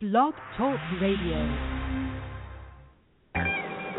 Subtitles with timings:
[0.00, 1.36] Blog Talk Radio.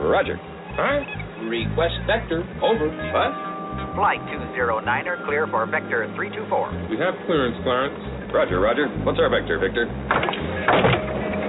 [0.01, 0.33] Roger.
[0.73, 1.45] Huh?
[1.45, 2.41] Request vector.
[2.57, 2.89] Over.
[3.13, 3.29] What?
[3.93, 6.89] Flight 209er clear for vector 324.
[6.89, 8.33] We have clearance, Clarence.
[8.33, 8.89] Roger, Roger.
[9.05, 9.85] What's our vector, Victor?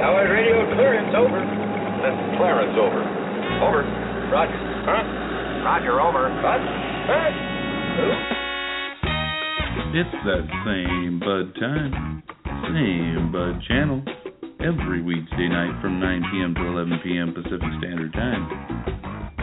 [0.05, 1.41] Howard radio clearance over.
[2.05, 3.01] That's Clarence over.
[3.57, 3.89] Over.
[4.29, 4.61] Roger.
[4.85, 5.65] Huh?
[5.65, 6.29] Roger over.
[6.29, 6.61] What?
[7.09, 7.33] Huh?
[9.97, 12.23] It's that same Bud time,
[12.69, 14.05] same Bud channel,
[14.63, 16.55] every weekday night from 9 p.m.
[16.55, 17.35] to 11 p.m.
[17.35, 18.47] Pacific Standard Time,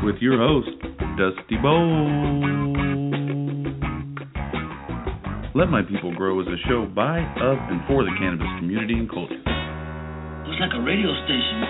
[0.07, 0.71] with your host,
[1.19, 2.79] Dusty Bowlz.
[5.51, 9.11] Let My People Grow is a show by, of, and for the cannabis community and
[9.11, 9.43] culture.
[10.47, 11.67] Looks like a radio station.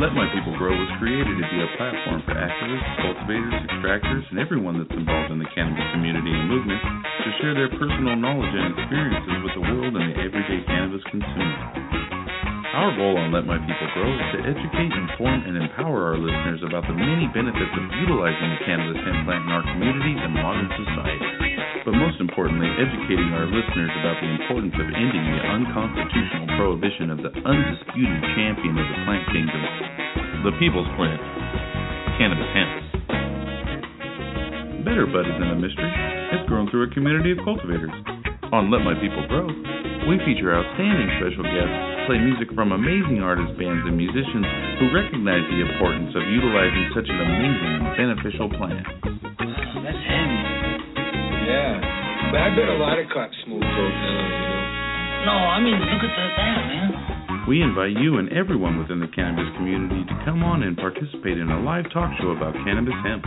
[0.00, 4.40] Let My People Grow was created to be a platform for activists, cultivators, extractors, and
[4.40, 8.72] everyone that's involved in the cannabis community and movement to share their personal knowledge and
[8.72, 12.21] experiences with the world and the everyday cannabis consumer.
[12.72, 16.64] Our goal on Let My People Grow is to educate, inform, and empower our listeners
[16.64, 20.72] about the many benefits of utilizing the cannabis hemp plant in our community and modern
[20.72, 21.52] society.
[21.84, 27.20] But most importantly, educating our listeners about the importance of ending the unconstitutional prohibition of
[27.20, 29.62] the undisputed champion of the plant kingdom,
[30.48, 31.20] the people's plant,
[32.16, 32.72] cannabis hemp.
[34.88, 35.92] Better Bud isn't a mystery.
[36.40, 37.92] It's grown through a community of cultivators.
[38.48, 39.44] On Let My People Grow,
[40.08, 44.46] we feature outstanding special guests, play music from amazing artists, bands, and musicians
[44.80, 48.86] who recognize the importance of utilizing such an amazing and beneficial plant.
[49.82, 50.40] That's heavy.
[51.46, 51.78] Yeah.
[52.34, 54.62] But I bet a lot of cops smoke dope now, you know.
[55.22, 57.46] No, I mean, look at that, man.
[57.46, 61.50] We invite you and everyone within the cannabis community to come on and participate in
[61.50, 63.26] a live talk show about cannabis hemp.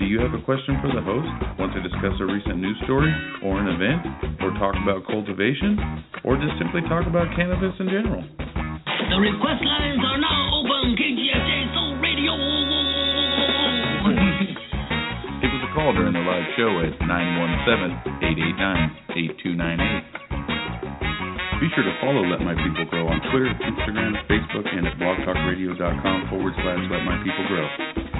[0.00, 1.28] Do you have a question for the host?
[1.60, 3.12] Want to discuss a recent news story,
[3.44, 4.00] or an event,
[4.40, 5.76] or talk about cultivation,
[6.24, 8.24] or just simply talk about cannabis in general?
[8.24, 10.96] The request lines are now open.
[10.96, 12.32] KGSJ Soul Radio.
[15.44, 16.96] Give us a call during the live show at
[19.20, 20.29] 917-889-8298.
[21.60, 26.32] Be sure to follow Let My People Grow on Twitter, Instagram, Facebook, and at blogtalkradio.com
[26.32, 27.68] forward slash Let My People Grow,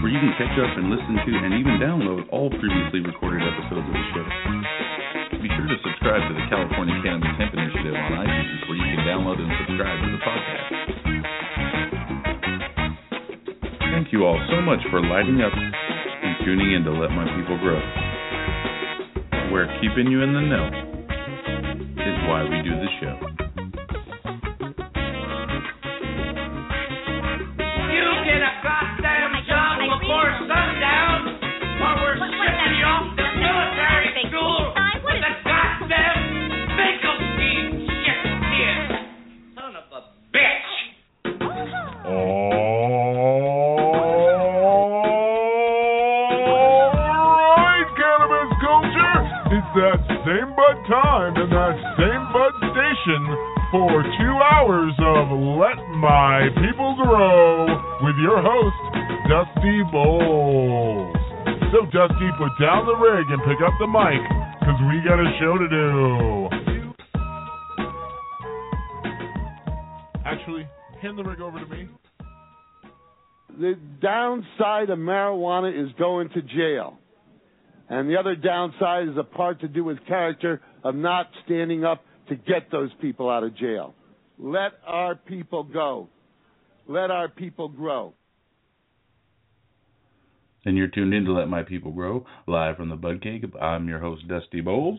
[0.05, 3.89] where you can catch up and listen to and even download all previously recorded episodes
[3.89, 4.28] of the show.
[5.41, 9.09] Be sure to subscribe to the California Cannabis Hemp Initiative on iTunes, where you can
[9.09, 10.69] download and subscribe to the podcast.
[13.89, 17.57] Thank you all so much for lighting up and tuning in to Let My People
[17.65, 17.81] Grow,
[19.49, 20.90] We're keeping you in the know
[22.31, 23.50] why we do the show.
[53.71, 57.67] For two hours of Let My People Grow
[58.03, 58.75] with your host,
[59.29, 61.15] Dusty Bowlz.
[61.71, 64.21] So, Dusty, put down the rig and pick up the mic,
[64.59, 66.49] because we got a show to do.
[70.27, 70.67] Actually,
[71.01, 71.89] hand the rig over to me.
[73.57, 76.99] the downside of marijuana is going to jail.
[77.89, 82.03] And the other downside is a part to do with character of not standing up
[82.31, 83.95] to get those people out of jail.
[84.39, 86.09] Let our people go.
[86.89, 88.15] Let our people grow.
[90.65, 93.55] And you're tuned in to Let My People Grow, live from the Bud Cave.
[93.61, 94.99] I'm your host, Dusty Bowlz,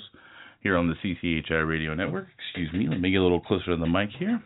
[0.62, 2.28] here on the CCHI Radio Network.
[2.50, 4.42] Excuse me, let me get a little closer to the mic here.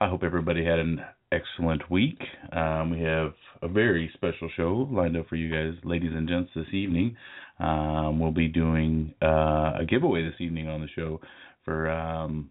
[0.00, 1.00] I hope everybody had an
[1.32, 2.18] excellent week.
[2.52, 6.50] Um, we have a very special show lined up for you guys, ladies and gents,
[6.54, 7.16] this evening.
[7.58, 11.20] Um, we'll be doing uh, a giveaway this evening on the show
[11.64, 11.90] for.
[11.90, 12.50] Um,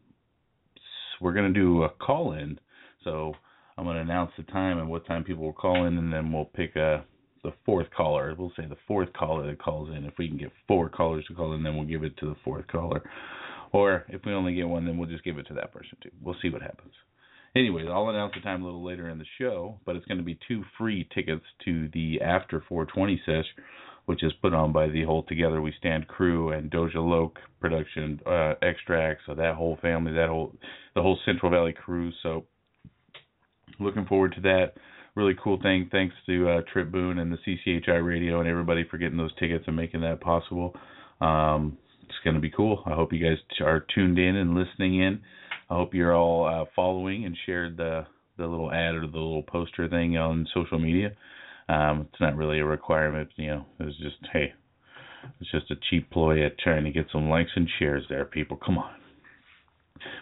[1.21, 2.59] we're going to do a call in.
[3.03, 3.33] So
[3.77, 6.31] I'm going to announce the time and what time people will call in, and then
[6.31, 7.05] we'll pick a
[7.43, 8.33] the fourth caller.
[8.35, 10.03] We'll say the fourth caller that calls in.
[10.05, 12.35] If we can get four callers to call in, then we'll give it to the
[12.43, 13.03] fourth caller.
[13.71, 16.09] Or if we only get one, then we'll just give it to that person too.
[16.23, 16.93] We'll see what happens.
[17.55, 20.23] Anyways, I'll announce the time a little later in the show, but it's going to
[20.23, 23.45] be two free tickets to the After 420 sesh,
[24.05, 28.19] which is put on by the whole Together We Stand crew and Doja Loke production,
[28.25, 30.53] uh, extracts, so that whole family, that whole
[30.95, 32.11] the whole Central Valley crew.
[32.23, 32.45] So
[33.79, 34.73] looking forward to that.
[35.15, 35.87] Really cool thing.
[35.91, 39.63] Thanks to uh, Trip Boone and the CCHI Radio and everybody for getting those tickets
[39.65, 40.75] and making that possible.
[41.21, 42.83] Um, it's going to be cool.
[42.85, 45.21] I hope you guys are tuned in and listening in.
[45.69, 48.05] I hope you're all uh, following and shared the
[48.37, 51.11] the little ad or the little poster thing on social media.
[51.67, 53.65] Um, it's not really a requirement, you know.
[53.79, 54.53] It's just hey,
[55.39, 58.57] it's just a cheap ploy at trying to get some likes and shares there, people.
[58.57, 58.93] Come on.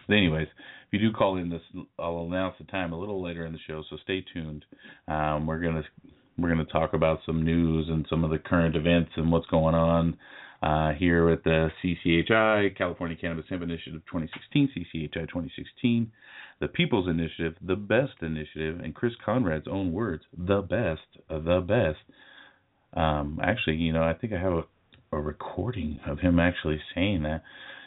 [0.07, 0.47] But anyways,
[0.91, 1.61] if you do call in this,
[1.99, 4.65] I'll announce the time a little later in the show, so stay tuned.
[5.07, 5.83] Um, we're gonna
[6.37, 9.75] we're gonna talk about some news and some of the current events and what's going
[9.75, 10.17] on
[10.61, 16.11] uh, here at the CCHI California Cannabis Hemp Initiative 2016, CCHI 2016,
[16.59, 21.99] the People's Initiative, the best initiative, and Chris Conrad's own words, the best, the best.
[22.95, 24.63] Um, actually, you know, I think I have a,
[25.11, 27.43] a recording of him actually saying that.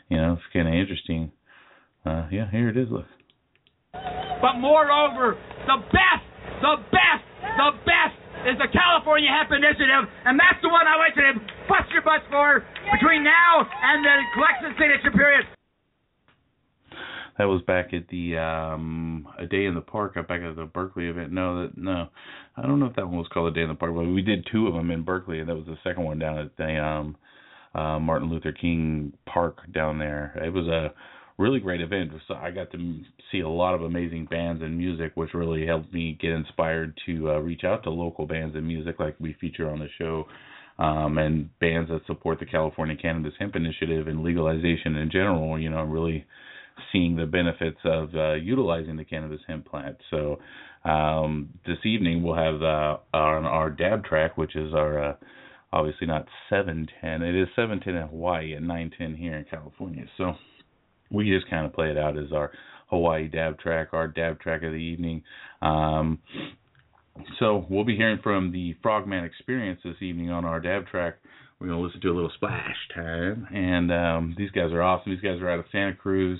[0.08, 1.32] You know, it's kind of interesting.
[2.04, 2.88] Uh, yeah, here it is.
[2.90, 3.06] Look.
[4.40, 5.36] But moreover,
[5.66, 6.26] the best,
[6.62, 8.16] the best, the best
[8.46, 12.22] is the California Hemp Initiative, and that's the one I you to bust your butts
[12.30, 12.62] for
[12.94, 15.55] between now and the collection signature period.
[17.38, 21.06] That was back at the um a day in the park back at the Berkeley
[21.06, 21.32] event.
[21.32, 22.08] No, that no,
[22.56, 24.22] I don't know if that one was called a day in the park, but we
[24.22, 26.78] did two of them in Berkeley, and that was the second one down at the
[26.82, 27.16] um
[27.74, 30.40] uh Martin Luther King Park down there.
[30.42, 30.94] It was a
[31.38, 32.10] really great event.
[32.26, 33.00] So I got to
[33.30, 37.32] see a lot of amazing bands and music, which really helped me get inspired to
[37.32, 40.24] uh, reach out to local bands and music like we feature on the show,
[40.78, 45.58] um, and bands that support the California Cannabis Hemp Initiative and legalization in general.
[45.58, 46.24] You know, really
[46.92, 49.96] seeing the benefits of uh, utilizing the cannabis hemp plant.
[50.10, 50.38] So
[50.84, 55.16] um, this evening we'll have uh, on our dab track, which is our uh,
[55.72, 57.22] obviously not 710.
[57.22, 60.04] It is 710 in Hawaii and 910 here in California.
[60.16, 60.34] So
[61.10, 62.50] we just kind of play it out as our
[62.88, 65.22] Hawaii dab track, our dab track of the evening.
[65.62, 66.20] Um,
[67.38, 71.16] so we'll be hearing from the Frogman Experience this evening on our dab track.
[71.58, 75.12] We're gonna listen to a little splash time, and um, these guys are awesome.
[75.12, 76.38] These guys are out of Santa Cruz,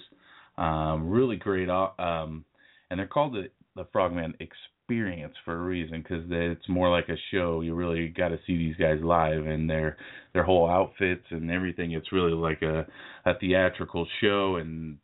[0.59, 1.69] um, really great.
[1.69, 2.45] Um,
[2.91, 7.17] and they're called the the Frogman Experience for a reason because it's more like a
[7.31, 7.61] show.
[7.61, 9.97] You really got to see these guys live and their
[10.33, 11.93] their whole outfits and everything.
[11.93, 12.87] It's really like a
[13.25, 14.99] a theatrical show and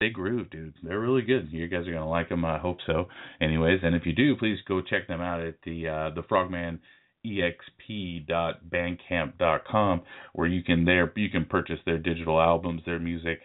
[0.00, 0.74] they groove, dude.
[0.82, 1.48] They're really good.
[1.50, 2.44] You guys are gonna like them.
[2.44, 3.08] I hope so.
[3.40, 6.80] Anyways, and if you do, please go check them out at the uh, the Frogman
[7.26, 10.02] exp.bandcamp.com
[10.34, 13.40] where you can there you can purchase their digital albums, their music,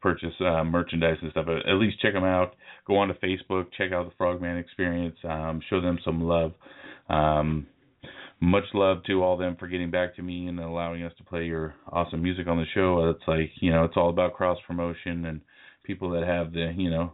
[0.00, 1.46] purchase uh, merchandise and stuff.
[1.46, 2.54] But at least check them out.
[2.86, 6.52] Go on to Facebook, check out the Frogman Experience, um, show them some love.
[7.08, 7.66] Um,
[8.40, 11.44] much love to all them for getting back to me and allowing us to play
[11.44, 13.10] your awesome music on the show.
[13.10, 15.40] It's like you know, it's all about cross promotion and
[15.84, 17.12] people that have the you know.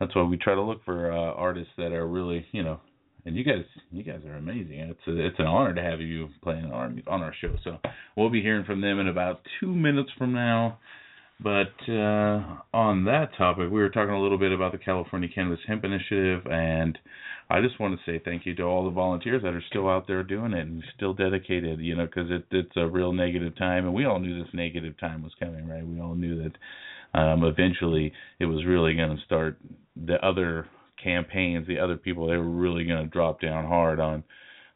[0.00, 2.80] That's why we try to look for uh, artists that are really you know
[3.26, 4.78] and you guys you guys are amazing.
[4.78, 7.54] It's a, it's an honor to have you playing on our on our show.
[7.64, 7.78] So
[8.16, 10.78] we'll be hearing from them in about two minutes from now.
[11.38, 12.40] But uh,
[12.72, 16.46] on that topic, we were talking a little bit about the California Cannabis Hemp Initiative,
[16.46, 16.98] and
[17.50, 20.06] I just want to say thank you to all the volunteers that are still out
[20.06, 21.80] there doing it and still dedicated.
[21.80, 24.98] You know, because it, it's a real negative time, and we all knew this negative
[24.98, 25.86] time was coming, right?
[25.86, 29.58] We all knew that um, eventually it was really going to start.
[29.94, 30.66] The other
[31.02, 34.24] campaigns, the other people, they were really going to drop down hard on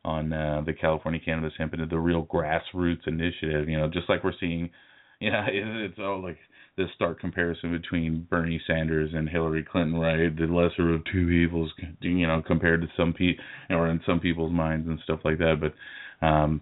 [0.04, 3.66] on uh, the California Cannabis Hemp and the real grassroots initiative.
[3.66, 4.68] You know, just like we're seeing.
[5.22, 6.38] Yeah, it's all like
[6.76, 10.34] this stark comparison between Bernie Sanders and Hillary Clinton, right?
[10.34, 14.52] The lesser of two evils, you know, compared to some people or in some people's
[14.52, 15.56] minds and stuff like that.
[15.60, 16.60] But um,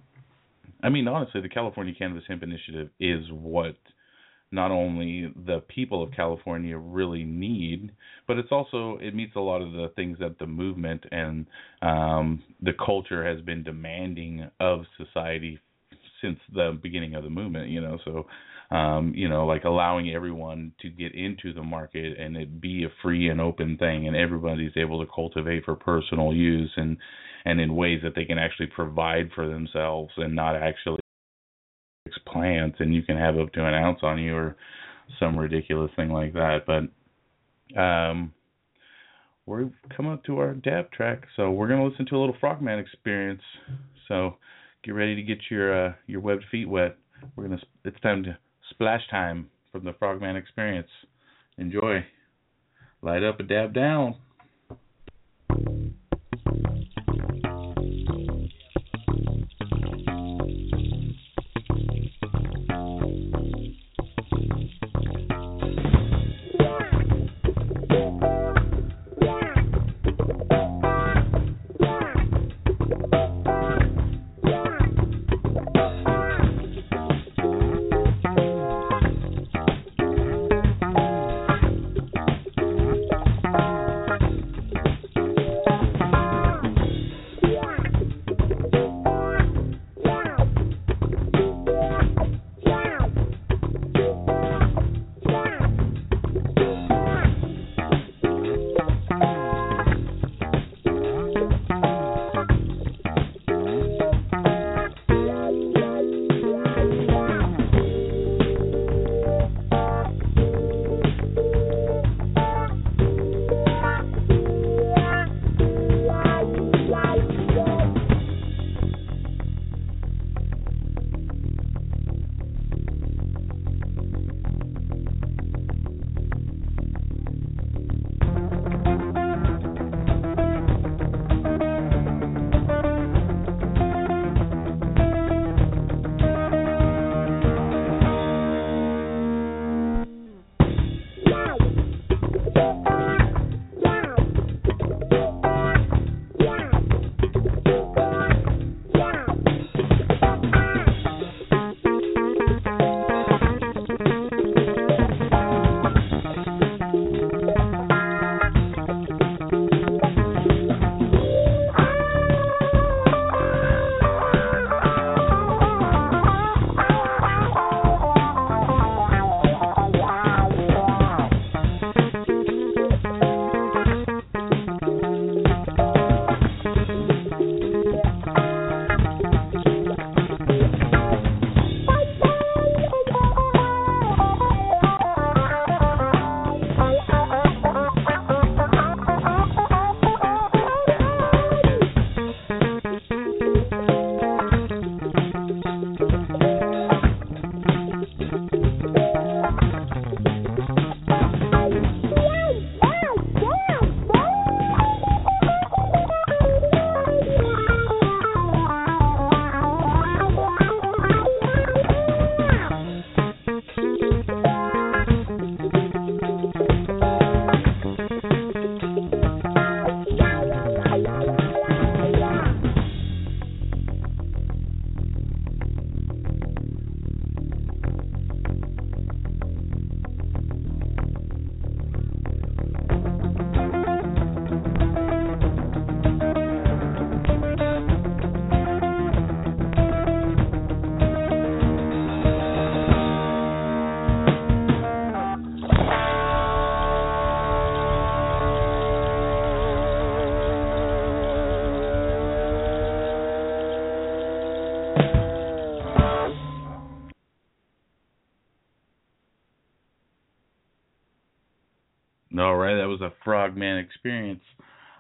[0.83, 3.77] I mean, honestly, the California Cannabis Hemp Initiative is what
[4.51, 7.93] not only the people of California really need,
[8.27, 11.47] but it's also it meets a lot of the things that the movement and
[11.83, 15.59] um, the culture has been demanding of society
[16.23, 17.69] since the beginning of the movement.
[17.69, 18.27] You know, so
[18.71, 22.93] um, you know, like allowing everyone to get into the market and it be a
[23.03, 26.97] free and open thing, and everybody's able to cultivate for personal use and
[27.45, 30.99] and in ways that they can actually provide for themselves and not actually
[32.27, 34.57] plants and you can have up to an ounce on you or
[35.19, 36.61] some ridiculous thing like that.
[36.67, 38.33] But um
[39.47, 42.79] we're coming up to our dab track, so we're gonna listen to a little Frogman
[42.79, 43.41] experience.
[44.07, 44.37] So
[44.85, 46.97] get ready to get your uh, your webbed feet wet.
[47.35, 48.37] We're gonna it's time to
[48.71, 50.89] splash time from the Frogman experience.
[51.57, 52.05] Enjoy.
[53.03, 54.17] Light up a dab down.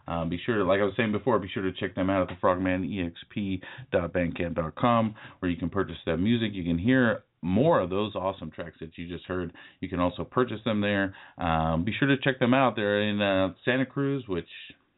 [0.08, 2.22] Um, be sure, to, like I was saying before, be sure to check them out
[2.22, 6.54] at the frogmanexp.bandcamp.com, where you can purchase that music.
[6.54, 9.52] You can hear more of those awesome tracks that you just heard.
[9.80, 11.14] You can also purchase them there.
[11.36, 12.74] Um, be sure to check them out.
[12.74, 14.48] They're in uh, Santa Cruz, which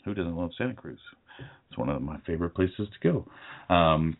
[0.05, 1.01] who doesn't love Santa Cruz?
[1.69, 3.27] It's one of my favorite places to go.
[3.75, 4.17] Um,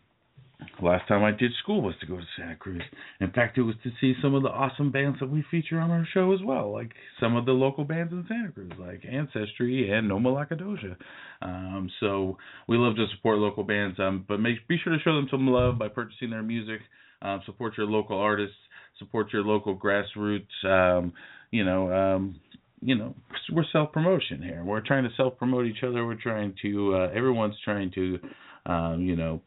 [0.81, 2.81] last time I did school was to go to Santa Cruz.
[3.19, 5.91] In fact, it was to see some of the awesome bands that we feature on
[5.91, 9.91] our show as well, like some of the local bands in Santa Cruz, like Ancestry
[9.91, 10.95] and No Malacadosha.
[11.41, 12.37] Um, so
[12.67, 15.47] we love to support local bands, um, but make be sure to show them some
[15.47, 16.81] love by purchasing their music.
[17.21, 18.55] Um, support your local artists.
[18.99, 20.65] Support your local grassroots.
[20.65, 21.13] Um,
[21.51, 22.39] you know, um,
[22.81, 23.15] you know,
[23.51, 24.63] we're self promotion here.
[24.63, 26.05] We're trying to self promote each other.
[26.05, 26.95] We're trying to.
[26.95, 28.19] Uh, everyone's trying to,
[28.65, 29.41] um, you know,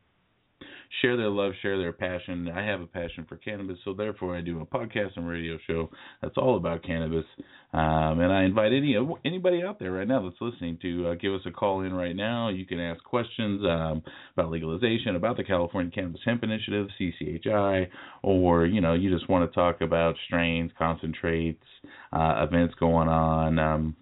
[1.00, 2.48] share their love, share their passion.
[2.48, 5.90] I have a passion for cannabis, so therefore I do a podcast and radio show
[6.22, 7.24] that's all about cannabis.
[7.72, 11.34] Um, and I invite any anybody out there right now that's listening to uh, give
[11.34, 12.48] us a call in right now.
[12.48, 14.02] You can ask questions um,
[14.36, 17.88] about legalization, about the California Cannabis Hemp Initiative, CCHI,
[18.22, 21.64] or you know you just want to talk about strains, concentrates,
[22.12, 23.58] uh, events going on.
[23.58, 23.96] Um,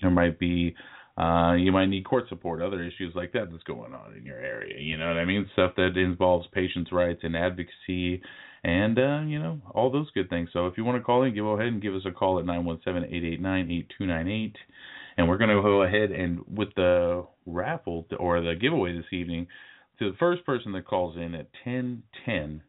[0.00, 0.74] there might be
[1.20, 4.38] uh, you might need court support, other issues like that that's going on in your
[4.38, 4.80] area.
[4.80, 5.48] You know what I mean?
[5.52, 8.22] Stuff that involves patients' rights and advocacy,
[8.64, 10.48] and uh, you know all those good things.
[10.52, 12.46] So if you want to call in, go ahead and give us a call at
[12.46, 14.56] nine one seven eight eight nine eight two nine eight,
[15.18, 19.46] and we're going to go ahead and with the raffle or the giveaway this evening
[19.98, 22.62] to the first person that calls in at ten ten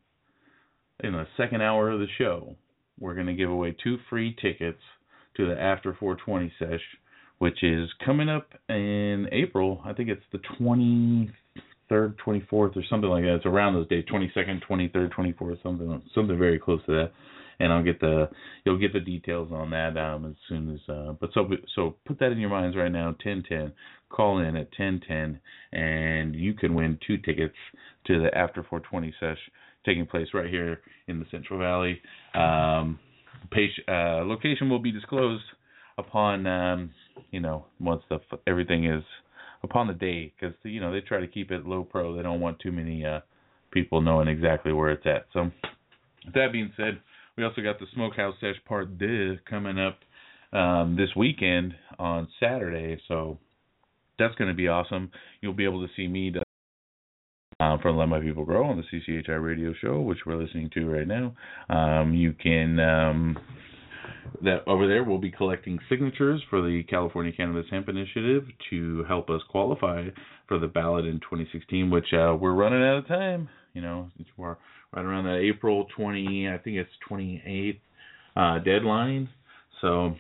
[1.04, 2.56] in the second hour of the show,
[3.00, 4.82] we're going to give away two free tickets
[5.38, 6.82] to the After 420 sesh
[7.42, 9.82] which is coming up in April.
[9.84, 13.38] I think it's the 23rd, 24th, or something like that.
[13.38, 17.12] It's around those days, 22nd, 23rd, 24th, something something very close to that.
[17.60, 18.30] And I'll get the
[18.64, 20.82] you'll get the details on that um, as soon as.
[20.88, 23.06] Uh, but so so put that in your minds right now.
[23.08, 23.74] 1010.
[24.10, 25.40] Call in at 1010,
[25.74, 27.56] and you can win two tickets
[28.06, 29.40] to the After 420 sesh
[29.84, 32.00] taking place right here in the Central Valley.
[32.36, 33.00] Um,
[33.50, 35.44] page, uh, location will be disclosed
[35.98, 36.92] upon um,
[37.32, 39.04] you know once the everything is
[39.64, 42.16] upon the day because you know they try to keep it low pro.
[42.16, 43.20] They don't want too many uh,
[43.72, 45.26] people knowing exactly where it's at.
[45.34, 45.52] So
[46.34, 47.00] that being said,
[47.38, 50.00] we also got the Smokehouse Sesh Part Deux coming up
[50.54, 53.00] um, this weekend on Saturday.
[53.08, 53.38] So
[54.20, 55.12] that's going to be awesome.
[55.42, 56.32] You'll be able to see me.
[56.32, 56.42] To,
[57.60, 60.90] uh, from Let My People Grow on the CCHI radio show, which we're listening to
[60.90, 61.36] right now.
[61.70, 63.38] Um, you can um,
[64.44, 69.30] that over there we'll be collecting signatures for the California Cannabis Hemp Initiative to help
[69.30, 70.08] us qualify
[70.48, 73.50] for the ballot in 2016, which uh, we're running out of time.
[73.74, 74.58] You know, we're
[74.94, 77.80] right around the April 20, I think it's 28th
[78.36, 79.30] uh, deadline.
[79.82, 80.16] So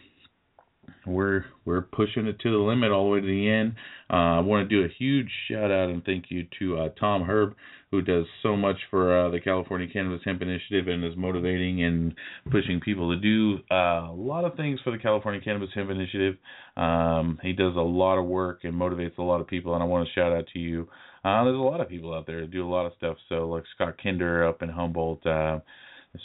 [1.06, 3.75] we're we're pushing it to the limit all the way to the end.
[4.10, 7.24] Uh, I want to do a huge shout out and thank you to uh, Tom
[7.24, 7.56] Herb,
[7.91, 12.15] who does so much for uh, the California Cannabis Hemp Initiative and is motivating and
[12.50, 16.36] pushing people to do uh, a lot of things for the California Cannabis Hemp Initiative.
[16.77, 19.86] Um, he does a lot of work and motivates a lot of people, and I
[19.86, 20.88] want to shout out to you.
[21.24, 23.17] Uh, there's a lot of people out there that do a lot of stuff.
[23.29, 25.25] So like Scott Kinder up in Humboldt.
[25.25, 25.60] Uh,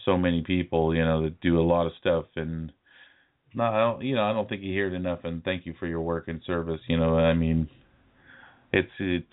[0.05, 2.73] so many people, you know, that do a lot of stuff and
[3.59, 4.03] I don't.
[4.03, 5.21] You know, I don't think you hear it enough.
[5.25, 6.81] And thank you for your work and service.
[6.89, 7.69] You know, I mean,
[8.73, 9.27] it's it's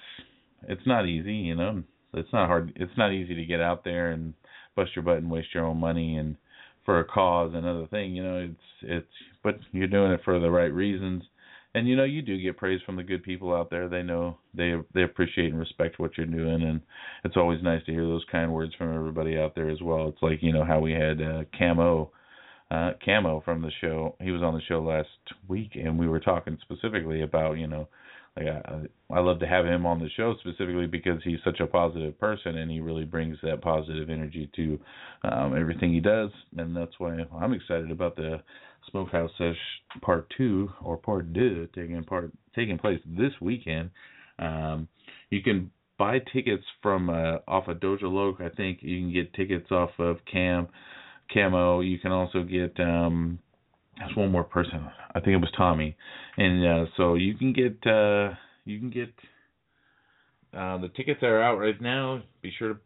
[0.67, 1.33] it's not easy.
[1.33, 1.83] You know,
[2.13, 2.73] it's not hard.
[2.75, 4.33] It's not easy to get out there and
[4.75, 6.35] bust your butt and waste your own money and
[6.85, 7.51] for a cause.
[7.53, 9.13] Another thing, you know, it's it's.
[9.43, 11.23] But you're doing it for the right reasons.
[11.75, 13.89] And you know you do get praise from the good people out there.
[13.89, 16.81] They know they they appreciate and respect what you're doing, and
[17.23, 20.07] it's always nice to hear those kind words from everybody out there as well.
[20.09, 22.11] It's like you know how we had uh, Camo
[22.73, 24.15] uh, Camo from the show.
[24.19, 25.07] He was on the show last
[25.47, 27.87] week, and we were talking specifically about you know,
[28.35, 32.19] I, I love to have him on the show specifically because he's such a positive
[32.19, 34.79] person, and he really brings that positive energy to
[35.23, 38.41] um, everything he does, and that's why I'm excited about the
[38.89, 39.55] Smokehouse Sesh
[40.01, 43.91] Part Two or Part Two taking part taking place this weekend.
[44.39, 44.87] Um,
[45.29, 48.41] you can buy tickets from uh, off of Doja Loke.
[48.41, 50.67] I think you can get tickets off of Cam
[51.31, 51.81] camo.
[51.81, 53.39] You can also get um
[53.97, 54.87] there's one more person.
[55.15, 55.95] I think it was Tommy.
[56.37, 58.33] And uh so you can get uh
[58.65, 59.13] you can get
[60.57, 62.21] uh the tickets are out right now.
[62.41, 62.79] Be sure to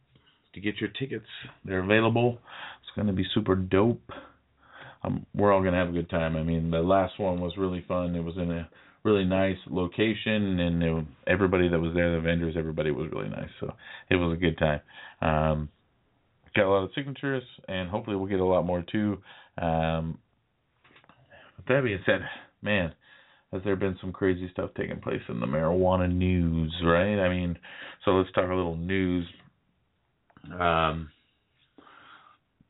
[0.57, 1.25] to get your tickets.
[1.65, 2.39] They're available.
[2.81, 4.11] It's going to be super dope.
[5.03, 6.35] Um, we're all going to have a good time.
[6.35, 8.15] I mean, the last one was really fun.
[8.15, 8.67] It was in a
[9.03, 13.49] really nice location, and it, everybody that was there, the vendors, everybody was really nice.
[13.59, 13.73] So
[14.09, 14.81] it was a good time.
[15.21, 15.69] Um,
[16.55, 19.19] got a lot of signatures, and hopefully we'll get a lot more too.
[19.61, 20.17] Um,
[21.67, 22.21] that being said,
[22.61, 22.93] man,
[23.51, 27.19] has there been some crazy stuff taking place in the marijuana news, right?
[27.19, 27.57] I mean,
[28.03, 29.25] so let's talk a little news.
[30.51, 31.09] Um,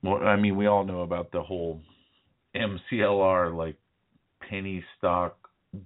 [0.03, 1.81] well, I mean, we all know about the whole
[2.55, 3.75] MCLR like
[4.49, 5.37] penny stock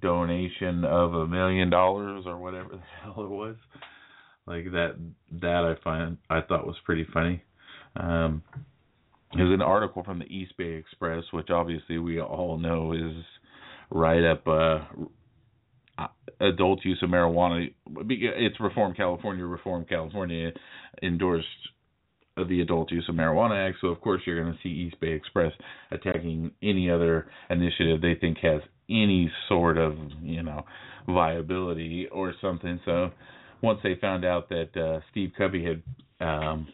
[0.02, 3.56] donation of a million dollars or whatever the hell it was.
[4.46, 4.96] Like that
[5.42, 7.44] that I find I thought was pretty funny.
[7.96, 8.44] Um
[9.36, 13.24] there's an article from the East Bay Express, which obviously we all know is
[13.90, 14.80] right up uh
[16.40, 17.72] adult use of marijuana.
[18.10, 20.52] It's Reform California, Reform California
[21.04, 21.48] endorsed
[22.38, 23.78] the Adult Use of Marijuana Act.
[23.82, 25.52] So of course you're going to see East Bay Express
[25.92, 30.64] attacking any other initiative they think has any sort of you know
[31.08, 32.80] viability or something.
[32.86, 33.12] So
[33.62, 36.68] once they found out that uh, Steve Kubby had um,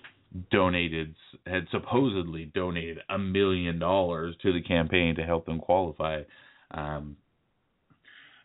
[0.52, 1.16] donated,
[1.50, 6.22] had supposedly donated a million dollars to the campaign to help them qualify.
[6.72, 7.18] Um,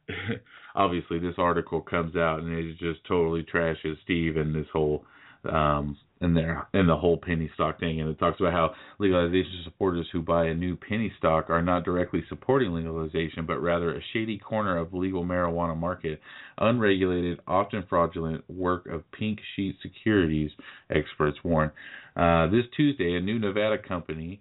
[0.75, 5.05] obviously, this article comes out and it just totally trashes Steve and this whole
[5.51, 8.01] um, in there in the whole penny stock thing.
[8.01, 11.85] And it talks about how legalization supporters who buy a new penny stock are not
[11.85, 16.21] directly supporting legalization but rather a shady corner of legal marijuana market
[16.59, 20.51] unregulated often fraudulent work of pink sheet securities
[20.91, 21.71] experts warn.
[22.17, 24.41] Uh, this tuesday a new nevada company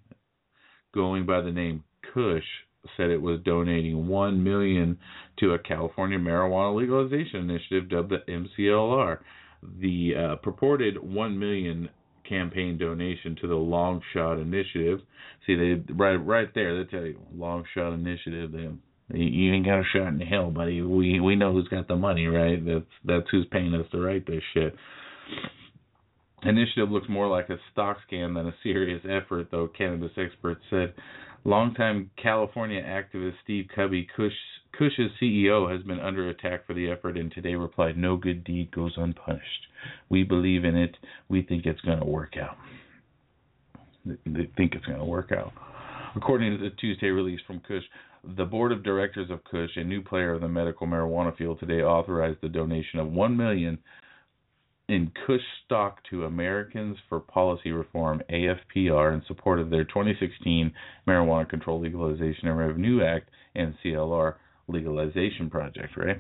[0.94, 2.44] going by the name kush
[2.98, 4.98] said it was donating 1 million
[5.40, 9.20] to a california marijuana legalization initiative dubbed the mclr
[9.80, 11.90] the uh, purported one million
[12.28, 15.00] campaign donation to the Long Shot Initiative.
[15.46, 18.52] See, they right right there they tell you Long Shot Initiative.
[18.52, 18.70] They,
[19.18, 20.82] you ain't got a shot in hell, buddy.
[20.82, 22.64] We we know who's got the money, right?
[22.64, 24.76] That's that's who's paying us to write this shit.
[26.44, 30.94] Initiative looks more like a stock scam than a serious effort, though cannabis experts said.
[31.44, 34.34] Longtime California activist Steve Kubby Kush
[34.78, 38.72] Kush's CEO has been under attack for the effort and today replied, No good deed
[38.72, 39.68] goes unpunished.
[40.10, 40.96] We believe in it.
[41.30, 42.58] We think it's going to work out.
[44.06, 45.54] They think it's going to work out.
[46.16, 47.84] According to the Tuesday release from Kush,
[48.36, 51.82] the board of directors of Kush, a new player of the medical marijuana field, today
[51.82, 53.78] authorized the donation of 1 million
[54.90, 60.74] in Kush stock to Americans for Policy Reform (AFPR) in support of their 2016
[61.08, 64.36] Marijuana Control Legalization and Revenue Act (MCLR)
[64.72, 66.18] legalization project, right?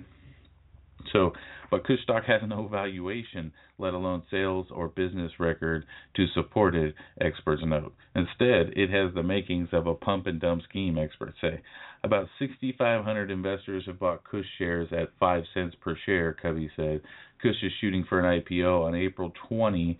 [1.11, 1.33] So,
[1.69, 5.85] but Kush stock has no valuation, let alone sales or business record
[6.15, 7.93] to support it, experts note.
[8.15, 11.61] Instead, it has the makings of a pump and dump scheme, experts say.
[12.03, 17.01] About 6,500 investors have bought Kush shares at 5 cents per share, Kubby said.
[17.41, 19.97] Kush is shooting for an IPO on April 20.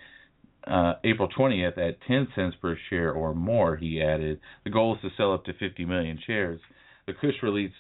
[0.68, 4.40] Uh, April 20th at 10 cents per share or more, he added.
[4.64, 6.60] The goal is to sell up to 50 million shares.
[7.08, 7.72] The Kush release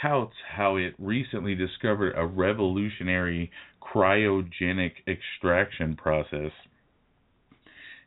[0.00, 3.50] touts how it recently discovered a revolutionary
[3.82, 6.52] cryogenic extraction process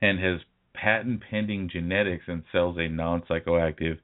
[0.01, 0.39] and has
[0.73, 3.97] patent pending genetics and sells a non psychoactive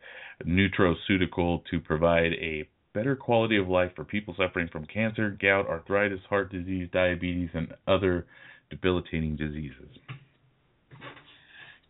[0.46, 6.20] nutraceutical to provide a better quality of life for people suffering from cancer, gout, arthritis,
[6.30, 8.26] heart disease, diabetes, and other
[8.70, 9.98] debilitating diseases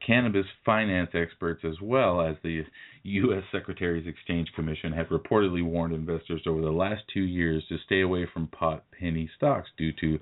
[0.05, 2.63] cannabis finance experts, as well as the
[3.03, 3.43] U.S.
[3.51, 8.27] Securities Exchange Commission, have reportedly warned investors over the last two years to stay away
[8.33, 10.19] from pot penny stocks due to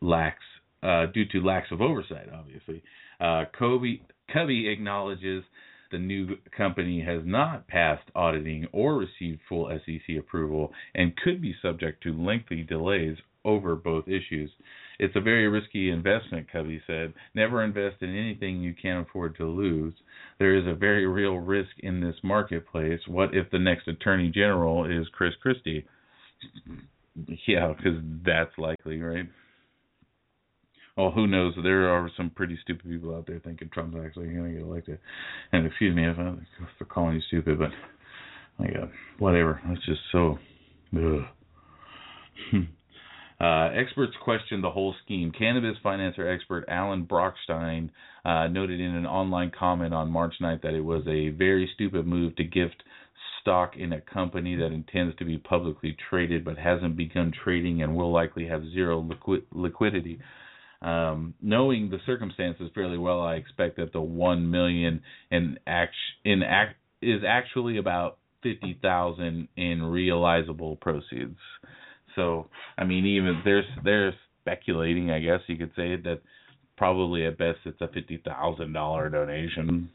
[0.00, 0.38] lax
[0.82, 2.28] uh, due to lacks of oversight.
[2.32, 2.82] Obviously,
[3.20, 5.44] uh, Kubby acknowledges
[5.90, 11.54] the new company has not passed auditing or received full SEC approval and could be
[11.60, 14.50] subject to lengthy delays over both issues.
[15.02, 17.14] It's a very risky investment, Kubby said.
[17.34, 19.94] Never invest in anything you can't afford to lose.
[20.38, 23.00] There is a very real risk in this marketplace.
[23.08, 25.86] What if the next attorney general is Chris Christie?
[27.46, 29.26] Yeah, because that's likely, right?
[30.96, 31.54] Well, who knows?
[31.62, 34.98] There are some pretty stupid people out there thinking Trump's actually going to get elected.
[35.52, 36.46] And excuse me if I'm
[36.78, 37.70] for calling you stupid, but
[38.58, 38.86] God, uh,
[39.18, 39.60] whatever.
[39.66, 40.38] It's just so.
[40.96, 42.62] Ugh.
[43.40, 45.32] Uh, experts questioned the whole scheme.
[45.32, 47.88] Cannabis financer expert Alan Brochstein
[48.24, 52.06] uh, noted in an online comment on March 9th that it was a very stupid
[52.06, 52.82] move to gift
[53.40, 57.96] stock in a company that intends to be publicly traded but hasn't begun trading and
[57.96, 60.20] will likely have zero liqui- liquidity.
[60.82, 66.42] Um, knowing the circumstances fairly well, I expect that the one million in act in
[66.42, 71.36] act is actually about fifty thousand in realizable proceeds.
[72.16, 76.20] So I mean, even there's they're speculating, I guess you could say that
[76.76, 79.90] probably at best it's a fifty thousand dollar donation.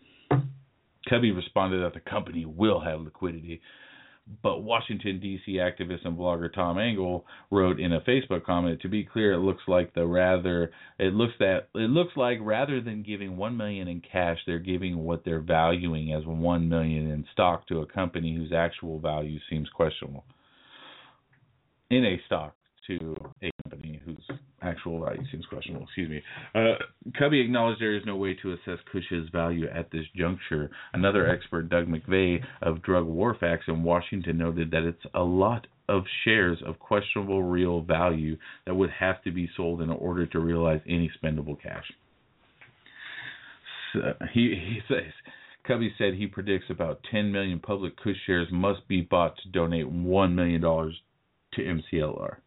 [1.10, 3.62] Kubby responded that the company will have liquidity
[4.41, 5.54] But Washington D.C.
[5.54, 9.63] activist and blogger Tom Angell wrote in a Facebook comment, "To be clear, it looks
[9.67, 14.01] like the rather it looks that it looks like rather than giving one million in
[14.01, 18.51] cash, they're giving what they're valuing as one million in stock to a company whose
[18.51, 20.25] actual value seems questionable."
[21.91, 22.56] In a stock
[22.88, 25.86] to a company whose actual value seems questionable.
[25.86, 26.21] Excuse me.
[26.54, 26.76] Uh,
[27.19, 30.69] Kubby acknowledged there is no way to assess Kush's value at this juncture.
[30.93, 35.67] Another expert, Doug McVay of Drug War Facts in Washington, noted that it's a lot
[35.88, 40.39] of shares of questionable real value that would have to be sold in order to
[40.39, 41.86] realize any spendable cash.
[43.93, 45.12] So he he says.
[45.67, 49.88] Kubby said he predicts about 10 million public Kush shares must be bought to donate
[49.88, 50.63] $1 million
[51.55, 52.37] to MCLR.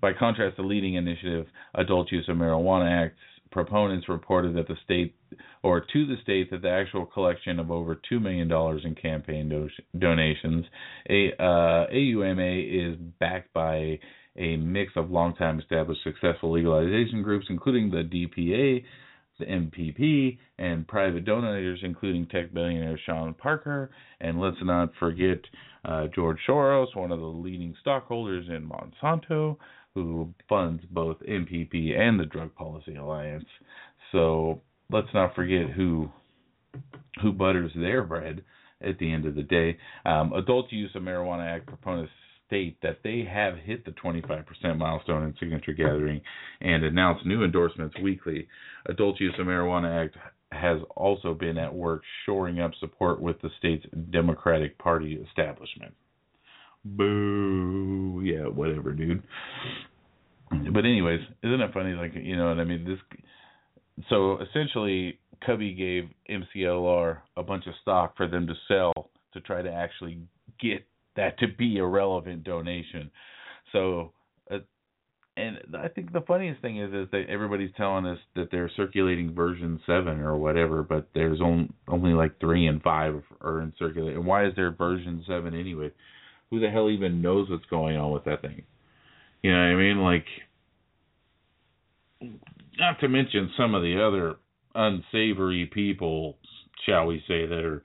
[0.00, 3.16] By contrast, the leading initiative, Adult Use of Marijuana Act,
[3.50, 5.14] proponents reported that the state,
[5.62, 8.50] or to the state, that the actual collection of over $2 million
[8.84, 10.64] in campaign do- donations,
[11.08, 13.98] a, uh, AUMA is backed by
[14.36, 18.84] a mix of long-time established successful legalization groups, including the DPA,
[19.38, 23.90] the MPP, and private donors, including tech billionaire Sean Parker.
[24.20, 25.38] And let's not forget
[25.84, 29.56] uh, George Soros, one of the leading stockholders in Monsanto,
[29.94, 33.46] who funds both MPP and the Drug Policy Alliance.
[34.12, 36.10] So let's not forget who
[37.22, 38.42] who butters their bread
[38.80, 39.78] at the end of the day.
[40.04, 42.10] Um, adult use of marijuana act proponents
[42.46, 44.44] state that they have hit the 25%
[44.76, 46.20] milestone in signature gathering
[46.60, 48.46] and announce new endorsements weekly.
[48.86, 50.16] Adult use of marijuana act
[50.52, 55.94] has also been at work shoring up support with the state's Democratic Party establishment.
[56.84, 58.20] Boo.
[58.22, 59.22] Yeah, whatever, dude.
[60.50, 61.92] But anyways, isn't it funny?
[61.92, 62.84] Like you know what I mean?
[62.84, 62.98] This.
[64.08, 69.62] So essentially, Kubby gave MCLR a bunch of stock for them to sell to try
[69.62, 70.20] to actually
[70.60, 70.84] get
[71.16, 73.10] that to be a relevant donation.
[73.72, 74.12] So,
[74.50, 74.58] uh,
[75.36, 79.34] and I think the funniest thing is is that everybody's telling us that they're circulating
[79.34, 84.18] version seven or whatever, but there's only only like three and five are in circulation.
[84.18, 85.90] And why is there version seven anyway?
[86.50, 88.62] Who the hell even knows what's going on with that thing?
[89.42, 89.98] You know what I mean?
[90.02, 90.26] Like,
[92.78, 94.36] not to mention some of the other
[94.74, 96.38] unsavory people,
[96.86, 97.82] shall we say, that are,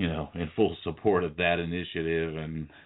[0.00, 2.68] you know, in full support of that initiative and.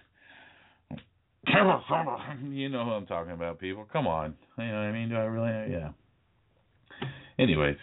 [1.47, 3.87] You know who I'm talking about, people.
[3.93, 4.35] Come on.
[4.57, 5.09] You know what I mean?
[5.09, 5.71] Do I really?
[5.71, 5.89] Yeah.
[7.39, 7.77] Anyways,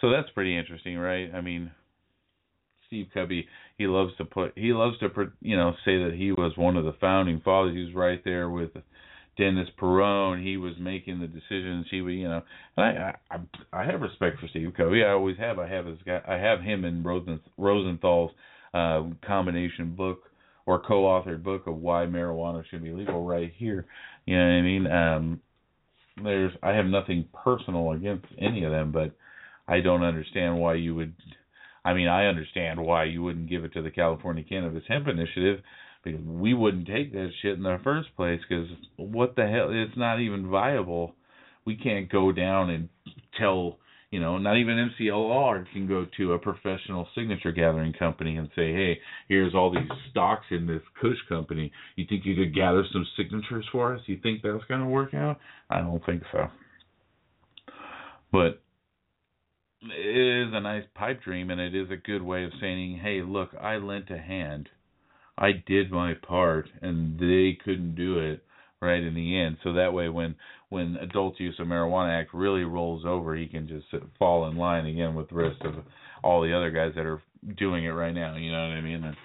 [0.00, 1.30] so that's pretty interesting, right?
[1.32, 1.70] I mean,
[2.86, 3.46] Steve Kubby,
[3.78, 5.08] he loves to put, he loves to,
[5.40, 7.74] you know, say that he was one of the founding fathers.
[7.74, 8.70] He was right there with
[9.36, 10.42] Dennis Peron.
[10.42, 11.86] He was making the decisions.
[11.90, 12.42] He would, you know,
[12.76, 13.38] and I, I,
[13.72, 15.04] I have respect for Steve Covey.
[15.04, 15.58] I always have.
[15.58, 16.20] I have his guy.
[16.26, 18.32] I have him in Rosen, Rosenthal's
[18.74, 20.24] uh, combination book
[20.66, 23.86] or co-authored book of why marijuana should be legal right here.
[24.26, 24.86] You know what I mean?
[24.86, 25.40] Um,
[26.22, 29.12] there's, I have nothing personal against any of them, but
[29.66, 31.14] I don't understand why you would.
[31.84, 35.60] I mean, I understand why you wouldn't give it to the California Cannabis Hemp Initiative
[36.02, 39.96] because we wouldn't take that shit in the first place because what the hell it's
[39.96, 41.14] not even viable.
[41.64, 42.88] We can't go down and
[43.38, 43.78] tell
[44.10, 48.72] you know not even mclr can go to a professional signature gathering company and say
[48.72, 51.72] hey here's all these stocks in this kush company.
[51.96, 54.02] You think you could gather some signatures for us?
[54.06, 55.38] You think that's going to work out?
[55.70, 56.48] I don't think so.
[58.30, 58.60] But
[59.82, 63.20] it is a nice pipe dream and it is a good way of saying hey
[63.22, 64.68] look i lent a hand
[65.38, 68.44] I did my part and they couldn't do it
[68.80, 69.56] right in the end.
[69.62, 70.34] So that way when
[70.68, 73.86] when adult use of marijuana act really rolls over, he can just
[74.18, 75.74] fall in line again with the rest of
[76.22, 77.22] all the other guys that are
[77.56, 79.04] doing it right now, you know what I mean?
[79.04, 79.16] And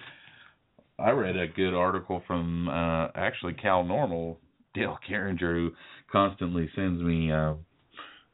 [0.98, 4.36] I read a good article from uh actually Cal NORML,
[4.74, 5.70] Dale Gieringer who
[6.10, 7.54] constantly sends me uh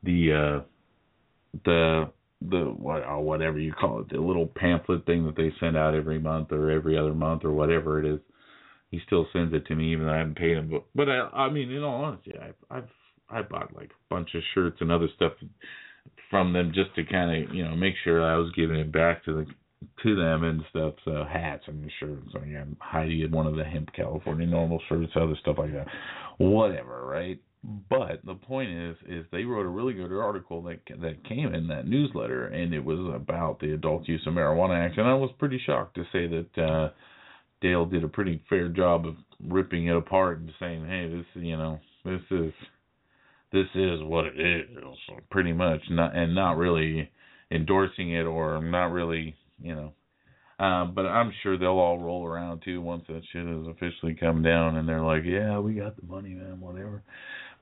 [0.02, 0.64] the uh
[1.64, 2.10] the
[2.48, 2.74] the
[3.08, 6.52] uh, whatever you call it, the little pamphlet thing that they send out every month
[6.52, 8.20] or every other month or whatever it is.
[8.90, 10.70] He still sends it to me even though I haven't paid him.
[10.70, 12.88] But but I, I mean, in all honesty, I I've
[13.28, 15.32] I bought like a bunch of shirts and other stuff
[16.30, 19.24] from them just to kind of you know make sure I was giving it back
[19.24, 19.46] to the
[20.02, 20.94] to them and stuff.
[21.04, 22.26] So hats and shirts.
[22.32, 25.86] So yeah, Heidi had one of the hemp California NORML shirts, other stuff like that.
[26.38, 27.40] Whatever, right?
[27.88, 31.66] But the point is, is they wrote a really good article that that came in
[31.68, 35.30] that newsletter, and it was about the Adult Use of Marijuana Act, and I was
[35.38, 36.90] pretty shocked to say that uh,
[37.62, 41.56] Dale did a pretty fair job of ripping it apart and saying, "Hey, this, you
[41.56, 42.52] know, this is
[43.50, 44.68] this is what it is,
[45.30, 47.10] pretty much," not and not really
[47.50, 49.92] endorsing it or not really, you know,
[50.58, 54.42] Uh, but I'm sure they'll all roll around too once that shit has officially come
[54.42, 57.02] down, and they're like, "Yeah, we got the money, man, whatever."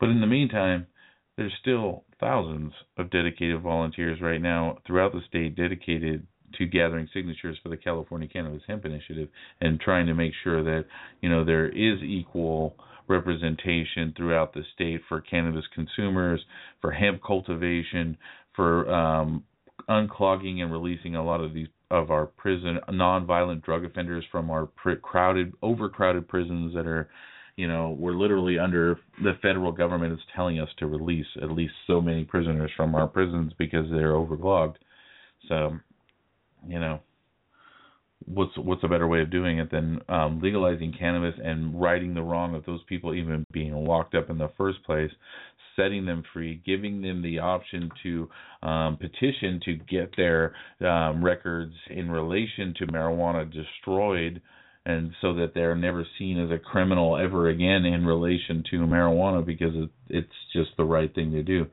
[0.02, 0.88] But in the meantime,
[1.36, 6.26] there's still thousands of dedicated volunteers right now throughout the state dedicated
[6.58, 9.28] to gathering signatures for the California Cannabis Hemp Initiative
[9.60, 10.86] and trying to make sure that
[11.20, 12.74] you know there is equal
[13.06, 16.44] representation throughout the state for cannabis consumers,
[16.80, 18.18] for hemp cultivation,
[18.56, 19.44] for um,
[19.88, 24.66] unclogging and releasing a lot of these of our prison non-violent drug offenders from our
[24.66, 27.08] pr- crowded, overcrowded prisons that are,
[27.56, 31.74] you know, we're literally under the federal government is telling us to release at least
[31.86, 34.76] so many prisoners from our prisons because they're overclogged.
[35.48, 35.76] So,
[36.66, 37.00] you know,
[38.26, 42.22] what's what's a better way of doing it than um, legalizing cannabis and righting the
[42.22, 45.10] wrong of those people even being locked up in the first place,
[45.76, 48.28] setting them free, giving them the option to
[48.62, 54.40] um, petition to get their um, records in relation to marijuana destroyed,
[54.84, 59.44] and so that they're never seen as a criminal ever again in relation to marijuana
[59.44, 61.66] because it, it's just the right thing to do.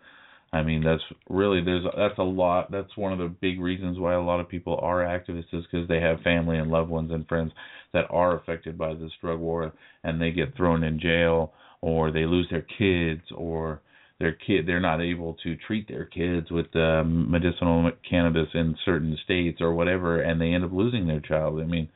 [0.52, 2.72] I mean, that's really there's that's a lot.
[2.72, 5.88] That's one of the big reasons why a lot of people are activists is because
[5.88, 7.52] they have family and loved ones and friends
[7.94, 9.72] that are affected by this drug war,
[10.04, 13.82] and they get thrown in jail or they lose their kids or
[14.20, 19.18] their kid they're not able to treat their kids with uh, medicinal cannabis in certain
[19.24, 21.60] states or whatever, and they end up losing their child.
[21.62, 21.90] I mean,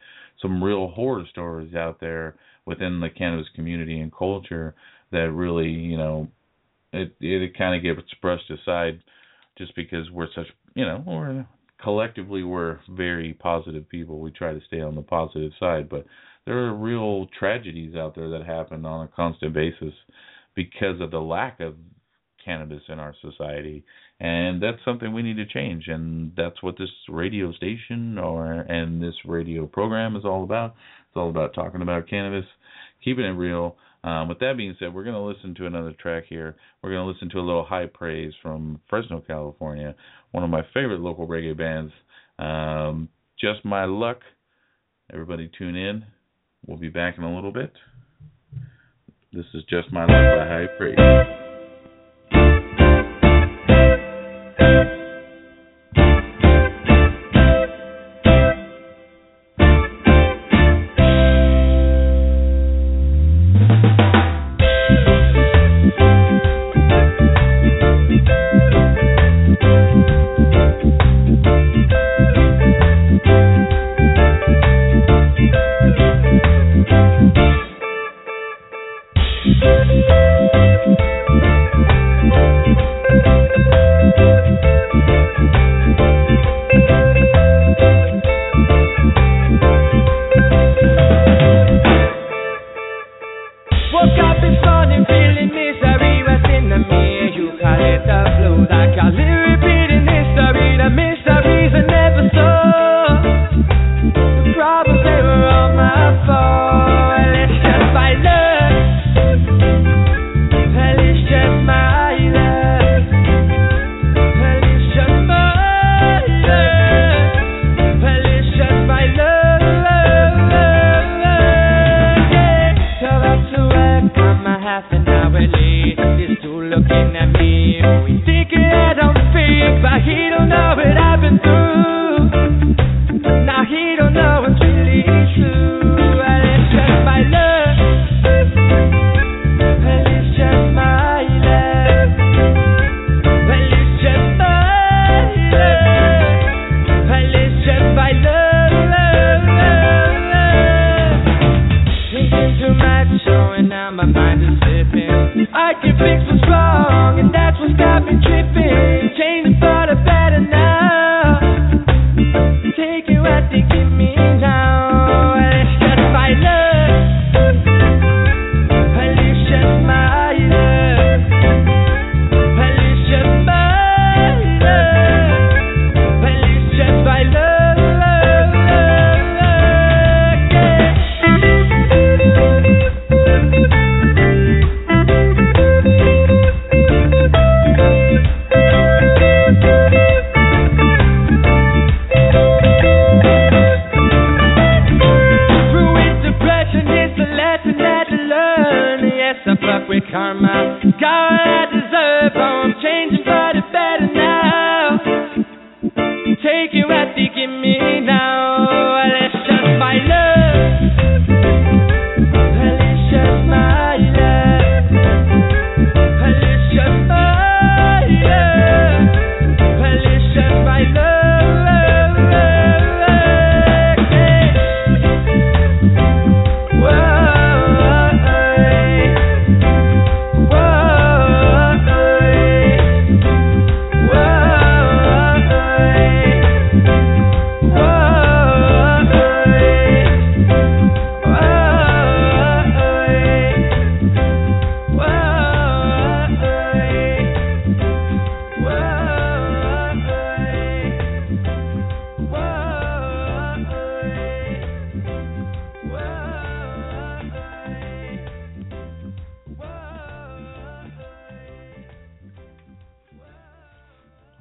[0.43, 2.35] some real horror stories out there
[2.67, 4.75] within the cannabis community and culture
[5.11, 6.27] that really you know
[6.91, 9.01] it it kind of gets brushed aside
[9.57, 11.45] just because we're such you know we're
[11.83, 14.19] collectively we're very positive people.
[14.19, 16.05] We try to stay on the positive side, but
[16.45, 19.93] there are real tragedies out there that happen on a constant basis
[20.55, 21.75] because of the lack of
[22.43, 23.83] cannabis in our society
[24.23, 29.03] and that's something we need to change and that's what this radio station or and
[29.03, 30.73] this radio program is all about
[31.07, 32.45] it's all about talking about cannabis
[33.03, 36.25] keeping it real um, with that being said, we're going to listen to another track
[36.27, 36.55] here.
[36.81, 39.95] We're going to listen to a little high praise from Fresno, California,
[40.31, 41.93] one of my favorite local reggae bands,
[42.37, 43.07] um,
[43.39, 44.19] Just My Luck.
[45.11, 46.03] Everybody tune in.
[46.67, 47.71] We'll be back in a little bit.
[49.31, 51.42] This is Just My Luck by High Praise.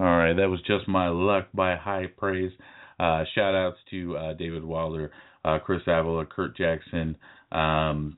[0.06, 2.52] Right, that was just my luck by high praise.
[2.98, 5.10] Uh, shout outs to uh, David Wilder,
[5.44, 7.16] uh, Chris Avila, Kurt Jackson.
[7.50, 8.16] Um,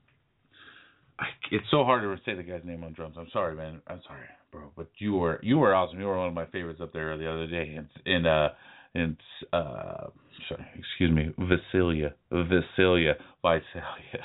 [1.19, 3.15] I, it's so hard to say the guy's name on drums.
[3.17, 3.81] I'm sorry, man.
[3.87, 4.71] I'm sorry, bro.
[4.75, 5.99] But you were you were awesome.
[5.99, 7.77] You were one of my favorites up there the other day.
[7.77, 8.49] And and uh
[9.55, 10.07] uh
[10.49, 13.13] sorry, excuse me, Vasilia, Vasilia,
[13.43, 14.23] Visalia.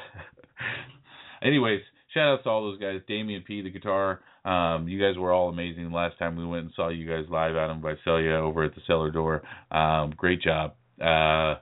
[1.42, 1.80] Anyways,
[2.14, 3.00] shout out to all those guys.
[3.06, 4.20] Damian P, the guitar.
[4.44, 7.56] Um, you guys were all amazing last time we went and saw you guys live
[7.56, 9.42] out in Visalia over at the cellar door.
[9.70, 10.74] Um, great job.
[11.00, 11.56] Uh,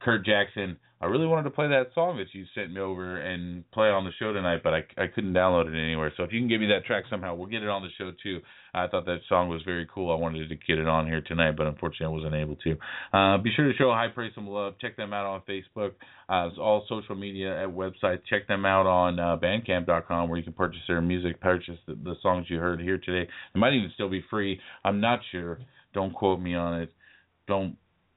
[0.00, 0.78] Kurt Jackson.
[0.98, 4.04] I really wanted to play that song that you sent me over and play on
[4.04, 6.10] the show tonight, but I I couldn't download it anywhere.
[6.16, 8.12] So if you can give me that track somehow, we'll get it on the show
[8.22, 8.40] too.
[8.72, 10.10] I thought that song was very cool.
[10.10, 12.76] I wanted to get it on here tonight, but unfortunately I wasn't able to.
[13.12, 14.74] Uh, be sure to show High Praise some love.
[14.80, 15.92] Check them out on Facebook.
[16.30, 18.20] Uh, all social media at websites.
[18.28, 22.14] Check them out on uh, Bandcamp.com where you can purchase their music, purchase the, the
[22.22, 23.28] songs you heard here today.
[23.54, 24.58] It might even still be free.
[24.82, 25.58] I'm not sure.
[25.92, 26.92] Don't quote me on it.
[27.46, 27.76] Don't.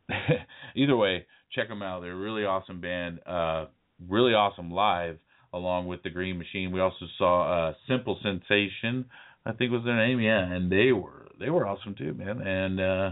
[0.76, 2.02] Either way, check them out.
[2.02, 3.66] They're a really awesome band, uh,
[4.08, 5.18] really awesome live,
[5.54, 6.72] along with the Green Machine.
[6.72, 9.06] We also saw uh, Simple Sensation,
[9.46, 12.42] I think was their name, yeah, and they were they were awesome too, man.
[12.42, 13.12] And uh,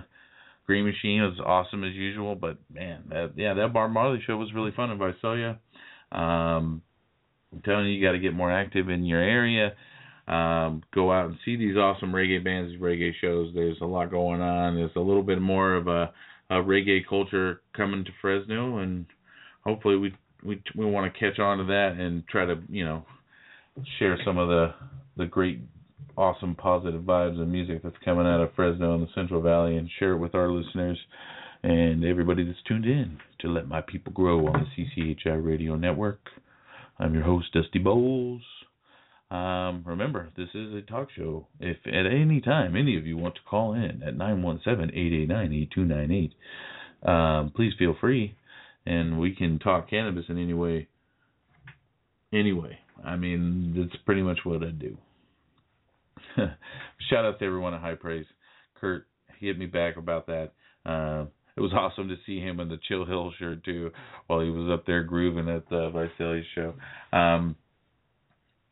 [0.65, 4.53] Green Machine was awesome as usual, but man, that, yeah, that Bob Marley show was
[4.53, 5.59] really fun in Visalia.
[6.11, 6.81] Um,
[7.53, 9.73] I'm telling you, you got to get more active in your area.
[10.27, 13.53] Um, go out and see these awesome reggae bands, reggae shows.
[13.55, 14.75] There's a lot going on.
[14.75, 16.11] There's a little bit more of a
[16.49, 19.05] uh, reggae culture coming to Fresno, and
[19.63, 23.05] hopefully we we we want to catch on to that and try to you know
[23.99, 24.73] share some of the
[25.17, 25.59] the great
[26.17, 29.89] awesome positive vibes and music that's coming out of Fresno and the Central Valley and
[29.99, 30.97] share it with our listeners
[31.63, 34.83] and everybody that's tuned in to let my people grow on the
[35.25, 36.19] CCHI radio network.
[36.99, 38.41] I'm your host Dusty Bowlz.
[39.29, 41.47] Um, remember, this is a talk show.
[41.59, 46.31] If at any time any of you want to call in at 917-889-8298,
[47.03, 48.37] um, please feel free,
[48.85, 50.87] and we can talk cannabis in any way.
[52.33, 54.97] Anyway, I mean, that's pretty much what I do.
[57.09, 58.27] Shout out to everyone at High Praise.
[58.75, 59.07] Kurt,
[59.39, 60.51] hit me back about that.
[60.85, 61.25] Uh,
[61.57, 63.91] it was awesome to see him in the Chill Hill shirt too,
[64.27, 66.73] while he was up there grooving at the Visalia show.
[67.17, 67.55] Um,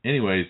[0.06, 0.45] anyways,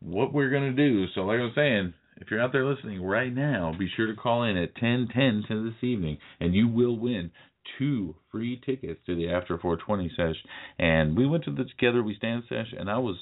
[0.00, 1.06] what we're gonna do.
[1.14, 4.14] So, like I was saying, if you're out there listening right now, be sure to
[4.14, 7.30] call in at 10:10 to this evening, and you will win
[7.78, 10.36] two free tickets to the After 420 sesh.
[10.78, 13.16] And we went to the Together We Stand sesh, and I was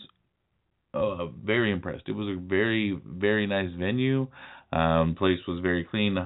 [0.93, 2.09] uh, very impressed.
[2.09, 4.29] It was a very very nice venue.
[4.73, 6.19] Um, place was very clean.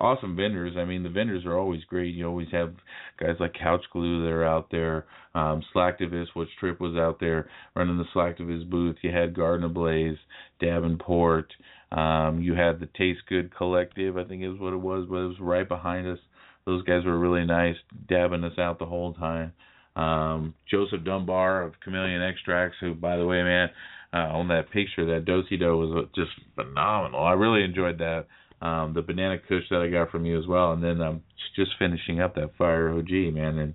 [0.00, 0.74] Awesome vendors.
[0.76, 2.14] I mean, the vendors are always great.
[2.14, 2.74] You always have
[3.18, 5.06] guys like Couch Glue that are out there.
[5.34, 8.96] Um, Slacktivist, which Trip was out there running the Slacktivist booth.
[9.02, 10.18] You had Garden Ablaze,
[10.60, 11.52] Davenport.
[11.92, 15.28] Um, you had the Taste Good Collective, I think is what it was, but it
[15.28, 16.18] was right behind us.
[16.64, 17.76] Those guys were really nice,
[18.08, 19.52] dabbing us out the whole time.
[19.94, 23.68] Um, Joseph Dunbar of Chameleon Extracts, who, by the way, man,
[24.12, 27.22] uh, on that picture, that Dosey Do was just phenomenal.
[27.22, 28.26] I really enjoyed that.
[28.60, 31.22] Um, the banana kush that I got from you as well, and then um,
[31.54, 33.74] just finishing up that fire OG, man, and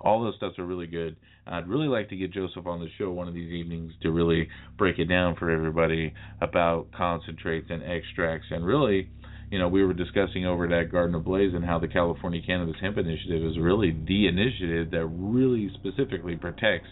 [0.00, 1.16] all those stuffs are really good.
[1.46, 4.48] I'd really like to get Joseph on the show one of these evenings to really
[4.78, 9.08] break it down for everybody about concentrates and extracts, and really,
[9.50, 12.98] you know, we were discussing over at Garden Ablaze and how the California Cannabis Hemp
[12.98, 16.88] Initiative is really the initiative that really specifically protects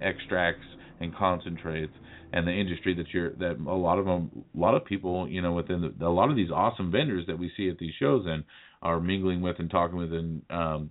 [0.00, 0.64] extracts
[1.00, 1.92] and concentrates
[2.32, 5.40] and the industry that you're that a lot of them a lot of people you
[5.42, 8.24] know within the, a lot of these awesome vendors that we see at these shows
[8.26, 8.44] and
[8.82, 10.90] are mingling with and talking with and um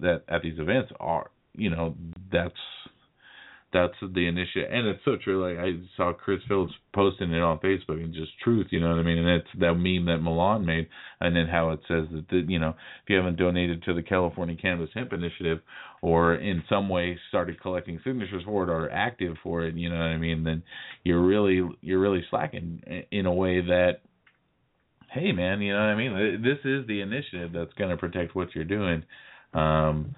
[0.00, 1.94] that at these events are you know
[2.32, 2.54] that's
[3.72, 4.70] that's the initiative.
[4.72, 5.44] And it's so true.
[5.44, 8.98] Like i saw chris phillips posting it on facebook and just truth you know what
[8.98, 9.18] i mean?
[9.18, 10.88] And it's that meme that milan made
[11.20, 14.02] and then how it says that the, you know if you haven't donated to the
[14.02, 15.58] california cannabis hemp initiative
[16.00, 19.96] or in some way started collecting signatures for it or active for it you know
[19.96, 20.44] what i mean?
[20.44, 20.62] Then
[21.04, 24.00] you're really you're really slacking in a way that
[25.10, 26.42] hey man you know what i mean?
[26.42, 29.02] This is the initiative that's going to protect what you're doing.
[29.52, 30.14] Um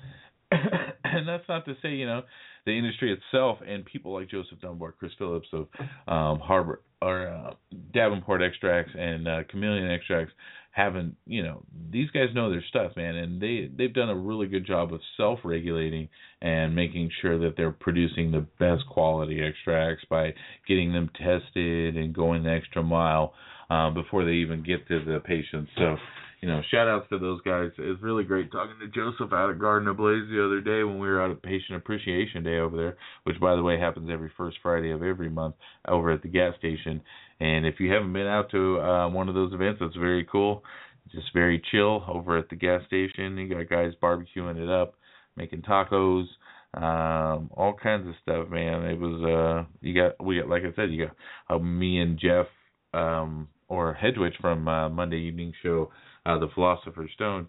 [1.13, 2.23] and that's not to say you know
[2.67, 5.67] the industry itself and people like Joseph Dunbar, Chris Phillips of
[6.07, 7.55] um, Harbor or uh,
[7.95, 10.33] Davenport Extracts and uh, Chameleon Extracts
[10.73, 14.47] haven't, you know, these guys know their stuff, man, and they they've done a really
[14.47, 16.09] good job of self-regulating
[16.43, 20.33] and making sure that they're producing the best quality extracts by
[20.69, 23.35] getting them tested and going the extra mile
[23.69, 25.71] uh, before they even get to the patients.
[25.77, 25.97] So,
[26.41, 27.71] you know, shout outs to those guys.
[27.77, 30.99] It was really great talking to Joseph out at Garden Ablaze the other day when
[30.99, 34.33] we were out at Patient Appreciation Day over there, which by the way happens every
[34.37, 35.55] first Friday of every month
[35.87, 37.03] over at the gas station.
[37.41, 40.65] And if you haven't been out to uh, one of those events, it's very cool.
[41.13, 43.37] Just very chill over at the gas station.
[43.37, 44.95] You got guys barbecuing it up,
[45.37, 46.27] making tacos,
[46.75, 48.85] um, all kinds of stuff, man.
[48.85, 51.17] It was uh, you got we got like I said, you got
[51.55, 52.47] uh, me and Jeff
[52.95, 55.91] um or Hedwich from uh, Monday evening show
[56.31, 57.47] uh, the Philosopher's Stone,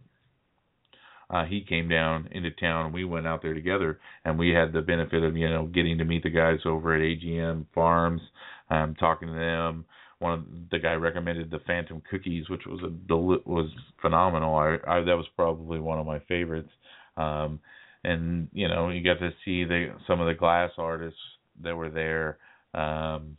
[1.30, 4.74] uh, he came down into town and we went out there together and we had
[4.74, 8.22] the benefit of you know getting to meet the guys over at AGM Farms,
[8.70, 9.86] um, talking to them.
[10.20, 13.70] One of the guy recommended the Phantom cookies, which was a was
[14.02, 14.56] phenomenal.
[14.56, 16.70] I, I that was probably one of my favorites.
[17.18, 17.60] Um,
[18.04, 21.20] and you know you got to see the some of the glass artists
[21.64, 22.38] that were there.
[22.74, 23.38] Um,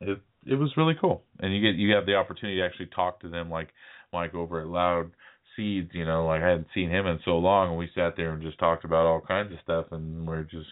[0.00, 3.20] it it was really cool, and you get you have the opportunity to actually talk
[3.20, 3.68] to them like
[4.12, 5.10] Mike over at Loud
[5.56, 8.32] Seeds, you know, like I hadn't seen him in so long, and we sat there
[8.32, 10.68] and just talked about all kinds of stuff, and we're just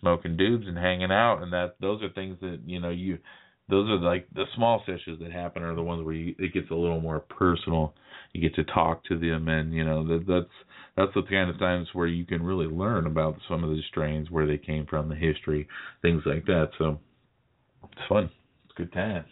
[0.00, 3.18] smoking dudes and hanging out, and that those are things that you know you
[3.68, 6.70] those are like the small sessions that happen are the ones where you, it gets
[6.70, 7.94] a little more personal.
[8.32, 10.54] You get to talk to them, and you know that that's
[10.96, 14.30] that's the kind of times where you can really learn about some of the strains,
[14.30, 15.68] where they came from, the history,
[16.02, 16.70] things like that.
[16.78, 16.98] So
[17.84, 18.30] it's fun.
[18.64, 19.24] It's a good time.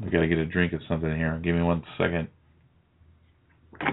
[0.00, 1.40] We gotta get a drink of something here.
[1.42, 2.28] Give me one second.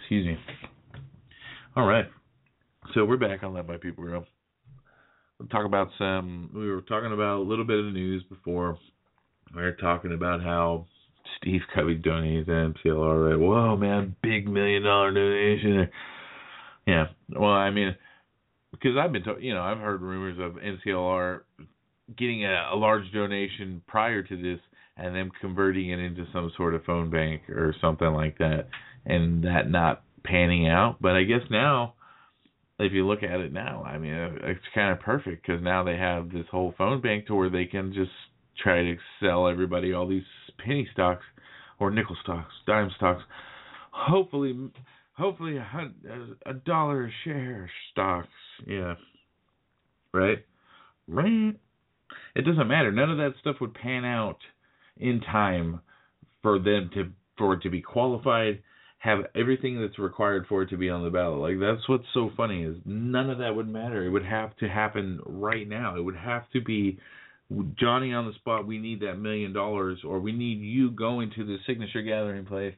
[0.00, 0.36] Excuse me.
[1.76, 2.06] All right.
[2.94, 4.24] So we're back on Let My People Grow.
[5.38, 6.50] We'll talk about some.
[6.54, 8.78] We were talking about a little bit of the news before.
[9.54, 10.86] We were talking about how
[11.38, 13.38] Steve Kubby donated to MCLR.
[13.38, 15.88] Whoa, man, big million dollar donation.
[16.86, 17.06] Yeah.
[17.30, 17.94] Well, I mean,
[18.72, 21.40] because I've been, to, you know, I've heard rumors of MCLR
[22.16, 24.60] getting a, a large donation prior to this
[24.96, 28.68] and then converting it into some sort of phone bank or something like that
[29.06, 30.96] and that not panning out.
[31.00, 31.94] But i guess now
[32.78, 35.96] if you look at it now i mean it's kind of perfect because now they
[35.96, 38.10] have this whole phone bank to where they can just
[38.60, 40.22] try to sell everybody all these
[40.64, 41.24] penny stocks
[41.78, 43.22] or nickel stocks dime stocks
[43.92, 44.70] hopefully
[45.14, 48.28] hopefully a, a dollar a share stocks.
[48.66, 48.94] Yeah.
[50.12, 50.44] Right?
[51.08, 51.56] Right
[52.34, 52.92] it doesn't matter.
[52.92, 54.38] None of that stuff would pan out
[54.96, 55.80] in time
[56.42, 58.62] for them to for it to be qualified,
[58.98, 61.40] have everything that's required for it to be on the ballot.
[61.40, 64.04] Like that's what's so funny is none of that would matter.
[64.04, 65.96] It would have to happen right now.
[65.96, 66.98] It would have to be
[67.78, 68.66] Johnny on the spot.
[68.66, 72.74] We need that million dollars, or we need you going to the signature gathering place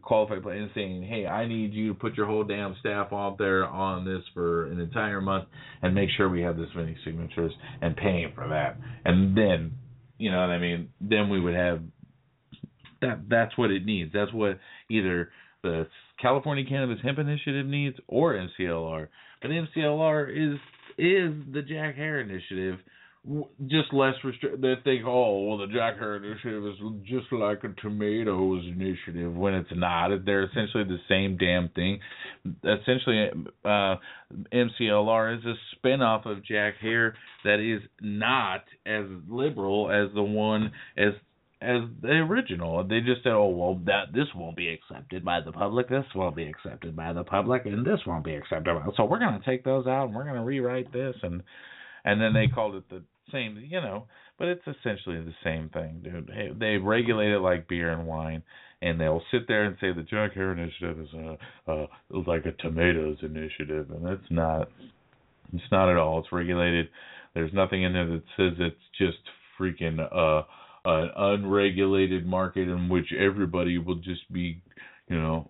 [0.00, 3.36] qualified player and saying, "Hey, I need you to put your whole damn staff out
[3.38, 5.48] there on this for an entire month
[5.82, 9.72] and make sure we have this many signatures and paying for that." And then,
[10.18, 10.88] you know what I mean?
[11.00, 11.82] Then we would have
[13.02, 13.28] that.
[13.28, 14.12] That's what it needs.
[14.12, 15.30] That's what either
[15.62, 15.86] the
[16.20, 19.08] California Cannabis Hemp Initiative needs or MCLR.
[19.42, 20.58] But MCLR is
[20.98, 22.78] is the Jack Herer Initiative
[23.66, 24.60] just less restrict.
[24.60, 29.54] They think, oh, well, the Jack Herer initiative is just like a tomatoes initiative when
[29.54, 30.10] it's not.
[30.24, 32.00] They're essentially the same damn thing.
[32.64, 33.28] Essentially,
[33.64, 33.96] uh,
[34.52, 37.14] MCLR is a spinoff of Jack Herer
[37.44, 41.12] that is not as liberal as the one as
[41.60, 42.82] as the original.
[42.82, 45.88] They just said, "Oh well, that this won't be accepted by the public.
[45.88, 49.38] This won't be accepted by the public, and this won't be accepted." So we're going
[49.38, 51.44] to take those out, and we're going to rewrite this, and
[52.04, 54.06] and then they called it the same, you know,
[54.38, 56.30] but it's essentially the same thing, dude.
[56.32, 58.42] Hey, they regulate it like beer and wine,
[58.80, 61.86] and they'll sit there and say the Jack Herer initiative is a, a
[62.26, 64.68] like a tomatoes initiative, and it's not.
[65.52, 66.20] It's not at all.
[66.20, 66.88] It's regulated.
[67.34, 69.18] There's nothing in there that says it's just
[69.60, 70.44] freaking uh
[70.84, 74.60] an unregulated market in which everybody will just be,
[75.08, 75.48] you know,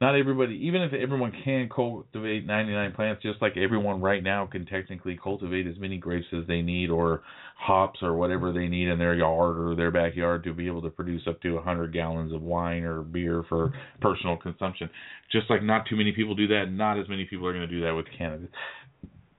[0.00, 4.64] not everybody, even if everyone can cultivate 99 plants, just like everyone right now can
[4.64, 7.22] technically cultivate as many grapes as they need, or
[7.58, 10.90] hops, or whatever they need in their yard or their backyard to be able to
[10.90, 14.88] produce up to 100 gallons of wine or beer for personal consumption.
[15.32, 17.74] Just like not too many people do that, not as many people are going to
[17.74, 18.50] do that with cannabis.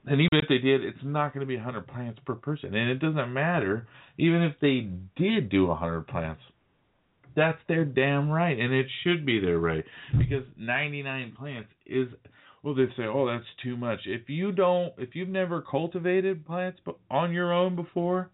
[0.05, 2.75] And even if they did, it's not going to be 100 plants per person.
[2.75, 3.87] And it doesn't matter,
[4.17, 6.41] even if they did do 100 plants
[7.39, 9.85] that's their damn right, and it should be their right
[10.17, 12.07] because 99 plants is.
[12.61, 16.79] Well, they say, "Oh, that's too much." If you don't, if you've never cultivated plants
[17.09, 18.29] on your own before,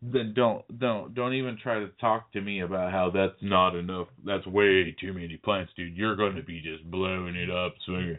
[0.00, 4.08] then don't don't don't even try to talk to me about how that's not enough.
[4.24, 5.96] That's way too many plants, dude.
[5.96, 8.18] You're going to be just blowing it up, swinger.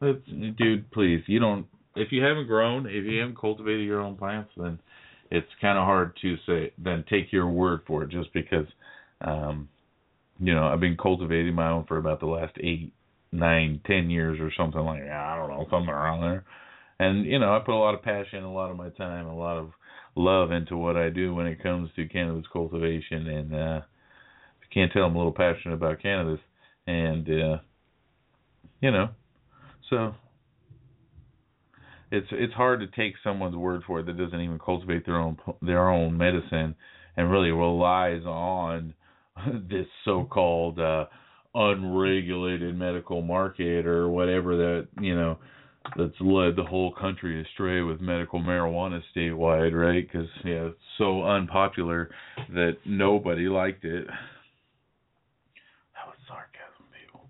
[0.00, 0.18] That's,
[0.58, 1.66] dude, please, you don't.
[1.96, 4.78] If you haven't grown, if you haven't cultivated your own plants, then
[5.30, 8.66] it's kind of hard to say then take your word for it just because
[9.20, 9.68] um
[10.38, 12.92] you know I've been cultivating my own for about the last eight
[13.32, 15.12] nine ten years or something like that.
[15.12, 16.44] I don't know something around there.
[16.98, 19.36] And you know I put a lot of passion a lot of my time a
[19.36, 19.70] lot of
[20.16, 23.26] love into what I do when it comes to cannabis cultivation.
[23.26, 23.80] And uh
[24.60, 26.40] if you can't tell I'm a little passionate about cannabis.
[26.86, 27.58] And uh
[28.80, 29.08] you know
[29.88, 30.14] so
[32.10, 35.36] it's it's hard to take someone's word for it that doesn't even cultivate their own
[35.62, 36.74] their own medicine
[37.16, 38.94] and really relies on
[39.68, 41.06] this so-called uh
[41.54, 45.36] unregulated medical market or whatever that you know
[45.96, 50.06] that's led the whole country astray with medical marijuana statewide right?
[50.06, 52.10] Because yeah it's so unpopular
[52.50, 54.06] that nobody liked it.
[54.06, 57.28] That was sarcasm people.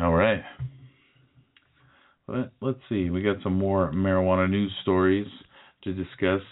[0.00, 0.42] All right.
[2.26, 5.28] But let's see, we got some more marijuana news stories
[5.84, 6.42] to discuss.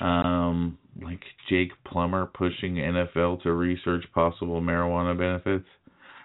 [0.00, 5.68] Um, like Jake Plummer pushing NFL to research possible marijuana benefits.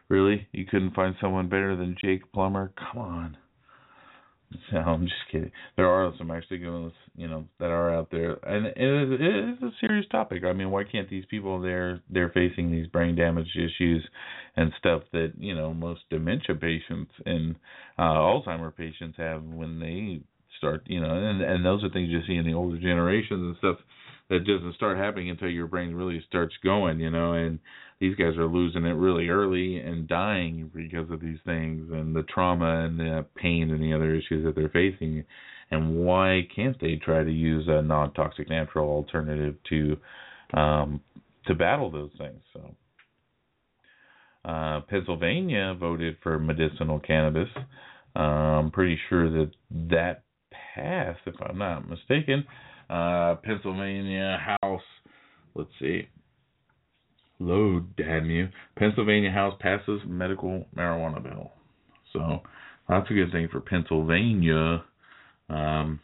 [0.09, 0.47] Really?
[0.51, 2.71] You couldn't find someone better than Jake Plummer?
[2.78, 3.38] Come on.
[4.71, 5.51] No, I'm just kidding.
[5.78, 9.49] There are some actually good you know, that are out there, and it is, it
[9.49, 10.43] is a serious topic.
[10.43, 14.07] I mean, why can't these people they're they're facing these brain damage issues
[14.55, 17.55] and stuff that you know most dementia patients and
[17.97, 20.21] uh, Alzheimer patients have when they
[20.58, 23.56] start, you know, and and those are things you see in the older generations and
[23.58, 23.78] stuff
[24.30, 27.60] that doesn't start happening until your brain really starts going, you know, and
[27.99, 32.24] these guys are losing it really early and dying because of these things and the
[32.24, 35.24] trauma and the pain and the other issues that they're facing.
[35.72, 39.97] And why can't they try to use a non-toxic natural alternative to
[40.58, 41.01] um,
[41.47, 42.41] to battle those things?
[42.54, 42.76] So,
[44.45, 47.49] uh, Pennsylvania voted for medicinal cannabis.
[48.16, 49.51] I'm pretty sure that
[49.89, 50.24] that
[50.74, 52.45] passed, if I'm not mistaken.
[52.89, 54.82] Uh, Pennsylvania House,
[55.55, 56.07] let's see,
[57.39, 58.49] load, damn you.
[58.78, 61.51] Pennsylvania House passes medical marijuana bill.
[62.11, 62.41] So
[62.88, 64.84] that's a good thing for Pennsylvania.
[65.49, 65.99] Um,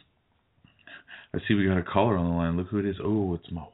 [1.33, 2.57] I see we got a caller on the line.
[2.57, 2.95] Look who it is.
[3.03, 3.71] Oh, it's my wife.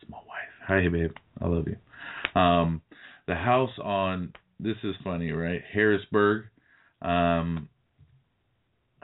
[0.00, 0.26] It's my wife.
[0.66, 1.12] Hi, babe.
[1.40, 2.40] I love you.
[2.40, 2.82] Um,
[3.26, 5.62] the house on this is funny, right?
[5.72, 6.44] Harrisburg,
[7.02, 7.68] um,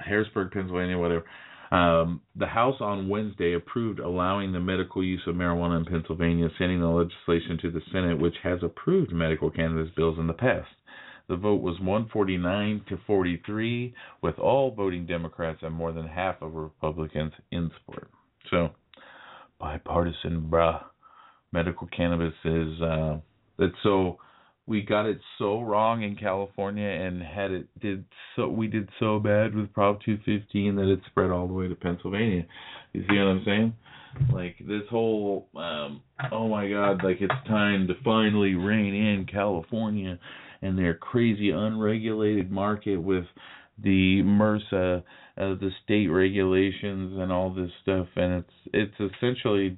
[0.04, 1.24] Harrisburg, Pennsylvania, whatever.
[1.70, 6.80] Um, the House on Wednesday approved allowing the medical use of marijuana in Pennsylvania, sending
[6.80, 10.68] the legislation to the Senate, which has approved medical cannabis bills in the past.
[11.28, 16.54] The vote was 149 to 43, with all voting Democrats and more than half of
[16.54, 18.10] Republicans in support.
[18.50, 18.70] So,
[19.58, 20.82] bipartisan, bruh.
[21.52, 23.18] Medical cannabis is uh,
[23.58, 24.18] that's so
[24.66, 28.04] we got it so wrong in California and had it did
[28.36, 31.74] so we did so bad with Prop 215 that it spread all the way to
[31.74, 32.46] Pennsylvania.
[32.92, 33.74] You see what I'm saying?
[34.32, 40.18] Like this whole um oh my god, like it's time to finally rein in California
[40.60, 43.24] and their crazy unregulated market with
[43.82, 45.02] the MRSA, uh,
[45.36, 49.76] the state regulations and all this stuff and it's it's essentially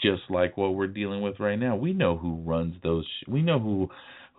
[0.00, 1.76] just like what we're dealing with right now.
[1.76, 3.06] We know who runs those.
[3.28, 3.88] We know who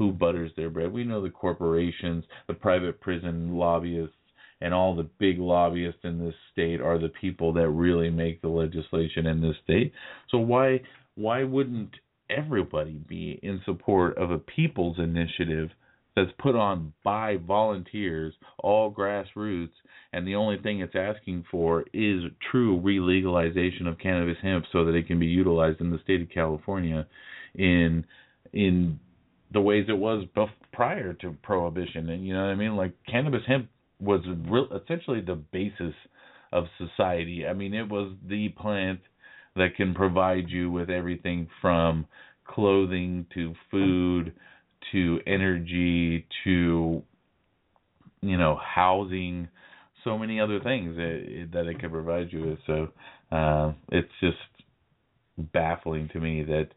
[0.03, 0.91] who butters their bread.
[0.91, 4.15] We know the corporations, the private prison lobbyists,
[4.59, 8.49] and all the big lobbyists in this state are the people that really make the
[8.49, 9.93] legislation in this state.
[10.29, 10.81] So why
[11.15, 11.91] why wouldn't
[12.29, 15.69] everybody be in support of a people's initiative
[16.15, 19.71] that's put on by volunteers, all grassroots,
[20.11, 24.95] and the only thing it's asking for is true relegalization of cannabis hemp so that
[24.95, 27.07] it can be utilized in the state of California
[27.55, 28.05] in
[28.51, 28.99] in
[29.53, 32.75] the ways it was bef- prior to prohibition and you know what I mean?
[32.75, 35.93] Like cannabis hemp was real, essentially the basis
[36.51, 37.45] of society.
[37.47, 38.99] I mean it was the plant
[39.55, 42.05] that can provide you with everything from
[42.45, 44.33] clothing to food
[44.91, 47.01] to energy to
[48.21, 49.47] you know housing
[50.03, 52.59] so many other things that that it can provide you with.
[52.65, 52.87] So
[53.31, 54.37] uh it's just
[55.53, 56.67] baffling to me that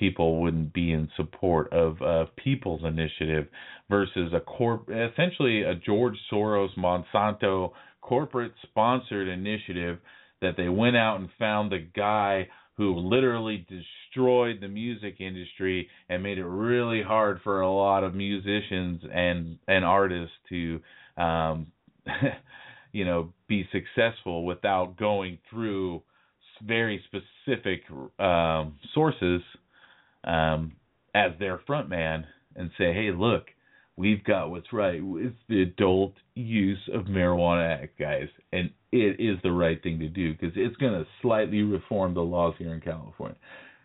[0.00, 3.46] people wouldn't be in support of a people's initiative
[3.90, 9.98] versus a corp essentially a George Soros Monsanto corporate sponsored initiative
[10.40, 12.48] that they went out and found the guy
[12.78, 18.14] who literally destroyed the music industry and made it really hard for a lot of
[18.14, 20.80] musicians and and artists to
[21.18, 21.66] um
[22.92, 26.02] you know be successful without going through
[26.66, 27.82] very specific
[28.18, 29.42] um sources
[30.24, 30.72] um
[31.14, 33.46] as their front man and say hey look
[34.00, 35.00] we've got what's right.
[35.02, 40.08] It's the Adult Use of Marijuana Act, guys, and it is the right thing to
[40.08, 43.36] do because it's going to slightly reform the laws here in California.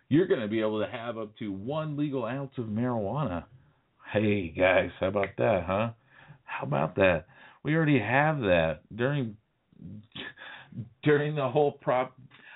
[0.08, 3.44] You're going to be able to have up to one legal ounce of marijuana.
[4.14, 5.90] Hey, guys, how about that, huh?
[6.46, 7.26] How about that?
[7.64, 9.36] We already have that during
[11.04, 12.16] during the whole prop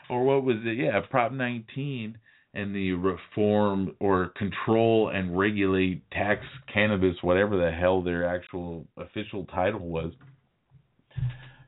[0.09, 0.77] or what was it?
[0.77, 2.17] Yeah, Prop 19
[2.54, 6.41] and the reform or control and regulate tax
[6.74, 10.12] cannabis, whatever the hell their actual official title was.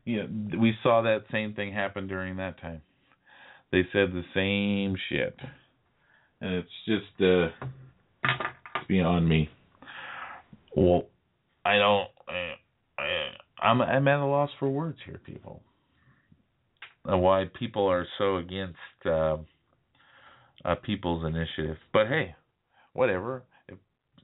[0.06, 0.24] Yeah,
[0.60, 2.82] we saw that same thing happen during that time.
[3.72, 5.38] They said the same shit,
[6.42, 7.68] and it's just uh,
[8.76, 9.50] it's beyond me.
[10.76, 11.04] Well,
[11.64, 12.08] I don't.
[12.28, 12.54] I,
[12.98, 15.62] I, I'm I'm at a loss for words here, people.
[17.04, 18.78] Why people are so against.
[19.06, 19.38] Uh,
[20.66, 21.78] a people's initiative.
[21.93, 22.36] But hey,
[22.93, 23.43] whatever.
[23.68, 23.78] If,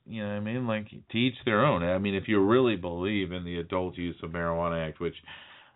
[0.06, 0.68] you know what I mean?
[0.68, 1.84] Like to each their own.
[1.84, 5.16] I mean, if you really believe in the Adult Use of Marijuana Act, which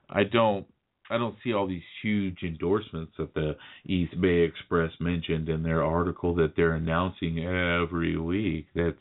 [0.10, 0.66] I don't
[1.10, 5.84] I don't see all these huge endorsements that the East Bay Express mentioned in their
[5.84, 8.68] article that they're announcing every week.
[8.74, 8.96] That's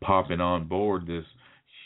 [0.00, 1.24] popping on board this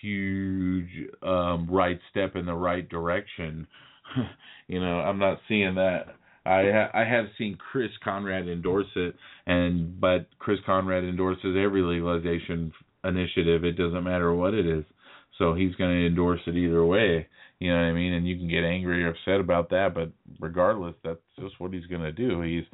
[0.03, 0.91] huge
[1.23, 3.67] um right step in the right direction.
[4.69, 6.15] you know, I'm not seeing that
[6.47, 9.15] I I have seen Chris Conrad endorse it,
[9.47, 12.73] and but Chris Conrad endorses every legalization
[13.03, 13.65] initiative.
[13.65, 14.85] It doesn't matter what it is,
[15.39, 17.27] so he's going to endorse it either way.
[17.61, 18.13] You know what I mean?
[18.13, 21.87] And you can get angry or upset about that, but regardless, that's just what he's
[21.87, 22.43] going to do.
[22.43, 22.65] He's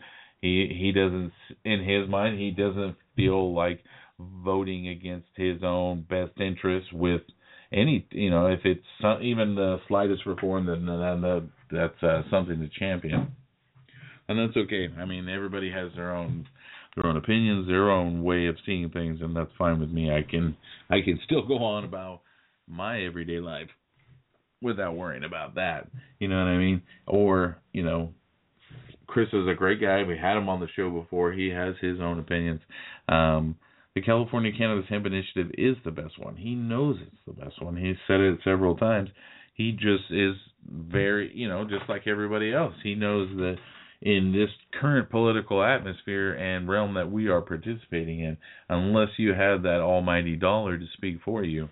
[0.41, 1.33] he he doesn't
[1.65, 3.83] in his mind he doesn't feel like
[4.19, 7.23] voting against his own best interests with
[7.73, 12.59] any you know if it's some, even the slightest reform then then that's uh, something
[12.59, 13.35] to champion
[14.31, 14.89] and that's okay.
[14.97, 16.47] I mean, everybody has their own
[16.95, 20.11] their own opinions, their own way of seeing things, and that's fine with me.
[20.11, 20.57] I can
[20.89, 22.21] I can still go on about
[22.69, 23.67] my everyday life
[24.63, 25.89] without worrying about that.
[26.21, 26.81] You know what I mean?
[27.09, 28.11] Or you know,
[29.09, 30.05] Chris is a great guy.
[30.05, 31.33] We had him on the show before.
[31.33, 32.61] He has his own opinions.
[33.09, 33.57] Um,
[33.97, 36.37] the California Cannabis Hemp Initiative is the best one.
[36.37, 37.77] He knows it's the best one.
[37.77, 39.09] He's said it several times.
[39.55, 40.37] He just is
[40.71, 42.75] very, you know, just like everybody else.
[42.85, 43.57] He knows that
[44.03, 48.37] in this current political atmosphere and realm that we are participating in,
[48.69, 51.69] unless you have that almighty dollar to speak for you,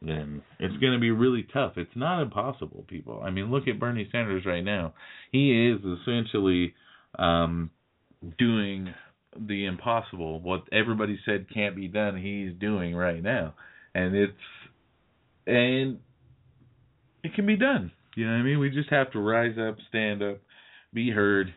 [0.00, 1.72] then it's going to be really tough.
[1.76, 3.22] It's not impossible, people.
[3.24, 4.94] I mean, look at Bernie Sanders right now.
[5.30, 6.74] He is essentially
[7.18, 7.70] um,
[8.38, 8.92] doing
[9.38, 10.40] the impossible.
[10.40, 13.54] What everybody said can't be done, he's doing right now,
[13.94, 14.32] and it's
[15.46, 15.98] and
[17.24, 17.92] it can be done.
[18.14, 18.58] You know what I mean?
[18.58, 20.38] We just have to rise up, stand up,
[20.92, 21.52] be heard,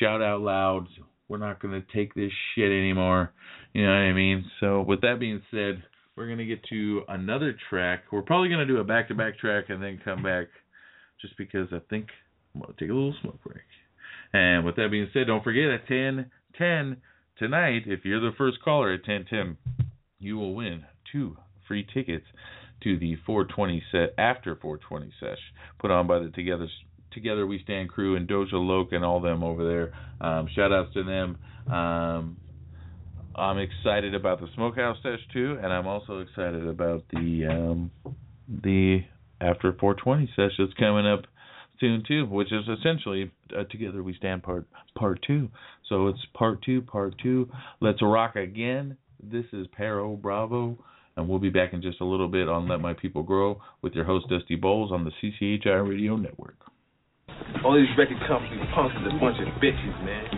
[0.00, 0.86] shout out loud.
[1.28, 3.32] We're not going to take this shit anymore.
[3.72, 4.44] You know what I mean?
[4.60, 5.82] So, with that being said,
[6.16, 8.04] we're going to get to another track.
[8.12, 10.46] We're probably going to do a back to back track and then come back
[11.20, 12.06] just because I think
[12.54, 13.64] I'm going to take a little smoke break.
[14.32, 16.96] And with that being said, don't forget at 10 10
[17.38, 19.56] tonight, if you're the first caller at 10 10,
[20.18, 21.36] you will win two
[21.66, 22.26] free tickets
[22.82, 25.38] to the 420 set after 420 sesh
[25.78, 26.68] put on by the Together
[27.14, 29.92] Together We Stand crew and Doja Loke and all them over there.
[30.26, 31.38] Um, shout outs to them.
[31.72, 32.36] Um,
[33.36, 37.90] I'm excited about the Smokehouse Sesh too, and I'm also excited about the um,
[38.48, 39.00] the
[39.40, 41.24] After 420 Sesh that's coming up
[41.80, 45.48] soon too, which is essentially uh, Together We Stand part part two.
[45.88, 47.50] So it's part two, part two.
[47.80, 48.96] Let's rock again.
[49.22, 50.78] This is Pero Bravo.
[51.16, 53.94] And we'll be back in just a little bit on Let My People Grow with
[53.94, 56.56] your host Dusty Bowlz on the CCHI Radio Network.
[57.64, 60.28] All these record companies punks is a bunch of bitches, man.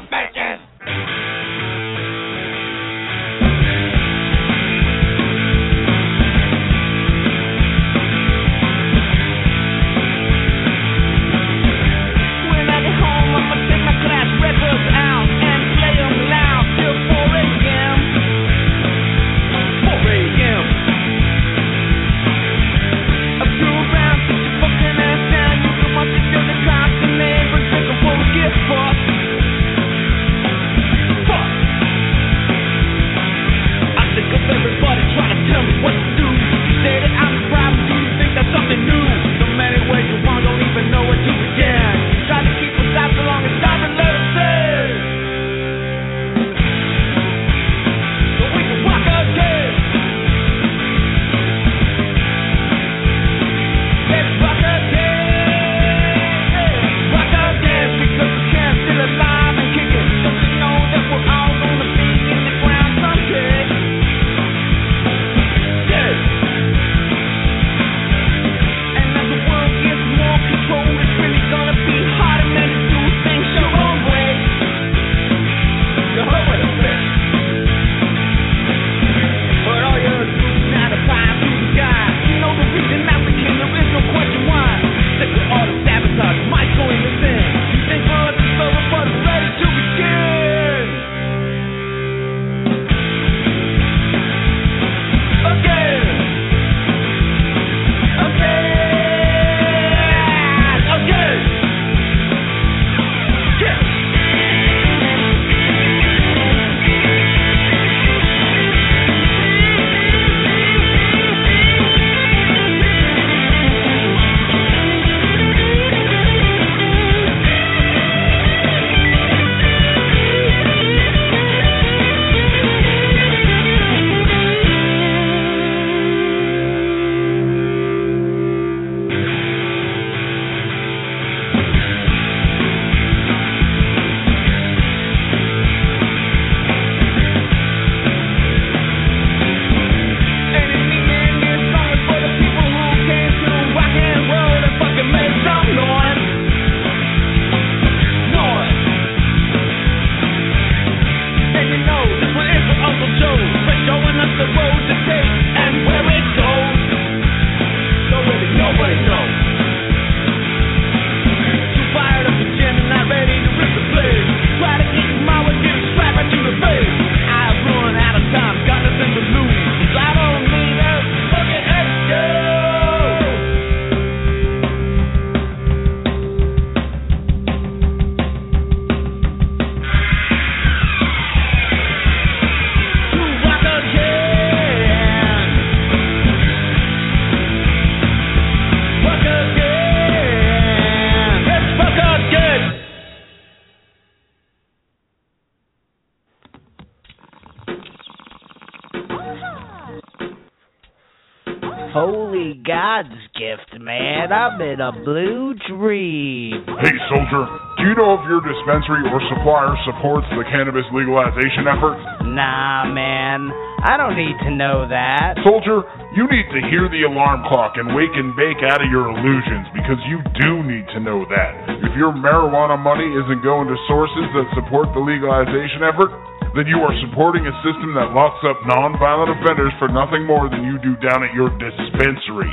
[204.60, 206.64] In a blue dream.
[206.80, 207.44] Hey, soldier,
[207.76, 211.96] do you know if your dispensary or supplier supports the cannabis legalization effort?
[212.24, 213.52] Nah, man.
[213.84, 215.36] I don't need to know that.
[215.44, 215.84] Soldier,
[216.16, 219.68] you need to hear the alarm clock and wake and bake out of your illusions
[219.76, 221.52] because you do need to know that.
[221.84, 226.10] If your marijuana money isn't going to sources that support the legalization effort,
[226.56, 230.64] then you are supporting a system that locks up nonviolent offenders for nothing more than
[230.64, 232.50] you do down at your dispensary.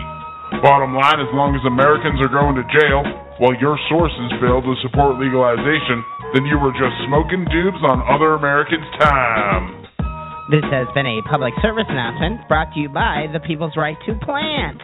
[0.61, 3.01] Bottom line, as long as Americans are going to jail
[3.41, 6.03] while your sources fail to support legalization,
[6.37, 9.83] then you were just smoking dubs on other Americans' time.
[10.51, 14.13] This has been a public service announcement brought to you by the People's Right to
[14.21, 14.81] Plant.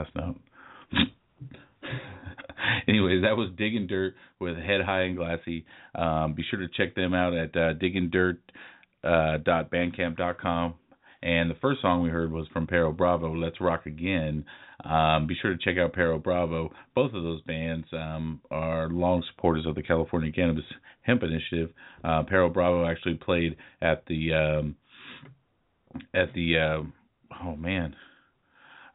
[0.00, 0.36] Last note.
[2.88, 5.64] Anyways, that was Digging Dirt with Head High and Glassy.
[5.94, 10.74] Um, be sure to check them out at uh, diggingdirt.bandcamp.com.
[11.22, 14.46] And the first song we heard was from Pero Bravo, Let's Rock Again.
[14.84, 16.72] Um, be sure to check out Pero Bravo.
[16.94, 20.64] Both of those bands um, are long supporters of the California Cannabis
[21.02, 21.74] Hemp Initiative.
[22.02, 24.76] Uh, Pero Bravo actually played at the um,
[26.14, 26.84] at the uh,
[27.44, 27.94] oh man,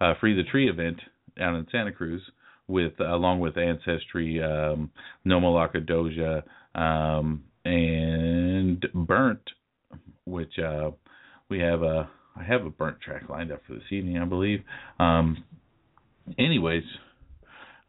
[0.02, 1.00] uh, Free the Tree event
[1.38, 2.22] down in Santa Cruz
[2.68, 4.92] with along with Ancestry, um,
[5.26, 6.44] Doja,
[6.74, 9.42] um, and Burnt,
[10.26, 10.92] which uh,
[11.50, 14.62] we have a I have a Burnt track lined up for this evening, I believe.
[15.00, 15.44] Um,
[16.38, 16.84] anyways,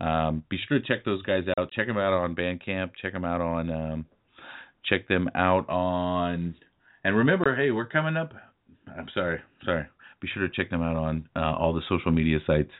[0.00, 1.72] um, be sure to check those guys out.
[1.72, 2.90] Check them out on Bandcamp.
[3.00, 4.06] Check them out on um,
[4.84, 6.54] check them out on.
[7.04, 8.32] And remember, hey, we're coming up.
[8.86, 9.86] I'm sorry, sorry.
[10.20, 12.70] Be sure to check them out on uh, all the social media sites.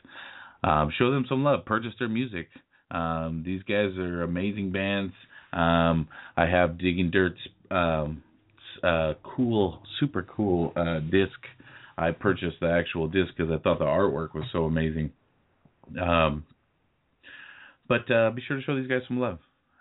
[0.63, 1.65] Um, show them some love.
[1.65, 2.47] Purchase their music.
[2.89, 5.13] Um, these guys are amazing bands.
[5.53, 8.23] Um, I have Digging Dirt's um,
[8.83, 11.37] uh, cool, super cool uh, disc.
[11.97, 15.11] I purchased the actual disc because I thought the artwork was so amazing.
[16.01, 16.45] Um,
[17.87, 19.39] but uh, be sure to show these guys some love.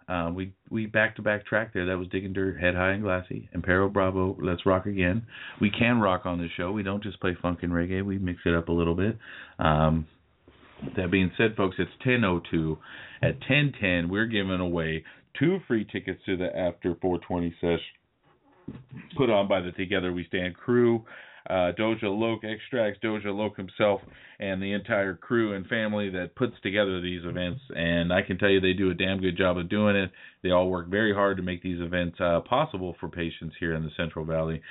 [0.09, 1.87] Uh, we we back to back track there.
[1.87, 4.37] That was Digging Dirt, Head High and Glassy, and Pero Bravo.
[4.41, 5.27] Let's rock again.
[5.61, 6.71] We can rock on this show.
[6.71, 8.05] We don't just play funk and reggae.
[8.05, 9.19] We mix it up a little bit.
[9.59, 10.07] Um,
[10.97, 12.79] that being said, folks, it's 10:02.
[13.23, 15.03] At 10:10, we're giving away
[15.39, 17.81] two free tickets to the After 420 session
[19.17, 21.05] put on by the Together We Stand crew.
[21.49, 24.01] Uh, Doja Loke extracts Doja Loke himself
[24.39, 27.61] and the entire crew and family that puts together these events.
[27.75, 30.11] And I can tell you they do a damn good job of doing it.
[30.43, 33.85] They all work very hard to make these events uh, possible for patients here in
[33.85, 34.63] the Central Valley.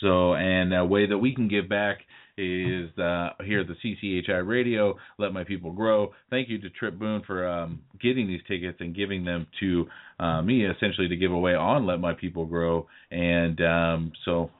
[0.00, 1.98] So, and a way that we can give back
[2.38, 4.96] is uh, here at the CCHI Radio.
[5.18, 6.12] Let my people grow.
[6.30, 9.86] Thank you to Trip Boone for um, getting these tickets and giving them to
[10.18, 12.86] uh, me, essentially to give away on Let My People Grow.
[13.10, 14.50] And um, so,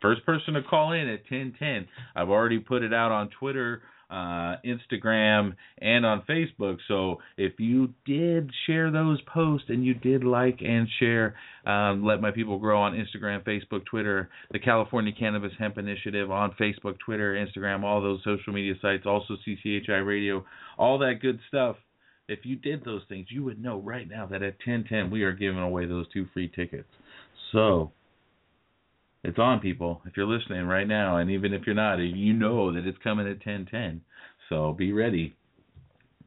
[0.00, 1.86] first person to call in at ten ten.
[2.14, 6.78] I've already put it out on Twitter uh, Instagram, and on Facebook.
[6.88, 12.20] So if you did share those posts and you did like and share, um, let
[12.20, 17.34] my people grow on Instagram, Facebook, Twitter, the California Cannabis Hemp Initiative on Facebook, Twitter,
[17.34, 20.44] Instagram, all those social media sites, also CCHI Radio,
[20.76, 21.76] all that good stuff.
[22.28, 25.32] If you did those things, you would know right now that at 1010 we are
[25.32, 26.88] giving away those two free tickets.
[27.52, 27.92] So
[29.22, 30.00] it's on, people.
[30.06, 33.28] If you're listening right now, and even if you're not, you know that it's coming
[33.28, 34.00] at 10:10.
[34.48, 35.36] So be ready.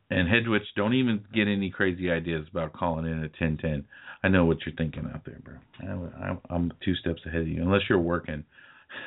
[0.10, 3.84] And Hedwich, don't even get any crazy ideas about calling in at 10:10.
[4.24, 5.56] I know what you're thinking out there, bro.
[5.82, 8.46] I, I'm two steps ahead of you, unless you're working.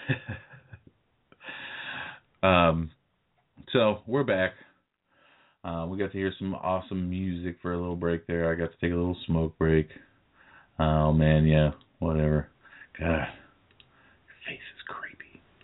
[2.42, 2.90] um,
[3.72, 4.52] so we're back.
[5.64, 8.52] Uh, we got to hear some awesome music for a little break there.
[8.52, 9.88] I got to take a little smoke break.
[10.78, 11.70] Oh man, yeah,
[12.00, 12.48] whatever.
[12.98, 13.28] God.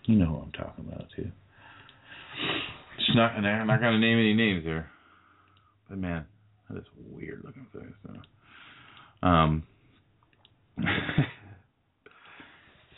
[0.05, 1.31] You know what I'm talking about too.
[2.97, 4.89] Just not, and I'm not gonna name any names there,
[5.89, 6.25] but man,
[6.69, 7.93] that is weird looking thing.
[8.05, 9.63] So, um,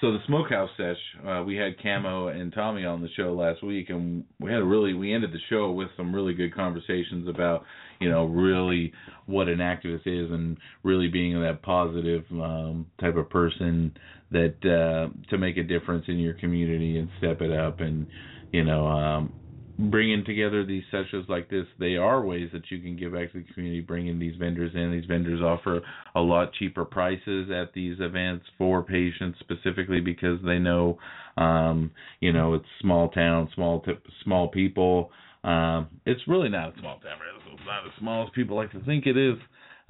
[0.02, 3.90] so the smokehouse sesh, uh, we had Camo and Tommy on the show last week,
[3.90, 7.64] and we had a really we ended the show with some really good conversations about
[8.00, 8.92] you know really
[9.26, 13.96] what an activist is and really being that positive um, type of person
[14.32, 18.08] that uh, to make a difference in your community and step it up and
[18.52, 19.34] you know um,
[19.78, 23.40] bringing together these sessions like this they are ways that you can give back to
[23.40, 24.92] the community bringing these vendors in.
[24.92, 25.82] These vendors offer
[26.16, 30.98] a lot cheaper prices at these events for patients specifically because they know
[31.38, 35.12] um you know it's small town small t- small people.
[35.44, 37.18] Um it's really not a small town
[37.52, 39.38] it's not as small as people like to think it is.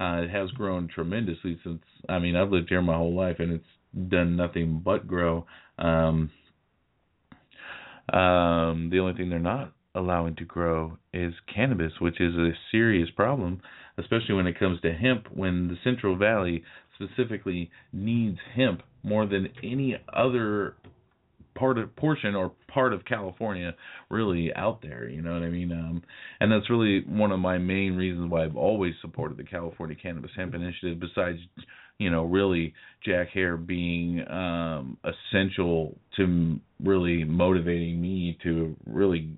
[0.00, 3.52] Uh it has grown tremendously since i mean i've lived here my whole life and
[3.52, 5.46] it's done nothing but grow.
[5.78, 6.30] Um,
[8.12, 13.08] um, the only thing they're not allowing to grow is cannabis, which is a serious
[13.16, 13.60] problem,
[13.98, 15.26] especially when it comes to hemp.
[15.32, 16.62] When the Central Valley
[16.94, 20.74] specifically needs hemp more than any other
[21.54, 23.74] part of portion or part of California
[24.10, 25.08] really out there.
[25.08, 25.72] You know what I mean?
[25.72, 26.02] Um,
[26.38, 30.30] and that's really one of my main reasons why I've always supported the California Cannabis
[30.36, 31.00] Hemp Initiative.
[31.00, 31.38] Besides
[31.98, 32.74] you know, really
[33.04, 39.30] Jack Herer being um, essential to really motivating me to really,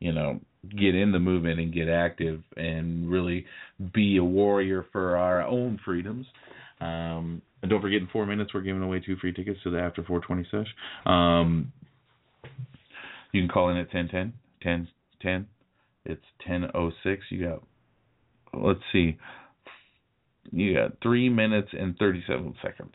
[0.00, 0.40] you know,
[0.70, 3.44] get in the movement and get active and really
[3.92, 6.26] be a warrior for our own freedoms.
[6.80, 9.78] Um, and don't forget, in four minutes, we're giving away two free tickets to the
[9.78, 10.74] After 420 sesh.
[11.06, 11.72] Um,
[13.32, 14.32] you can call in at 1010,
[14.62, 14.88] 10,
[15.22, 15.46] 10,
[16.04, 17.18] It's 10:06.
[17.30, 17.62] You got
[18.52, 19.16] let's see.
[20.52, 22.92] You got 3 minutes and 37 seconds.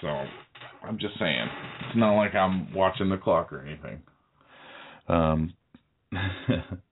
[0.00, 0.06] So,
[0.84, 1.46] I'm just saying.
[1.88, 4.02] It's not like I'm watching the clock or anything.
[5.08, 5.54] Um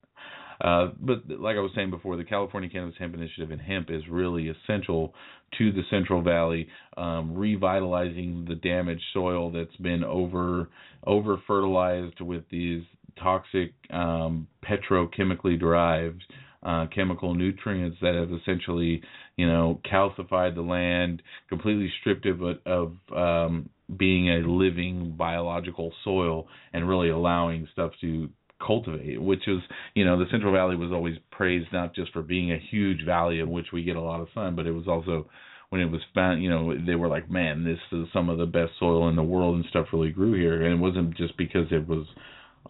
[0.61, 4.03] Uh, but like I was saying before, the California Cannabis Hemp Initiative and hemp is
[4.11, 5.15] really essential
[5.57, 10.69] to the Central Valley, um, revitalizing the damaged soil that's been over
[11.07, 12.83] over fertilized with these
[13.23, 16.23] toxic um, petrochemically derived
[16.63, 19.03] uh, chemical nutrients that have essentially,
[19.37, 25.91] you know, calcified the land, completely stripped it of, of um, being a living biological
[26.05, 28.29] soil, and really allowing stuff to
[28.65, 29.61] cultivate, which is,
[29.95, 33.41] you know, the Central Valley was always praised not just for being a huge valley
[33.41, 35.27] in which we get a lot of sun, but it was also
[35.71, 38.47] when it was found, you know, they were like, man, this is some of the
[38.47, 40.65] best soil in the world and stuff really grew here.
[40.65, 42.07] And it wasn't just because it was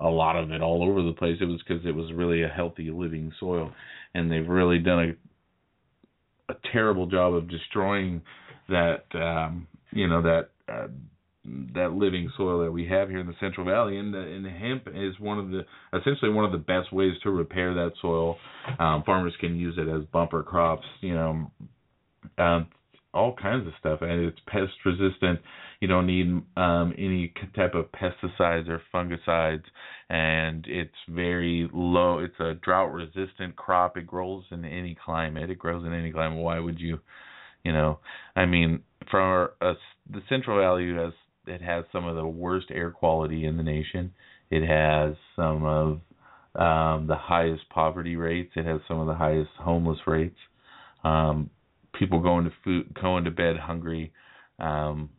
[0.00, 1.38] a lot of it all over the place.
[1.40, 3.72] It was because it was really a healthy living soil.
[4.14, 5.16] And they've really done
[6.48, 8.20] a, a terrible job of destroying
[8.68, 10.88] that, um, you know, that, uh,
[11.44, 14.50] that living soil that we have here in the Central Valley, and the, and the
[14.50, 15.64] hemp is one of the
[15.98, 18.36] essentially one of the best ways to repair that soil.
[18.78, 21.50] Um, farmers can use it as bumper crops, you know,
[22.38, 22.66] um,
[23.12, 25.40] all kinds of stuff, and it's pest resistant.
[25.80, 26.26] You don't need
[26.56, 29.64] um, any type of pesticides or fungicides,
[30.08, 32.18] and it's very low.
[32.18, 33.96] It's a drought resistant crop.
[33.96, 35.50] It grows in any climate.
[35.50, 36.38] It grows in any climate.
[36.38, 37.00] Why would you?
[37.64, 37.98] You know,
[38.36, 38.80] I mean,
[39.10, 39.76] for us,
[40.10, 41.12] the Central Valley has
[41.50, 44.12] it has some of the worst air quality in the nation.
[44.50, 46.00] It has some of
[46.54, 48.52] um, the highest poverty rates.
[48.56, 50.38] It has some of the highest homeless rates.
[51.04, 51.50] Um,
[51.92, 54.12] people going to food, going to bed hungry.
[54.58, 55.10] Um,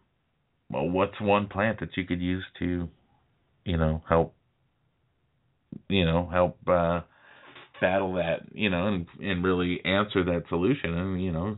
[0.70, 2.88] well, what's one plant that you could use to,
[3.66, 4.34] you know, help,
[5.90, 7.02] you know, help uh,
[7.82, 10.94] battle that, you know, and and really answer that solution.
[10.94, 11.58] And you know,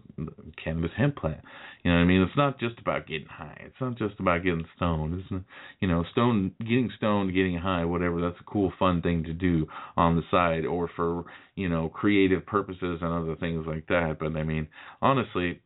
[0.63, 1.41] cannabis hemp plant.
[1.83, 2.21] You know I mean?
[2.21, 3.61] It's not just about getting high.
[3.65, 5.19] It's not just about getting stoned.
[5.19, 5.45] It's
[5.81, 8.21] you know, stone getting stoned, getting high, whatever.
[8.21, 11.25] That's a cool, fun thing to do on the side, or for
[11.55, 14.17] you know, creative purposes and other things like that.
[14.19, 14.67] But I mean,
[15.01, 15.61] honestly,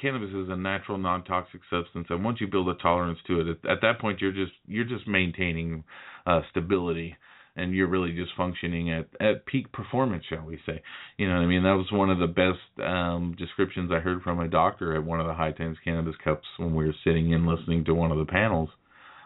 [0.00, 3.70] cannabis is a natural non-toxic substance and once you build a tolerance to it at,
[3.70, 5.84] at that point you're just you're just maintaining
[6.26, 7.16] uh stability
[7.56, 10.82] and you're really just functioning at at peak performance, shall we say?
[11.18, 11.62] You know what I mean?
[11.62, 15.20] That was one of the best um, descriptions I heard from a doctor at one
[15.20, 18.18] of the high times cannabis cups when we were sitting in listening to one of
[18.18, 18.70] the panels.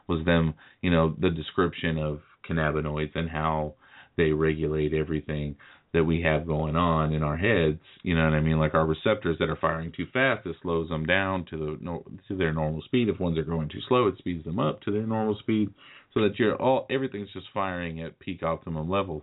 [0.09, 3.75] Was them, you know, the description of cannabinoids and how
[4.17, 5.57] they regulate everything
[5.95, 7.81] that we have going on in our heads.
[8.03, 8.59] You know what I mean?
[8.59, 12.37] Like our receptors that are firing too fast, it slows them down to the to
[12.37, 13.09] their normal speed.
[13.09, 15.71] If ones are going too slow, it speeds them up to their normal speed
[16.15, 19.23] so that you're all everything's just firing at peak optimum levels.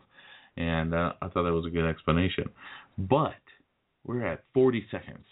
[0.57, 2.45] And uh, I thought that was a good explanation.
[2.98, 3.34] But
[4.06, 5.26] we're at 40 seconds.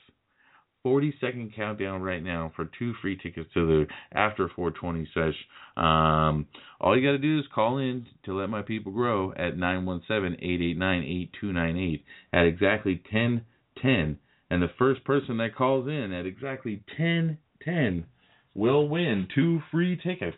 [0.84, 5.34] 40 second countdown right now for two free tickets to the after 420 sesh.
[5.78, 6.46] Um,
[6.82, 12.04] all you got to do is call in to let my people grow at 917-889-8298
[12.34, 14.20] at exactly 1010
[14.54, 18.06] and the first person that calls in at exactly 1010
[18.54, 20.38] will win two free tickets.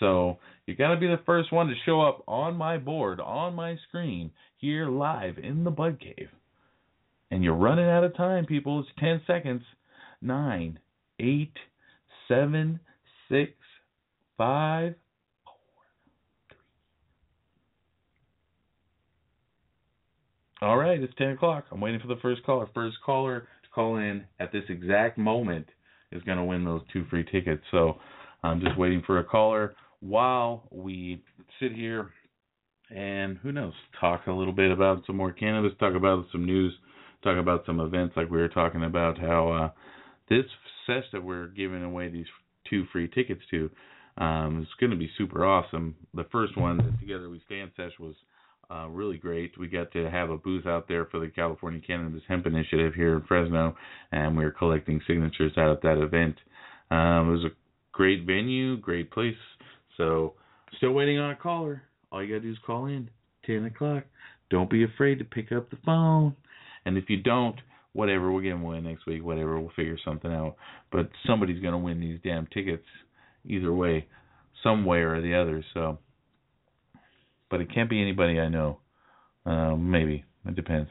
[0.00, 3.54] So you got to be the first one to show up on my board, on
[3.54, 6.28] my screen, here live in the Bud Cave.
[7.30, 8.80] And you're running out of time, people.
[8.80, 9.62] It's 10 seconds.
[10.20, 10.78] Nine,
[11.20, 11.52] eight,
[12.26, 12.80] seven,
[13.28, 13.52] six,
[14.36, 14.94] five,
[15.44, 15.84] four,
[16.48, 16.56] three.
[20.68, 21.66] All right, it's 10 o'clock.
[21.70, 22.68] I'm waiting for the first caller.
[22.74, 25.66] First caller to call in at this exact moment
[26.10, 27.62] is going to win those two free tickets.
[27.70, 27.98] So
[28.42, 31.22] I'm just waiting for a caller while we
[31.60, 32.10] sit here
[32.90, 36.72] and who knows, talk a little bit about some more cannabis, talk about some news,
[37.22, 39.70] talk about some events like we were talking about how uh,
[40.28, 40.44] this
[40.86, 42.26] sesh that we're giving away these
[42.68, 43.70] two free tickets to
[44.18, 45.94] um, is going to be super awesome.
[46.14, 48.14] The first one, the Together We Stand sesh, was
[48.70, 49.58] uh, really great.
[49.58, 53.16] We got to have a booth out there for the California Cannabis Hemp Initiative here
[53.16, 53.76] in Fresno,
[54.12, 56.36] and we were collecting signatures out at that event.
[56.90, 57.56] Um, it was a
[57.92, 59.36] great venue, great place
[59.98, 60.34] so,
[60.78, 61.82] still waiting on a caller.
[62.10, 63.10] All you gotta do is call in.
[63.44, 64.04] 10 o'clock.
[64.50, 66.34] Don't be afraid to pick up the phone.
[66.84, 67.56] And if you don't,
[67.92, 69.24] whatever, we'll get them away next week.
[69.24, 70.56] Whatever, we'll figure something out.
[70.90, 72.86] But somebody's gonna win these damn tickets,
[73.44, 74.06] either way,
[74.62, 75.64] some way or the other.
[75.74, 75.98] So,
[77.50, 78.78] but it can't be anybody I know.
[79.44, 80.90] Uh, maybe it depends,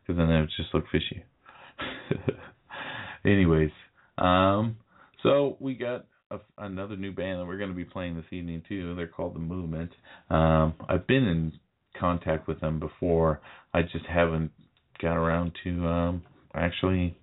[0.00, 1.22] because then it would just look fishy.
[3.24, 3.70] Anyways,
[4.16, 4.76] um,
[5.22, 8.62] so we got a, another new band that we're going to be playing this evening
[8.68, 8.94] too.
[8.94, 9.90] They're called The Movement.
[10.30, 11.52] Um, I've been in
[11.98, 13.40] contact with them before.
[13.72, 14.50] I just haven't
[15.00, 16.22] got around to um
[16.54, 17.16] actually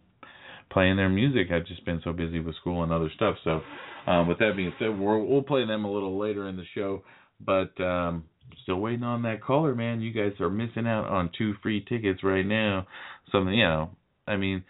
[0.71, 1.47] playing their music.
[1.51, 3.35] I've just been so busy with school and other stuff.
[3.43, 3.61] So,
[4.07, 7.03] um, with that being said, we'll we'll play them a little later in the show.
[7.39, 8.25] But um,
[8.63, 10.01] still waiting on that caller, man.
[10.01, 12.87] You guys are missing out on two free tickets right now.
[13.31, 13.91] Something, you know,
[14.27, 14.63] I mean,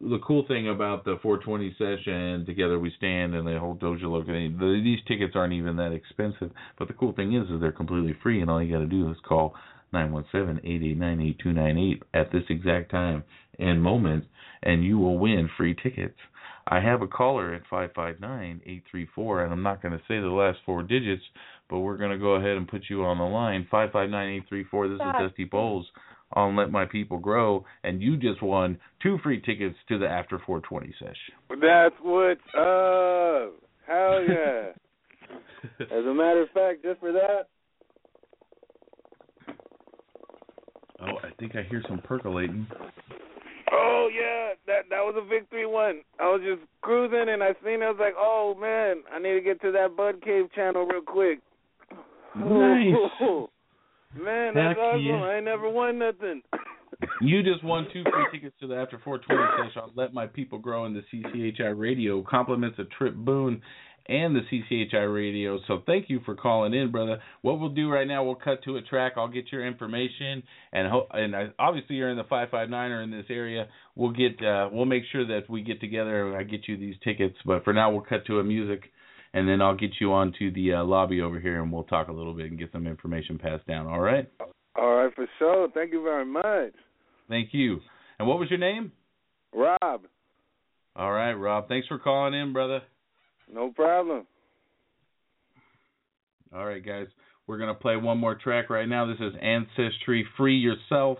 [0.00, 4.26] the cool thing about the 420 session, Together We Stand, and the whole Doja Look,
[4.26, 6.50] the, these tickets aren't even that expensive.
[6.78, 9.10] But the cool thing is, is they're completely free, and all you got to do
[9.10, 9.54] is call
[9.94, 13.22] 917-889-8298 at this exact time
[13.58, 14.24] and moment,
[14.62, 16.18] and you will win free tickets.
[16.68, 20.82] I have a caller at 559-834, and I'm not going to say the last four
[20.82, 21.22] digits,
[21.70, 23.68] but we're going to go ahead and put you on the line.
[23.72, 25.84] 559-834, this is Dusty Bowlz
[26.32, 30.40] on Let My People Grow, and you just won two free tickets to the After
[30.44, 31.60] 420 session.
[31.60, 33.54] That's what's up.
[33.86, 34.72] Hell yeah.
[35.80, 37.48] As a matter of fact, just for that,
[41.00, 42.66] Oh, I think I hear some percolating.
[43.72, 46.00] Oh yeah, that that was a victory one.
[46.18, 47.84] I was just cruising and I seen it.
[47.84, 51.02] I was like, oh man, I need to get to that Bud Cave channel real
[51.02, 51.40] quick.
[52.34, 52.94] Nice.
[54.18, 55.02] man, that's Heck awesome.
[55.04, 55.22] yeah.
[55.22, 56.42] I ain't never won nothing.
[57.20, 59.90] You just won two free tickets to the After 420 session.
[59.96, 62.22] Let My People Grow in the CCHI Radio.
[62.22, 63.60] Compliments of Trip Boone
[64.08, 65.58] and the CCHI Radio.
[65.66, 67.18] So thank you for calling in, brother.
[67.42, 69.14] What we'll do right now, we'll cut to a track.
[69.16, 73.10] I'll get your information, and ho- and I, obviously you're in the 559 or in
[73.10, 73.66] this area.
[73.94, 76.28] We'll get uh, we'll make sure that we get together.
[76.28, 77.36] and I get you these tickets.
[77.44, 78.84] But for now, we'll cut to a music,
[79.34, 82.12] and then I'll get you onto the uh, lobby over here, and we'll talk a
[82.12, 83.86] little bit and get some information passed down.
[83.86, 84.30] All right.
[84.76, 85.68] All right, for sure.
[85.72, 86.74] Thank you very much,
[87.28, 87.80] Thank you.
[88.18, 88.92] And what was your name?
[89.54, 90.02] Rob.
[90.94, 91.68] All right, Rob.
[91.68, 92.80] Thanks for calling in, brother.
[93.52, 94.26] No problem.
[96.54, 97.06] All right, guys.
[97.46, 99.06] We're going to play one more track right now.
[99.06, 101.18] This is Ancestry Free Yourself.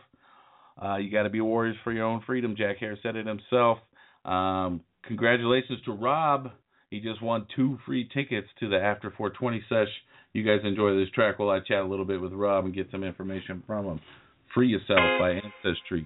[0.82, 2.56] Uh, you got to be warriors for your own freedom.
[2.56, 3.78] Jack Herer said it himself.
[4.24, 6.50] Um, congratulations to Rob.
[6.90, 9.92] He just won two free tickets to the After 420 sesh.
[10.32, 12.90] You guys enjoy this track while I chat a little bit with Rob and get
[12.90, 14.00] some information from him.
[14.54, 16.04] Free Yourself by Ancestry.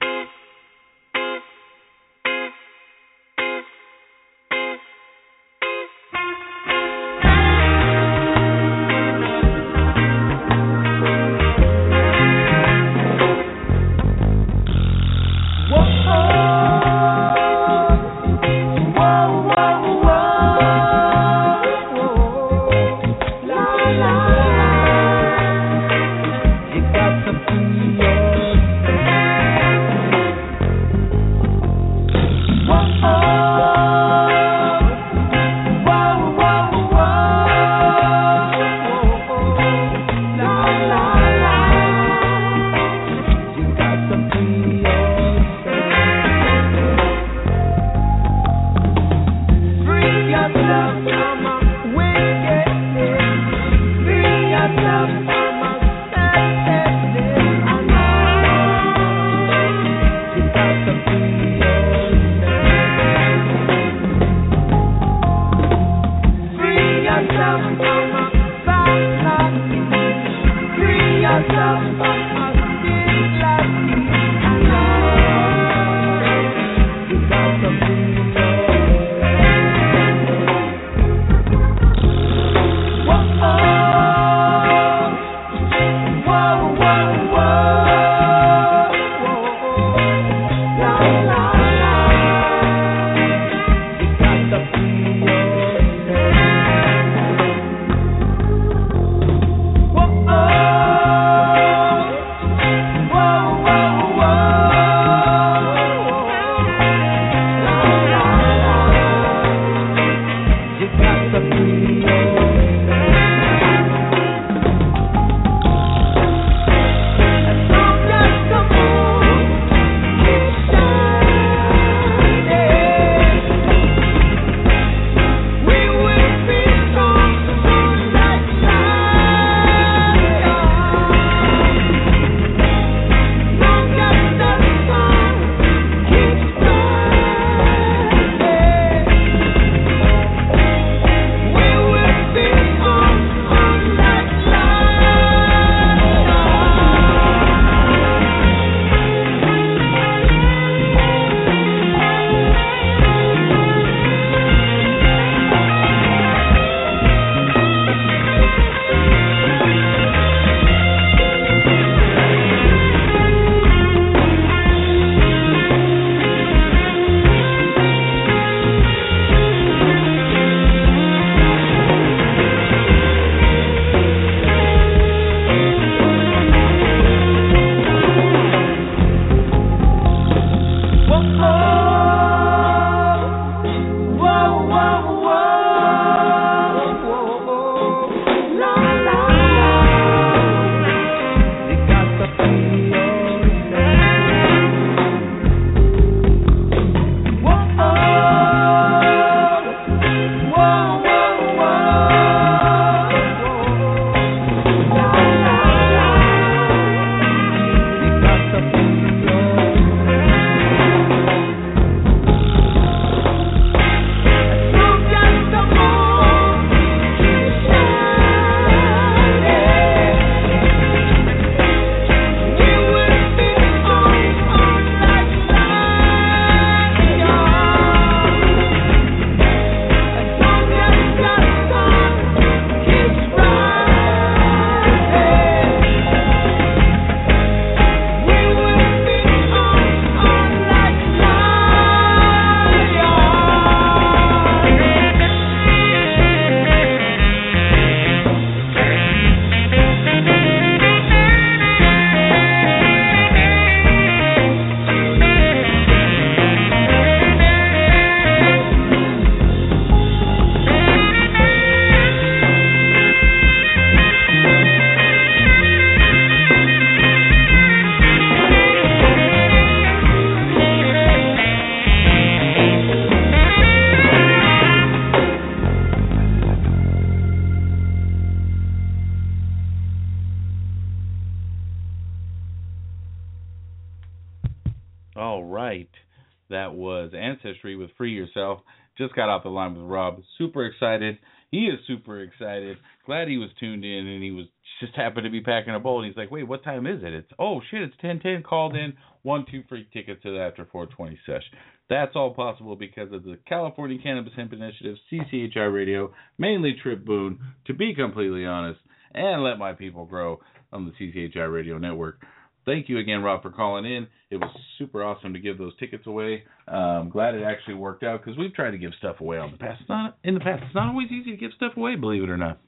[289.00, 290.20] Just got off the line with Rob.
[290.36, 291.16] Super excited.
[291.50, 292.76] He is super excited.
[293.06, 294.44] Glad he was tuned in and he was
[294.78, 297.14] just happened to be packing a bowl and he's like, Wait, what time is it?
[297.14, 300.68] It's oh shit, it's ten ten, called in, one, two free tickets to the after
[300.70, 301.42] four twenty sesh.
[301.88, 307.40] That's all possible because of the California Cannabis Hemp Initiative, CCHR Radio, mainly Trip Boone,
[307.68, 308.80] to be completely honest,
[309.14, 310.40] and let my people grow
[310.72, 312.20] on the CCHR Radio Network.
[312.66, 314.06] Thank you again, Rob, for calling in.
[314.30, 316.44] It was super awesome to give those tickets away.
[316.68, 319.58] Um, glad it actually worked out because we've tried to give stuff away on the
[319.58, 319.80] past.
[319.80, 320.62] It's not in the past.
[320.66, 322.60] It's not always easy to give stuff away, believe it or not,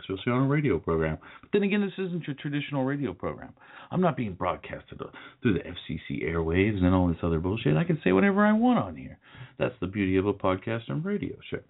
[0.00, 1.18] especially on a radio program.
[1.42, 3.52] But then again, this isn't your traditional radio program.
[3.90, 5.00] I'm not being broadcasted
[5.42, 7.76] through the FCC airwaves and all this other bullshit.
[7.76, 9.18] I can say whatever I want on here.
[9.58, 11.60] That's the beauty of a podcast and radio show.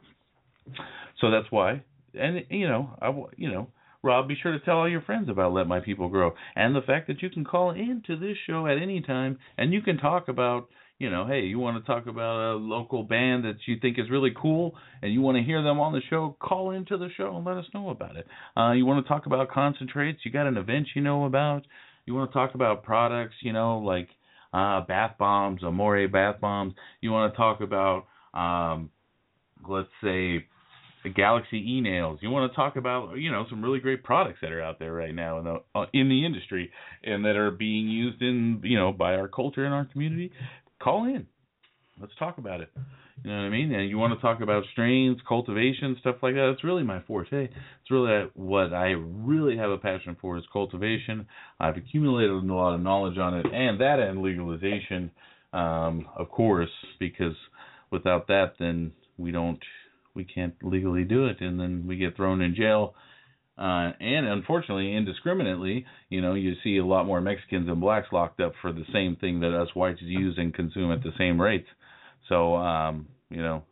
[1.20, 1.82] So that's why,
[2.14, 3.68] and you know, I you know
[4.06, 6.80] Rob, be sure to tell all your friends about Let My People Grow and the
[6.80, 10.28] fact that you can call into this show at any time and you can talk
[10.28, 10.68] about,
[11.00, 14.08] you know, hey, you want to talk about a local band that you think is
[14.08, 17.36] really cool and you want to hear them on the show, call into the show
[17.36, 18.28] and let us know about it.
[18.56, 21.66] Uh, you want to talk about concentrates, you got an event you know about,
[22.04, 24.08] you want to talk about products, you know, like
[24.54, 26.74] uh, bath bombs, Amore bath bombs.
[27.00, 28.88] You want to talk about, um,
[29.68, 30.46] let's say,
[31.06, 32.18] the Galaxy e nails.
[32.20, 34.92] You want to talk about you know some really great products that are out there
[34.92, 36.72] right now in the uh, in the industry
[37.04, 40.32] and that are being used in you know by our culture and our community.
[40.82, 41.28] Call in.
[42.00, 42.70] Let's talk about it.
[43.22, 43.72] You know what I mean?
[43.72, 46.50] And you want to talk about strains, cultivation, stuff like that.
[46.50, 47.44] It's really my forte.
[47.44, 51.26] It's really what I really have a passion for is cultivation.
[51.60, 55.12] I've accumulated a lot of knowledge on it, and that and legalization,
[55.52, 56.68] um, of course,
[56.98, 57.36] because
[57.92, 59.60] without that, then we don't
[60.16, 62.94] we can't legally do it, and then we get thrown in jail.
[63.58, 68.40] Uh, and unfortunately, indiscriminately, you know, you see a lot more Mexicans and blacks locked
[68.40, 71.68] up for the same thing that us whites use and consume at the same rates.
[72.28, 73.62] So, um, you know,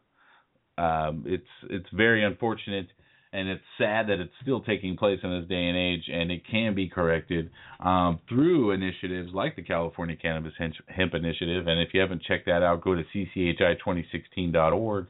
[0.79, 2.87] um, it's it's very unfortunate,
[3.33, 6.43] and it's sad that it's still taking place in this day and age, and it
[6.51, 11.67] can be corrected um, through initiatives like the California Cannabis Hemp Initiative.
[11.67, 15.09] And if you haven't checked that out, go to cchi2016.org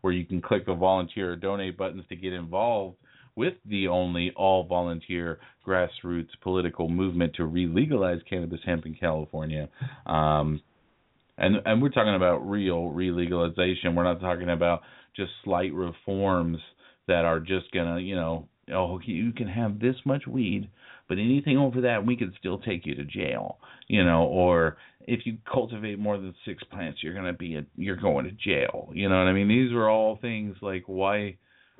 [0.00, 2.96] where you can click the volunteer or donate buttons to get involved
[3.36, 9.68] with the only all volunteer grassroots political movement to re-legalize cannabis hemp in California.
[10.06, 10.60] Um,
[11.38, 13.94] and and we're talking about real re-legalization.
[13.94, 14.82] We're not talking about
[15.16, 16.58] just slight reforms
[17.08, 20.70] that are just gonna, you know, oh, you can have this much weed,
[21.08, 23.58] but anything over that, we could still take you to jail,
[23.88, 27.96] you know, or if you cultivate more than six plants, you're gonna be a, you're
[27.96, 28.90] going to jail.
[28.92, 29.48] You know what I mean?
[29.48, 31.36] These are all things like why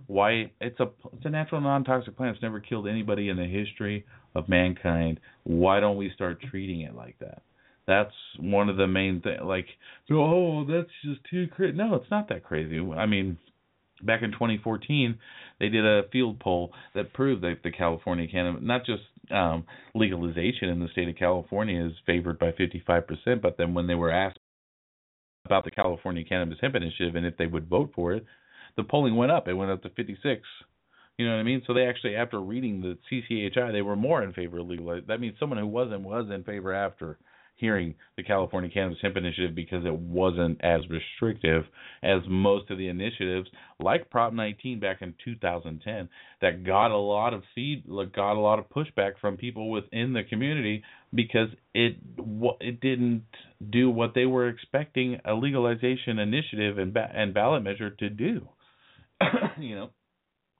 [0.07, 2.35] why it's a it's a natural non-toxic plant.
[2.35, 5.21] It's never killed anybody in the history of mankind.
[5.45, 7.43] Why don't we start treating it like that?
[7.87, 9.41] That's one of the main things.
[9.45, 9.67] Like,
[10.11, 11.77] oh, that's just too crazy.
[11.77, 12.79] No, it's not that crazy.
[12.79, 13.37] I mean,
[14.03, 15.19] back in 2014,
[15.59, 19.03] they did a field poll that proved that the California cannabis, not just
[19.33, 23.95] um, legalization in the state of California, is favored by 55%, but then when they
[23.95, 24.39] were asked
[25.47, 28.25] about the California Cannabis Hemp Initiative and if they would vote for it,
[28.77, 29.49] the polling went up.
[29.49, 30.43] It went up to 56.
[31.19, 31.63] You know what I mean?
[31.67, 35.07] So they actually, after reading the CCHI, they were more in favor of legalization.
[35.09, 37.19] That means someone who wasn't was in favor after
[37.61, 41.65] hearing the California Cannabis Hemp Initiative because it wasn't as restrictive
[42.03, 46.09] as most of the initiatives, like Prop 19 back in 2010,
[46.41, 47.85] that got a lot of feed,
[48.15, 50.83] got a lot of pushback from people within the community
[51.15, 51.97] because it
[52.61, 53.25] it didn't
[53.71, 58.49] do what they were expecting a legalization initiative and ba- and ballot measure to do.
[59.59, 59.91] you know,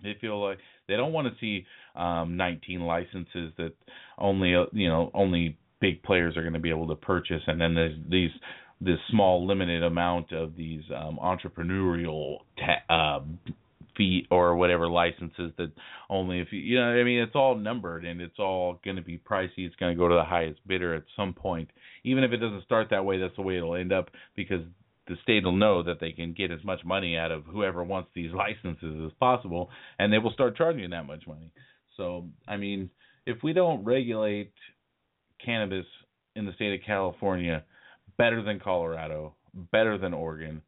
[0.03, 0.59] they feel like
[0.89, 3.73] they don't want to see um 19 licenses that
[4.19, 7.61] only uh, you know only big players are going to be able to purchase, and
[7.61, 8.31] then there's these
[8.81, 13.21] this small limited amount of these um, entrepreneurial ta- uh,
[13.97, 15.71] fee or whatever licenses that
[16.09, 19.03] only if you you know I mean it's all numbered and it's all going to
[19.03, 19.59] be pricey.
[19.59, 21.71] It's going to go to the highest bidder at some point.
[22.05, 24.63] Even if it doesn't start that way, that's the way it'll end up because
[25.09, 28.11] the state will know that they can get as much money out of whoever wants
[28.15, 31.53] these licenses as possible, and they will start charging that much money.
[31.97, 32.91] So I mean,
[33.27, 34.53] if we don't regulate
[35.45, 35.87] cannabis
[36.37, 37.65] in the state of California
[38.17, 39.35] better than Colorado,
[39.73, 40.63] better than Oregon,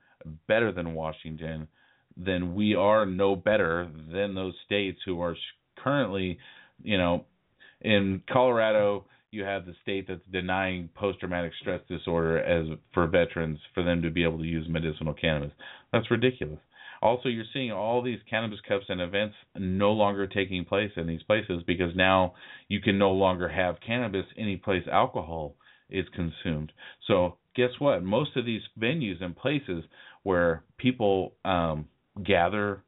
[0.49, 1.69] better than Washington,
[2.17, 5.37] then we are no better than those states who are
[5.79, 6.39] currently,
[6.83, 7.25] you know,
[7.81, 13.59] in Colorado, you have the state that's denying post traumatic stress disorder as for veterans
[13.75, 15.53] for them to be able to use medicinal cannabis.
[15.93, 16.61] That's ridiculous.
[17.03, 21.23] Also, you're seeing all these cannabis cups and events no longer taking place in these
[21.25, 22.35] places because now
[22.69, 25.57] you can no longer have cannabis any place alcohol
[25.91, 26.73] is consumed.
[27.07, 28.05] So guess what?
[28.05, 29.85] Most of these venues and places
[30.23, 31.89] where people um,
[32.25, 32.85] gather,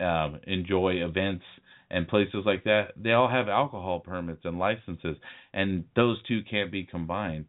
[0.00, 1.44] um, enjoy events,
[1.92, 5.16] and places like that, they all have alcohol permits and licenses,
[5.52, 7.44] and those two can't be combined.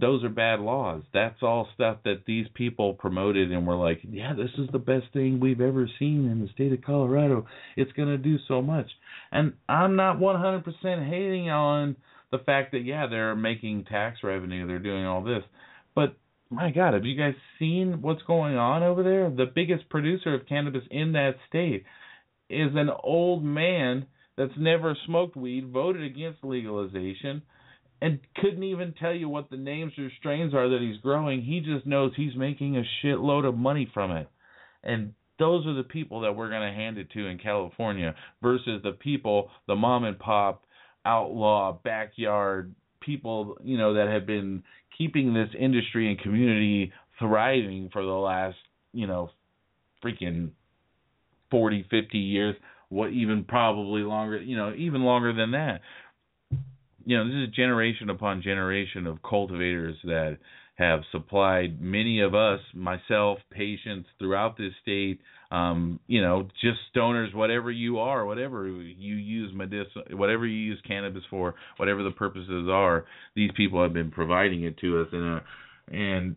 [0.00, 1.02] Those are bad laws.
[1.12, 5.06] That's all stuff that these people promoted and were like, yeah, this is the best
[5.12, 7.46] thing we've ever seen in the state of Colorado.
[7.76, 8.86] It's going to do so much.
[9.30, 10.64] And I'm not 100%
[11.08, 11.96] hating on
[12.32, 15.42] the fact that, yeah, they're making tax revenue, they're doing all this.
[15.94, 16.16] But
[16.50, 19.30] my God, have you guys seen what's going on over there?
[19.30, 21.84] The biggest producer of cannabis in that state
[22.48, 24.06] is an old man
[24.36, 27.42] that's never smoked weed, voted against legalization,
[28.00, 31.42] and couldn't even tell you what the names or strains are that he's growing.
[31.42, 34.28] He just knows he's making a shitload of money from it.
[34.82, 38.80] And those are the people that we're going to hand it to in California versus
[38.82, 40.64] the people, the mom and pop,
[41.04, 44.62] outlaw, backyard people, you know, that have been
[44.96, 48.56] keeping this industry and community thriving for the last,
[48.92, 49.30] you know,
[50.04, 50.50] freaking
[51.50, 52.56] 40, 50 years,
[52.88, 55.80] what even probably longer, you know, even longer than that.
[57.04, 60.38] You know, this is generation upon generation of cultivators that
[60.80, 65.20] have supplied many of us, myself, patients throughout this state,
[65.50, 70.80] um, you know, just stoners, whatever you are, whatever you use medicine, whatever you use
[70.86, 73.04] cannabis for, whatever the purposes are,
[73.36, 75.40] these people have been providing it to us, and uh,
[75.92, 76.36] and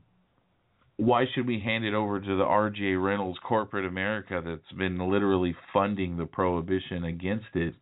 [0.98, 5.56] why should we hand it over to the RJ Reynolds corporate America that's been literally
[5.72, 7.76] funding the prohibition against it?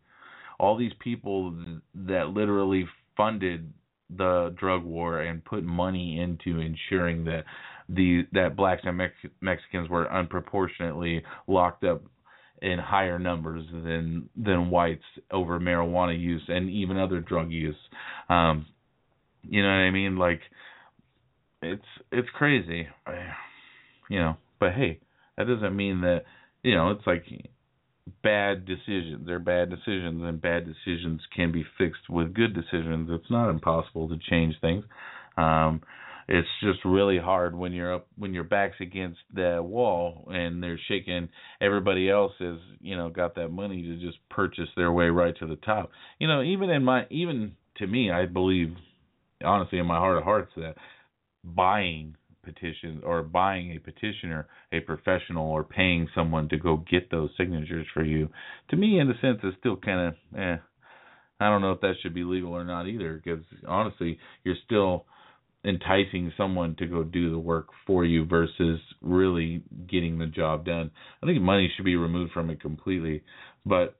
[0.62, 1.54] All these people
[1.94, 2.86] that literally
[3.16, 3.72] funded
[4.16, 7.44] the drug war and put money into ensuring that
[7.88, 12.02] the that blacks and Mex- Mexicans were unproportionately locked up
[12.60, 17.76] in higher numbers than than whites over marijuana use and even other drug use.
[18.28, 18.66] Um,
[19.42, 20.16] you know what I mean?
[20.16, 20.40] Like
[21.60, 22.86] it's it's crazy,
[24.08, 24.36] you know.
[24.60, 25.00] But hey,
[25.36, 26.22] that doesn't mean that
[26.62, 27.24] you know it's like
[28.22, 29.26] bad decisions.
[29.26, 33.08] They're bad decisions, and bad decisions can be fixed with good decisions.
[33.10, 34.84] It's not impossible to change things.
[35.36, 35.82] Um,
[36.28, 40.78] it's just really hard when you're up when your back's against the wall and they're
[40.88, 41.28] shaking
[41.60, 45.46] everybody else has you know got that money to just purchase their way right to
[45.46, 48.74] the top you know even in my even to me i believe
[49.44, 50.74] honestly in my heart of hearts that
[51.44, 57.30] buying petitions or buying a petitioner a professional or paying someone to go get those
[57.36, 58.28] signatures for you
[58.68, 60.56] to me in a sense is still kind of eh
[61.40, 65.04] i don't know if that should be legal or not either because honestly you're still
[65.64, 70.90] enticing someone to go do the work for you versus really getting the job done.
[71.22, 73.22] I think money should be removed from it completely,
[73.64, 73.96] but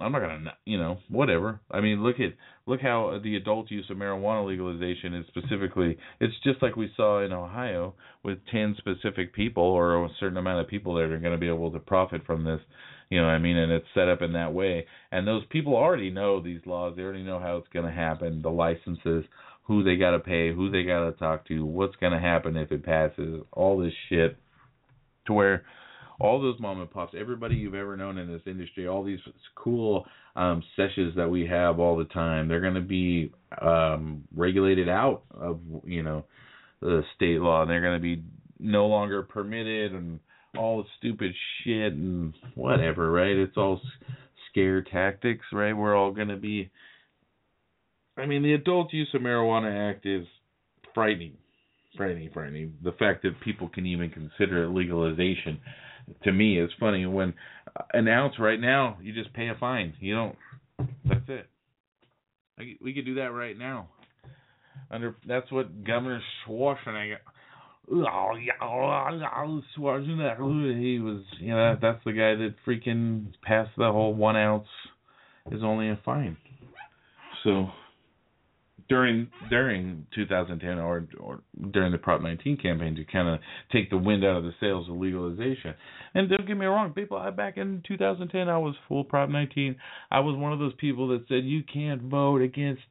[0.00, 1.60] I'm not gonna, you know, whatever.
[1.70, 2.32] I mean, look at
[2.66, 5.96] look how the adult use of marijuana legalization is specifically.
[6.20, 7.94] It's just like we saw in Ohio
[8.24, 11.48] with ten specific people or a certain amount of people that are going to be
[11.48, 12.60] able to profit from this.
[13.08, 14.86] You know, what I mean, and it's set up in that way.
[15.12, 16.94] And those people already know these laws.
[16.96, 18.42] They already know how it's going to happen.
[18.42, 19.24] The licenses
[19.64, 22.56] who they got to pay, who they got to talk to, what's going to happen
[22.56, 24.36] if it passes, all this shit.
[25.26, 25.64] To where
[26.20, 29.18] all those mom and pops, everybody you've ever known in this industry, all these
[29.56, 34.88] cool um, sessions that we have all the time, they're going to be um, regulated
[34.88, 36.24] out of you know
[36.80, 38.22] the state law, they're going to be
[38.58, 40.20] no longer permitted and
[40.56, 41.32] all the stupid
[41.62, 43.36] shit and whatever, right?
[43.36, 43.80] It's all
[44.50, 45.72] scare tactics, right?
[45.72, 46.70] We're all going to be
[48.16, 50.26] I mean, the Adult Use of Marijuana Act is
[50.94, 51.36] frightening,
[51.96, 52.74] frightening, frightening.
[52.82, 55.60] The fact that people can even consider legalization,
[56.24, 57.06] to me, is funny.
[57.06, 57.34] When
[57.76, 59.94] uh, an ounce right now, you just pay a fine.
[60.00, 60.36] You don't.
[61.04, 61.48] That's it.
[62.80, 63.88] We could do that right now.
[64.90, 67.16] Under that's what Governor Schwarzenegger.
[67.90, 68.52] Oh yeah,
[69.76, 70.80] Schwarzenegger.
[70.80, 74.68] He was, you know, that's the guy that freaking passed the whole one ounce
[75.50, 76.36] is only a fine.
[77.42, 77.68] So
[78.88, 81.40] during during 2010 or or
[81.72, 83.40] during the Prop 19 campaign to kind of
[83.72, 85.74] take the wind out of the sails of legalization.
[86.14, 87.16] And don't get me wrong, people.
[87.16, 89.76] I back in 2010 I was full Prop 19.
[90.10, 92.82] I was one of those people that said you can't vote against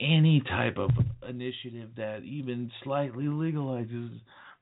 [0.00, 0.90] any type of
[1.28, 4.10] initiative that even slightly legalizes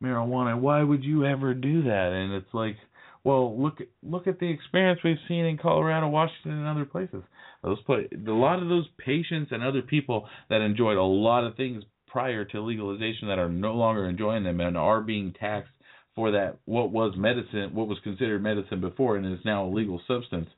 [0.03, 0.59] marijuana.
[0.59, 2.13] Why would you ever do that?
[2.13, 2.77] And it's like
[3.25, 7.23] well, look look at the experience we've seen in Colorado, Washington, and other places.
[7.63, 11.57] Those play, a lot of those patients and other people that enjoyed a lot of
[11.57, 15.73] things prior to legalization that are no longer enjoying them and are being taxed
[16.15, 20.01] for that what was medicine, what was considered medicine before, and is now a legal
[20.09, 20.49] substance.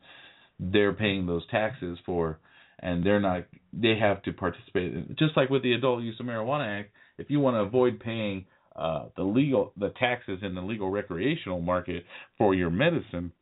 [0.60, 2.38] They're paying those taxes for,
[2.78, 3.44] and they're not.
[3.72, 5.16] They have to participate.
[5.18, 8.46] Just like with the Adult Use of Marijuana Act, if you want to avoid paying
[8.76, 12.04] uh, the legal the taxes in the legal recreational market
[12.38, 13.32] for your medicine,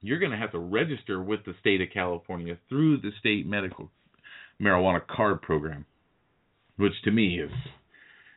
[0.00, 3.90] you're going to have to register with the state of California through the state medical
[4.60, 5.84] marijuana card program,
[6.76, 7.50] which to me is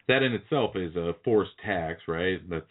[0.07, 2.39] that in itself is a forced tax, right?
[2.49, 2.65] That's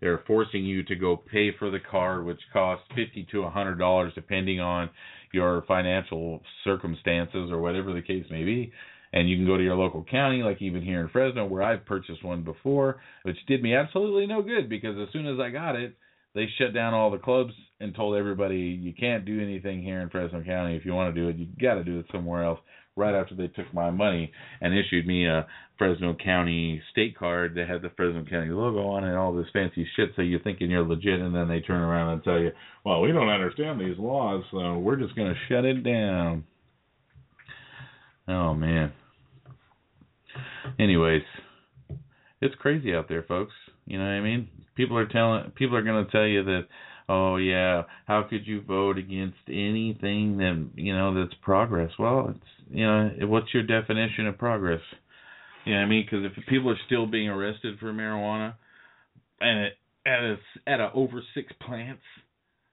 [0.00, 3.76] they're forcing you to go pay for the card, which costs fifty to a hundred
[3.76, 4.90] dollars depending on
[5.32, 8.72] your financial circumstances or whatever the case may be.
[9.16, 11.86] And you can go to your local county, like even here in Fresno, where I've
[11.86, 15.74] purchased one before, which did me absolutely no good because as soon as I got
[15.74, 15.96] it,
[16.34, 20.10] they shut down all the clubs and told everybody you can't do anything here in
[20.10, 20.76] Fresno County.
[20.76, 22.60] If you want to do it, you got to do it somewhere else.
[22.94, 24.30] Right after they took my money
[24.60, 25.46] and issued me a
[25.78, 29.46] Fresno County state card that had the Fresno County logo on it and all this
[29.50, 32.52] fancy shit, so you're thinking you're legit, and then they turn around and tell you,
[32.84, 36.44] "Well, we don't understand these laws, so we're just going to shut it down."
[38.28, 38.92] Oh man.
[40.78, 41.22] Anyways,
[42.40, 43.54] it's crazy out there, folks.
[43.86, 44.48] You know what I mean?
[44.74, 46.62] People are telling people are going to tell you that
[47.08, 51.90] oh yeah, how could you vote against anything that, you know, that's progress?
[51.98, 52.40] Well, it's
[52.70, 54.80] you know, what's your definition of progress?
[55.64, 56.06] You know what I mean?
[56.08, 58.54] Cuz if people are still being arrested for marijuana
[59.40, 60.36] and it, at a,
[60.66, 62.02] at a over 6 plants,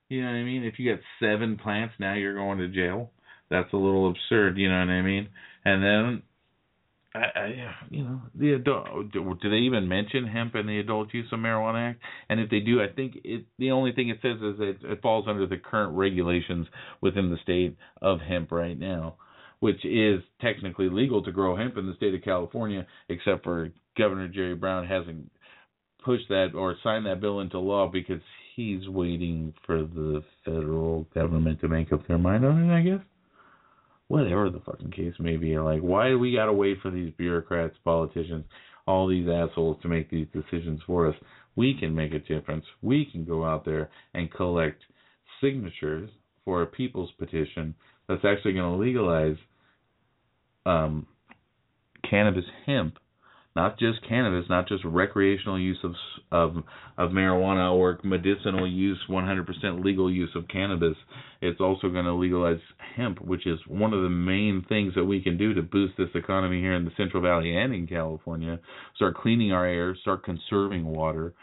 [0.10, 0.64] you know what I mean?
[0.64, 3.12] If you got 7 plants, now you're going to jail.
[3.50, 5.30] That's a little absurd, you know what I mean?
[5.66, 6.22] And then
[7.16, 9.12] I, you know, the adult.
[9.12, 12.02] Do they even mention hemp in the Adult Use of Marijuana Act?
[12.30, 13.46] And if they do, I think it.
[13.60, 16.66] The only thing it says is it, it falls under the current regulations
[17.02, 19.18] within the state of hemp right now,
[19.60, 24.28] which is technically legal to grow hemp in the state of California, except for Governor
[24.28, 25.30] Jerry Brown hasn't
[26.04, 28.22] pushed that or signed that bill into law because
[28.56, 32.74] he's waiting for the federal government to make up their mind on it.
[32.74, 33.06] I guess
[34.08, 35.58] whatever the fucking case may be.
[35.58, 38.46] Like, why do we gotta wait for these bureaucrats, politicians,
[38.86, 41.16] all these assholes to make these decisions for us?
[41.56, 42.66] We can make a difference.
[42.82, 44.82] We can go out there and collect
[45.42, 46.10] signatures
[46.46, 47.76] for a people's petition
[48.08, 49.38] that's actually going to legalize
[50.66, 51.08] um,
[52.10, 52.98] cannabis hemp
[53.56, 55.94] not just cannabis, not just recreational use of
[56.32, 56.64] of
[56.98, 60.96] of marijuana or medicinal use, 100% legal use of cannabis.
[61.42, 62.60] It's also going to legalize
[62.96, 66.10] hemp, which is one of the main things that we can do to boost this
[66.16, 68.60] economy here in the Central Valley and in California.
[68.96, 71.34] Start cleaning our air, start conserving water,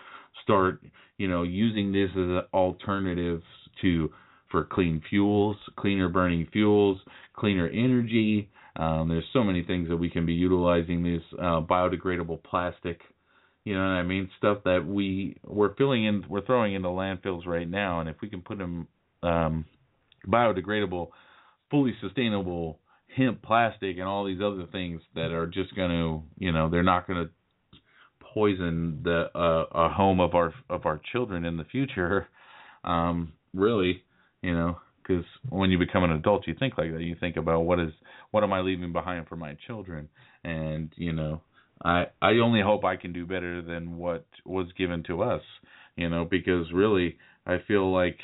[0.42, 0.80] start
[1.16, 3.42] you know using this as an alternative
[3.82, 4.10] to
[4.50, 6.98] for clean fuels, cleaner burning fuels,
[7.36, 8.50] cleaner energy
[8.80, 13.02] um, there's so many things that we can be utilizing this uh, biodegradable plastic.
[13.64, 14.30] You know what I mean?
[14.38, 18.30] Stuff that we we're filling in, we're throwing into landfills right now, and if we
[18.30, 18.88] can put them
[19.22, 19.66] um,
[20.26, 21.08] biodegradable,
[21.70, 22.78] fully sustainable
[23.14, 26.82] hemp plastic and all these other things that are just going to, you know, they're
[26.82, 27.78] not going to
[28.32, 32.28] poison the uh, a home of our of our children in the future.
[32.82, 34.02] Um, really,
[34.40, 34.78] you know,
[35.10, 37.02] because when you become an adult, you think like that.
[37.02, 37.92] You think about what is
[38.30, 40.08] what am I leaving behind for my children,
[40.44, 41.42] and you know,
[41.84, 45.42] I I only hope I can do better than what was given to us,
[45.96, 47.16] you know, because really
[47.46, 48.18] I feel like,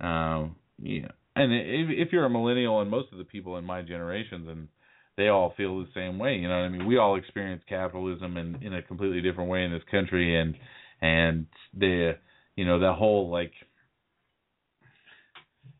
[0.00, 3.82] um, yeah, and if if you're a millennial and most of the people in my
[3.82, 4.68] generations and
[5.16, 6.86] they all feel the same way, you know what I mean?
[6.86, 10.54] We all experience capitalism in in a completely different way in this country, and
[11.02, 12.16] and the
[12.54, 13.52] you know that whole like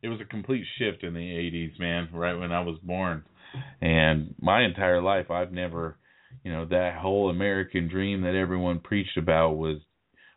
[0.06, 3.24] it was a complete shift in the 80s, man, right when I was born.
[3.80, 5.98] And my entire life I've never,
[6.44, 9.78] you know, that whole American dream that everyone preached about was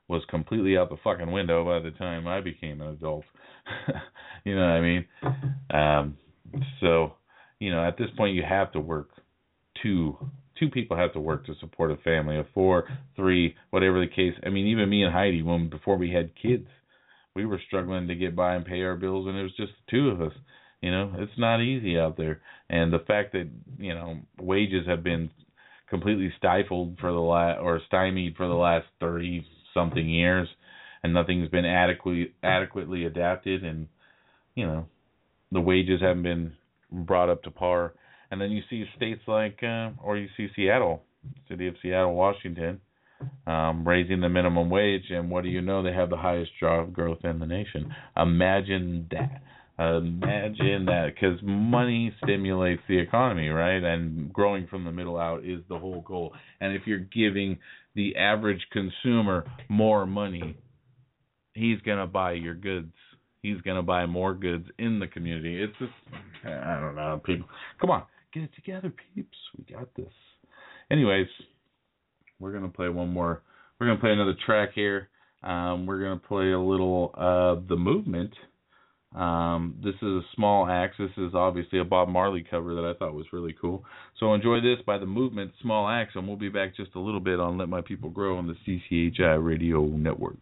[0.07, 3.25] was completely out the fucking window by the time I became an adult.
[4.43, 5.05] you know what I mean?
[5.71, 6.17] Um
[6.81, 7.13] so,
[7.59, 9.11] you know, at this point you have to work
[9.83, 10.17] two
[10.59, 12.85] two people have to work to support a family of four,
[13.15, 14.33] three, whatever the case.
[14.43, 16.67] I mean, even me and Heidi when before we had kids,
[17.35, 19.91] we were struggling to get by and pay our bills, and it was just the
[19.91, 20.33] two of us.
[20.81, 25.03] You know, it's not easy out there, and the fact that you know wages have
[25.03, 25.29] been
[25.89, 30.47] completely stifled for the last or stymied for the last thirty something years,
[31.03, 33.87] and nothing's been adequately adequately adapted, and
[34.55, 34.85] you know,
[35.51, 36.53] the wages haven't been
[36.91, 37.93] brought up to par.
[38.31, 41.03] And then you see states like, uh, or you see Seattle,
[41.49, 42.79] city of Seattle, Washington,
[43.47, 45.83] um, raising the minimum wage, and what do you know?
[45.83, 47.93] They have the highest job growth in the nation.
[48.17, 49.41] Imagine that.
[49.77, 53.81] Imagine that, because money stimulates the economy, right?
[53.81, 56.33] And growing from the middle out is the whole goal.
[56.59, 57.57] And if you're giving
[57.95, 60.57] the average consumer more money,
[61.53, 62.91] he's gonna buy your goods.
[63.41, 65.63] He's gonna buy more goods in the community.
[65.63, 65.93] It's just,
[66.45, 67.47] I don't know, people.
[67.79, 69.37] Come on, get it together, peeps.
[69.57, 70.11] We got this.
[70.91, 71.27] Anyways,
[72.39, 73.41] we're gonna play one more.
[73.79, 75.09] We're gonna play another track here.
[75.43, 78.33] Um, we're gonna play a little of the movement.
[79.15, 80.95] Um, this is a small axe.
[80.99, 83.83] This is obviously a Bob Marley cover that I thought was really cool.
[84.19, 87.19] So enjoy this by the movement, Small Axe, and we'll be back just a little
[87.19, 90.37] bit on Let My People Grow on the CCHI Radio Network.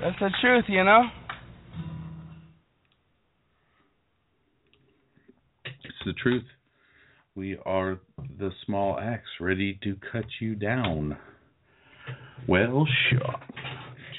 [0.00, 1.02] That's the truth, you know?
[5.64, 6.44] It's the truth.
[7.34, 8.00] We are
[8.38, 11.18] the small axe ready to cut you down.
[12.48, 13.42] Well, shot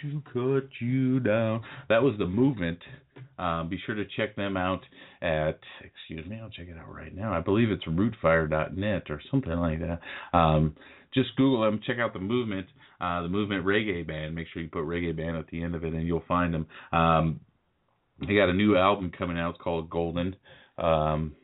[0.02, 1.62] to cut you down.
[1.90, 2.80] That was the movement.
[3.38, 4.82] Um, be sure to check them out
[5.22, 7.34] at, excuse me, I'll check it out right now.
[7.34, 10.00] I believe it's rootfire.net or something like that.
[10.38, 10.76] Um,
[11.14, 12.68] just Google them, check out the movement,
[13.02, 14.36] uh, the movement reggae band.
[14.36, 16.68] Make sure you put reggae band at the end of it, and you'll find them.
[16.92, 17.40] Um,
[18.20, 19.56] they got a new album coming out.
[19.56, 20.36] It's called Golden.
[20.78, 21.36] Um,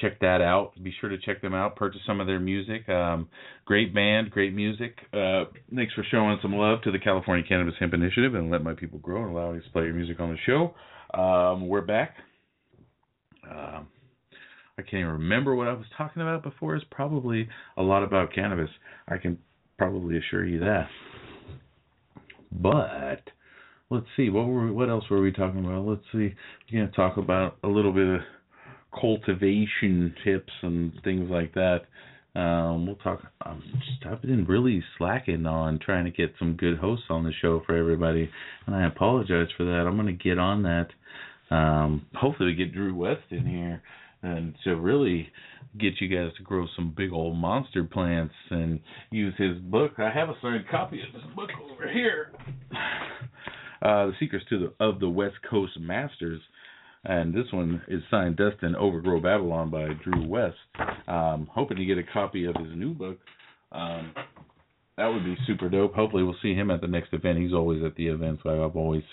[0.00, 0.72] check that out.
[0.82, 1.76] Be sure to check them out.
[1.76, 2.88] Purchase some of their music.
[2.88, 3.28] Um,
[3.64, 4.98] great band, great music.
[5.12, 8.74] Uh, thanks for showing some love to the California Cannabis Hemp Initiative and let my
[8.74, 10.74] people grow and allowing us to play your music on the show.
[11.18, 12.16] Um, we're back.
[13.50, 13.88] Um,
[14.78, 16.76] I can't even remember what I was talking about before.
[16.76, 18.70] It's probably a lot about cannabis.
[19.08, 19.36] I can
[19.76, 20.86] probably assure you that.
[22.52, 23.22] But
[23.90, 25.84] let's see, what were what else were we talking about?
[25.84, 26.32] Let's see.
[26.72, 28.20] We're gonna talk about a little bit of
[28.98, 31.80] cultivation tips and things like that.
[32.36, 33.20] Um, we'll talk.
[33.50, 37.62] Just, I've been really slacking on trying to get some good hosts on the show
[37.66, 38.30] for everybody,
[38.66, 39.86] and I apologize for that.
[39.88, 40.88] I'm going to get on that.
[41.50, 43.82] Um, hopefully, we get Drew West in here
[44.22, 45.28] and to really
[45.78, 48.80] get you guys to grow some big old monster plants and
[49.10, 49.92] use his book.
[49.98, 52.32] I have a signed copy of this book over here.
[53.80, 56.40] Uh, the Secrets to the of the West Coast Masters
[57.04, 60.56] and this one is signed Dustin Overgrow Babylon by Drew West.
[61.06, 63.18] Um, hoping to get a copy of his new book.
[63.72, 64.12] Um,
[64.96, 65.94] that would be super dope.
[65.94, 67.38] Hopefully, we'll see him at the next event.
[67.38, 68.42] He's always at the events.
[68.44, 69.04] I've always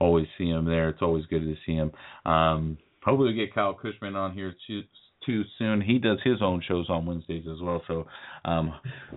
[0.00, 0.88] always see him there.
[0.88, 1.92] It's always good to see him.
[2.26, 4.82] Um, hopefully, we'll get Kyle Kushman on here too,
[5.24, 5.80] too soon.
[5.80, 8.06] He does his own shows on Wednesdays as well, so
[8.44, 8.72] um,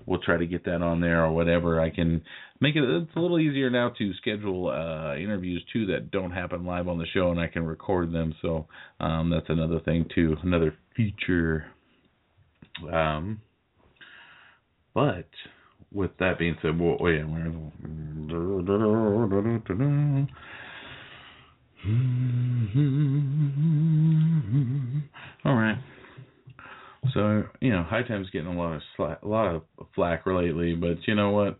[0.05, 1.79] we'll try to get that on there or whatever.
[1.79, 2.21] I can
[2.59, 2.83] make it.
[2.83, 6.97] It's a little easier now to schedule uh, interviews too that don't happen live on
[6.97, 8.33] the show, and I can record them.
[8.41, 8.67] So
[8.99, 11.65] um, that's another thing too, another feature.
[12.91, 13.41] Um,
[14.93, 15.27] but
[15.91, 17.23] with that being said, well, oh yeah,
[25.45, 25.77] all right.
[27.13, 28.81] So you know, High Time's getting a lot of
[29.21, 31.59] a lot of flack lately, but you know what?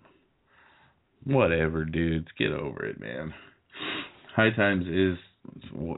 [1.25, 3.33] Whatever, dudes, get over it, man.
[4.33, 5.17] High Times is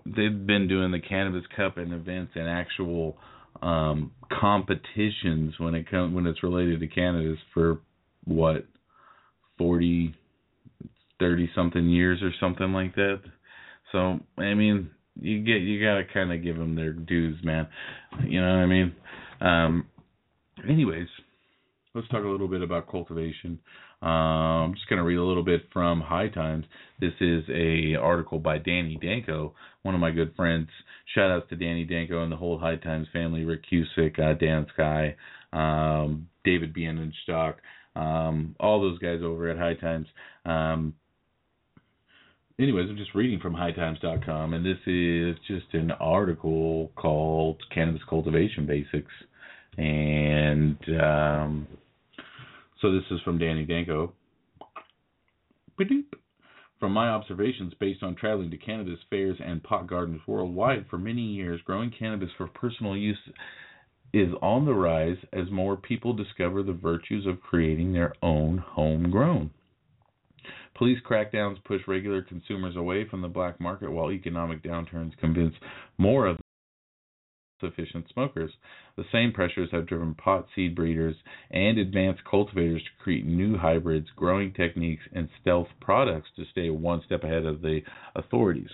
[0.05, 3.17] they've been doing the Cannabis Cup and events and actual
[3.61, 7.79] um competitions when it comes when it's related to cannabis for
[8.25, 8.65] what
[9.57, 10.13] 40
[11.19, 13.21] 30 something years or something like that
[13.91, 14.89] so i mean
[15.19, 17.67] you get you got to kind of give them their dues man
[18.25, 18.95] you know what i mean
[19.41, 19.85] um
[20.67, 21.07] anyways
[21.93, 23.59] let's talk a little bit about cultivation
[24.01, 26.65] um, I'm just to read a little bit from High Times.
[26.99, 30.67] This is a article by Danny Danko, one of my good friends.
[31.13, 34.67] Shout outs to Danny Danko and the whole High Times family, Rick Cusick, uh, Dan
[34.73, 35.15] Skye,
[35.53, 37.55] um, David Bienenstock,
[37.95, 40.07] um, all those guys over at High Times.
[40.45, 40.93] Um,
[42.59, 48.65] anyways, I'm just reading from hightimes.com, and this is just an article called Cannabis Cultivation
[48.65, 49.11] Basics.
[49.77, 51.67] And um,
[52.81, 54.13] so this is from Danny Danko.
[56.79, 61.21] From my observations based on traveling to cannabis fairs and pot gardens worldwide for many
[61.21, 63.17] years, growing cannabis for personal use
[64.13, 69.51] is on the rise as more people discover the virtues of creating their own homegrown.
[70.75, 75.53] Police crackdowns push regular consumers away from the black market while economic downturns convince
[75.97, 76.37] more of
[77.61, 78.51] sufficient smokers.
[78.97, 81.15] The same pressures have driven pot seed breeders
[81.51, 87.01] and advanced cultivators to create new hybrids, growing techniques, and stealth products to stay one
[87.05, 87.79] step ahead of the
[88.15, 88.69] authorities.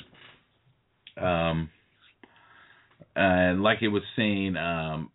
[1.18, 1.70] Um,
[3.16, 5.12] and like it was saying, um,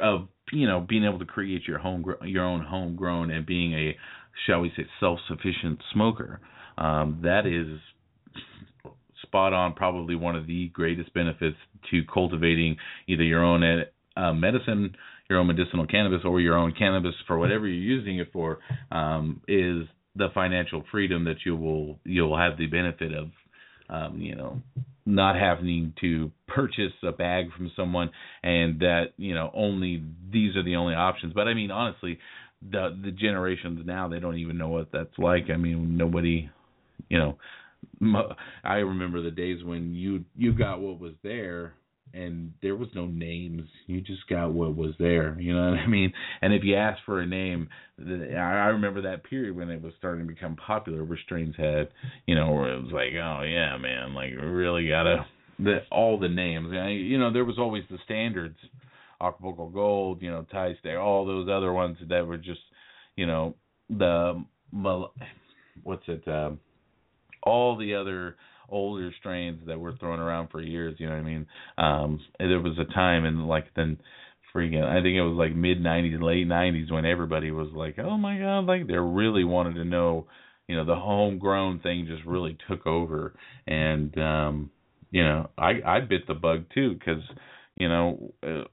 [0.00, 3.96] of you know being able to create your home your own homegrown and being a
[4.46, 6.40] shall we say self sufficient smoker,
[6.78, 7.78] um, that is
[9.22, 11.56] spot on probably one of the greatest benefits
[11.90, 12.76] to cultivating
[13.06, 13.62] either your own
[14.16, 14.94] uh, medicine,
[15.28, 18.58] your own medicinal cannabis, or your own cannabis for whatever you're using it for,
[18.90, 19.86] um, is
[20.16, 23.30] the financial freedom that you will you'll have the benefit of.
[23.88, 24.62] Um, you know,
[25.04, 28.10] not having to purchase a bag from someone
[28.42, 30.02] and that you know only
[30.32, 31.32] these are the only options.
[31.32, 32.18] But I mean, honestly,
[32.62, 35.50] the the generations now they don't even know what that's like.
[35.50, 36.50] I mean, nobody,
[37.08, 37.38] you know,
[38.64, 41.74] I remember the days when you you got what was there
[42.12, 43.62] and there was no names.
[43.86, 45.38] You just got what was there.
[45.38, 46.12] You know what I mean?
[46.42, 47.68] And if you asked for a name,
[47.98, 51.88] I remember that period when it was starting to become popular, where strains had,
[52.26, 55.26] you know, where it was like, oh yeah, man, like really gotta
[55.58, 56.72] the all the names.
[56.72, 58.56] You know, there was always the standards,
[59.20, 62.60] Acapulco Gold, you know, Thai Stay, all those other ones that were just,
[63.16, 63.54] you know,
[63.88, 64.42] the
[65.82, 66.26] what's it.
[66.28, 66.60] Um,
[67.42, 68.36] all the other
[68.68, 70.94] older strains that were thrown around for years.
[70.98, 71.46] You know what I mean?
[71.78, 73.98] Um, there was a time in like then
[74.54, 78.16] freaking I think it was like mid '90s, late '90s when everybody was like, "Oh
[78.16, 80.26] my god!" Like they really wanted to know.
[80.68, 83.34] You know, the homegrown thing just really took over,
[83.66, 84.70] and um,
[85.10, 87.22] you know, I I bit the bug too because
[87.76, 88.64] you know, uh,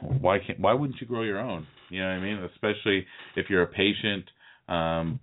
[0.00, 1.66] why can't why wouldn't you grow your own?
[1.90, 2.38] You know what I mean?
[2.54, 3.06] Especially
[3.36, 4.24] if you're a patient.
[4.68, 5.20] Um,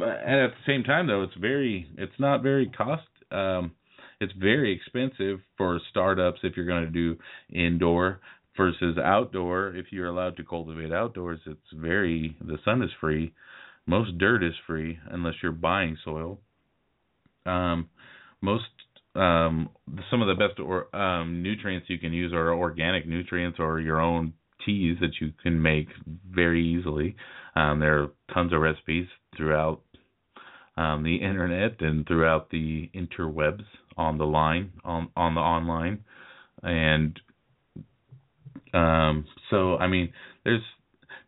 [0.00, 3.06] at the same time, though, it's very it's not very cost.
[3.30, 3.72] Um,
[4.20, 7.16] it's very expensive for startups if you're going to do
[7.50, 8.20] indoor
[8.56, 9.74] versus outdoor.
[9.76, 13.32] If you're allowed to cultivate outdoors, it's very the sun is free.
[13.86, 16.38] Most dirt is free unless you're buying soil.
[17.46, 17.88] Um,
[18.40, 18.64] most
[19.14, 19.70] um,
[20.10, 24.00] some of the best or, um, nutrients you can use are organic nutrients or your
[24.00, 24.32] own
[24.64, 25.88] teas that you can make
[26.30, 27.16] very easily.
[27.56, 29.06] Um, there are tons of recipes
[29.36, 29.80] throughout
[30.76, 33.64] um, the internet and throughout the interwebs
[33.96, 36.04] on the line on on the online,
[36.62, 37.20] and
[38.72, 40.12] um, so I mean,
[40.44, 40.62] there's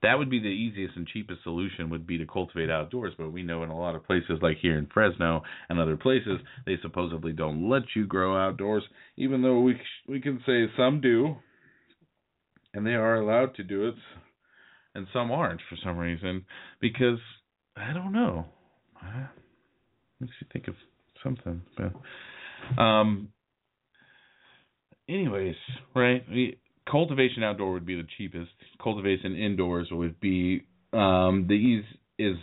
[0.03, 3.43] that would be the easiest and cheapest solution would be to cultivate outdoors but we
[3.43, 7.33] know in a lot of places like here in Fresno and other places they supposedly
[7.33, 8.83] don't let you grow outdoors
[9.17, 9.77] even though we
[10.09, 11.37] we can say some do
[12.75, 13.95] and they are allowed to do it
[14.95, 16.45] and some aren't for some reason
[16.81, 17.19] because
[17.77, 18.45] I don't know.
[20.21, 20.75] Makes you think of
[21.23, 23.29] something but um
[25.09, 25.57] anyways
[25.95, 26.25] right?
[26.29, 26.59] We,
[26.91, 28.51] cultivation outdoor would be the cheapest.
[28.83, 31.83] Cultivation indoors would be um, the
[32.19, 32.37] is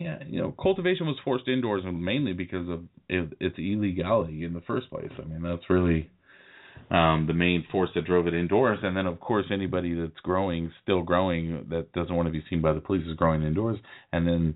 [0.00, 4.88] yeah you know cultivation was forced indoors mainly because of its illegality in the first
[4.90, 5.10] place.
[5.18, 6.10] I mean that's really
[6.90, 8.78] um, the main force that drove it indoors.
[8.82, 12.60] And then of course anybody that's growing, still growing, that doesn't want to be seen
[12.60, 13.78] by the police is growing indoors.
[14.12, 14.54] And then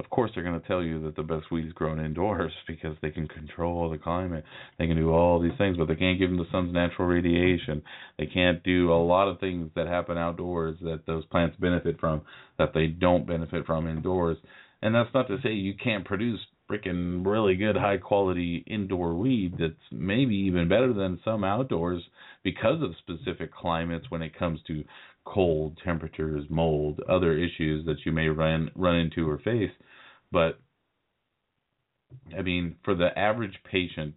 [0.00, 2.96] of course they're going to tell you that the best weed is grown indoors because
[3.02, 4.44] they can control the climate.
[4.78, 7.82] They can do all these things, but they can't give them the sun's natural radiation.
[8.18, 12.22] They can't do a lot of things that happen outdoors that those plants benefit from
[12.58, 14.38] that they don't benefit from indoors.
[14.82, 16.40] And that's not to say you can't produce
[16.70, 22.02] freaking really good high quality indoor weed that's maybe even better than some outdoors
[22.44, 24.84] because of specific climates when it comes to
[25.24, 29.70] cold temperatures, mold, other issues that you may run run into or face.
[30.32, 30.58] But
[32.36, 34.14] I mean, for the average patient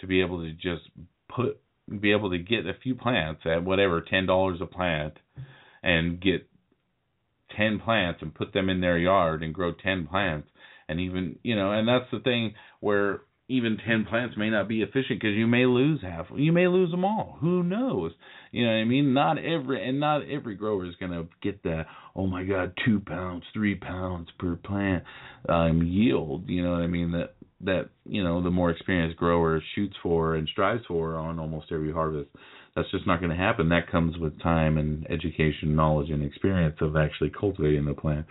[0.00, 0.88] to be able to just
[1.28, 1.60] put
[2.00, 5.14] be able to get a few plants at whatever ten dollars a plant
[5.82, 6.48] and get
[7.56, 10.48] ten plants and put them in their yard and grow ten plants
[10.88, 14.82] and even you know and that's the thing where even 10 plants may not be
[14.82, 17.36] efficient because you may lose half you may lose them all.
[17.40, 18.12] Who knows?
[18.50, 19.14] You know what i mean?
[19.14, 23.00] Not every and not every grower is going to get that oh my god 2
[23.00, 25.04] pounds 3 pounds per plant
[25.48, 26.48] um yield.
[26.48, 27.12] You know what i mean?
[27.12, 31.66] That that you know the more experienced grower shoots for and strives for on almost
[31.70, 32.30] every harvest
[32.74, 33.68] that's just not going to happen.
[33.68, 38.26] That comes with time and education knowledge and experience of actually cultivating the plant.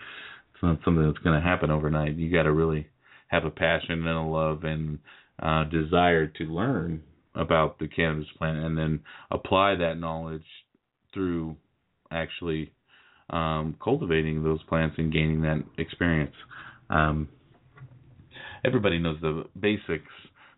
[0.54, 2.16] It's not something that's going to happen overnight.
[2.16, 2.88] You got to really
[3.32, 4.98] have a passion and a love and
[5.42, 7.02] uh, desire to learn
[7.34, 9.00] about the cannabis plant and then
[9.30, 10.44] apply that knowledge
[11.14, 11.56] through
[12.10, 12.70] actually
[13.30, 16.34] um, cultivating those plants and gaining that experience.
[16.90, 17.28] Um,
[18.64, 20.12] everybody knows the basics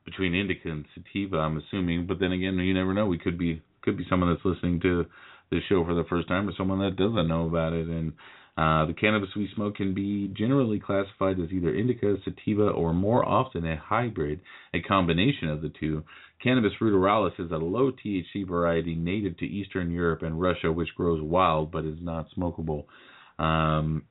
[0.04, 3.06] between indica and sativa, I'm assuming, but then again, you never know.
[3.06, 5.04] We could be could be someone that's listening to
[5.50, 8.12] this show for the first time or someone that doesn't know about it and
[8.56, 13.26] uh, the cannabis we smoke can be generally classified as either indica, sativa, or more
[13.28, 14.40] often a hybrid,
[14.72, 16.04] a combination of the two.
[16.42, 21.20] Cannabis ruderalis is a low THC variety native to Eastern Europe and Russia, which grows
[21.20, 22.84] wild but is not smokable.
[23.38, 24.04] Um,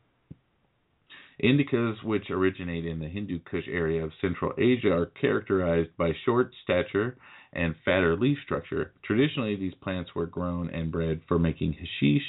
[1.41, 6.52] Indicas, which originate in the Hindu Kush area of Central Asia, are characterized by short
[6.64, 7.18] stature
[7.53, 8.91] and fatter leaf structure.
[9.03, 12.24] Traditionally, these plants were grown and bred for making hashish,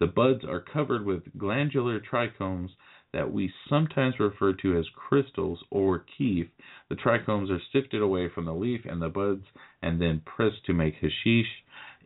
[0.00, 2.70] the buds are covered with glandular trichomes
[3.12, 6.46] that we sometimes refer to as crystals or kief.
[6.88, 9.44] The trichomes are sifted away from the leaf and the buds
[9.82, 11.46] and then pressed to make hashish.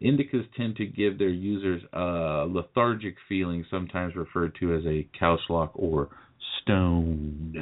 [0.02, 5.70] Indicas tend to give their users a lethargic feeling, sometimes referred to as a couchlock
[5.74, 6.10] or
[6.62, 7.56] stoned.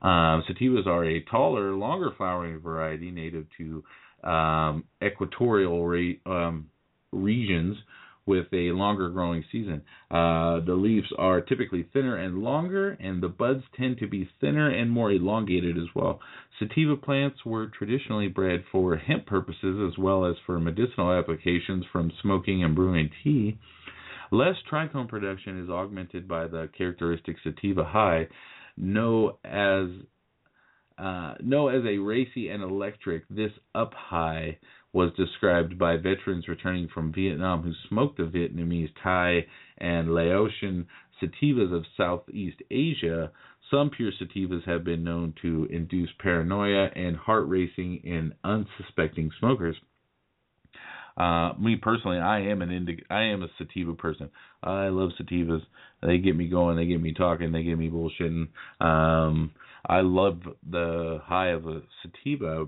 [0.00, 6.68] Um, sativas are a taller, longer flowering variety native to um, equatorial re- um,
[7.12, 7.76] regions
[8.26, 9.82] with a longer growing season.
[10.10, 14.70] Uh, the leaves are typically thinner and longer, and the buds tend to be thinner
[14.70, 16.20] and more elongated as well.
[16.58, 22.10] Sativa plants were traditionally bred for hemp purposes as well as for medicinal applications from
[22.22, 23.58] smoking and brewing tea.
[24.30, 28.28] Less trichome production is augmented by the characteristic sativa high,
[28.76, 29.88] known as
[30.96, 33.28] uh, known as a racy and electric.
[33.28, 34.58] This up high
[34.94, 39.44] was described by veterans returning from Vietnam who smoked the Vietnamese Thai
[39.78, 40.86] and Laotian
[41.20, 43.32] sativas of Southeast Asia.
[43.70, 49.76] Some pure sativas have been known to induce paranoia and heart racing in unsuspecting smokers.
[51.16, 54.30] Uh, me personally, I am an indica, I am a sativa person.
[54.62, 55.62] I love sativas.
[56.02, 56.76] They get me going.
[56.76, 57.52] They get me talking.
[57.52, 58.48] They get me bullshitting.
[58.80, 59.52] Um,
[59.86, 62.66] I love the high of a sativa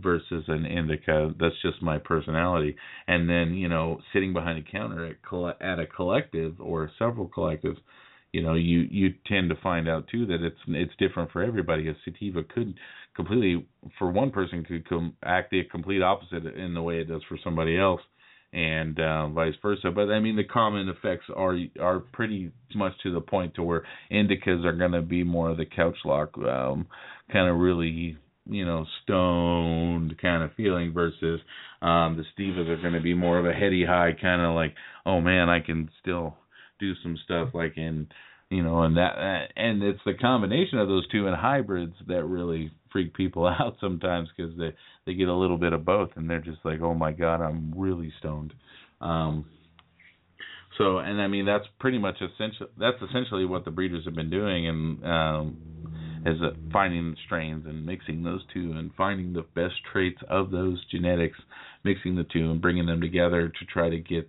[0.00, 1.32] versus an indica.
[1.38, 2.76] That's just my personality.
[3.06, 7.78] And then you know, sitting behind a counter at at a collective or several collectives,
[8.32, 11.88] you know, you you tend to find out too that it's it's different for everybody.
[11.88, 12.74] A sativa could
[13.14, 13.66] completely
[13.98, 17.38] for one person could com- act the complete opposite in the way it does for
[17.42, 18.00] somebody else
[18.54, 19.90] and uh, vice versa.
[19.90, 23.84] But I mean, the common effects are are pretty much to the point to where
[24.10, 26.86] indicas are going to be more of the couch lock, um,
[27.32, 28.16] kind of really
[28.46, 31.40] you know stoned kind of feeling versus
[31.82, 34.74] um, the sativas are going to be more of a heady high kind of like
[35.06, 36.36] oh man I can still
[36.78, 38.06] do some stuff like in
[38.50, 42.70] you know and that and it's the combination of those two and hybrids that really
[42.92, 44.74] freak people out sometimes because they
[45.06, 47.72] they get a little bit of both and they're just like oh my god i'm
[47.76, 48.52] really stoned.
[49.00, 49.46] Um
[50.78, 54.30] so and i mean that's pretty much essential that's essentially what the breeders have been
[54.30, 55.56] doing and um
[56.24, 56.38] is
[56.72, 61.38] finding strains and mixing those two and finding the best traits of those genetics
[61.84, 64.28] mixing the two and bringing them together to try to get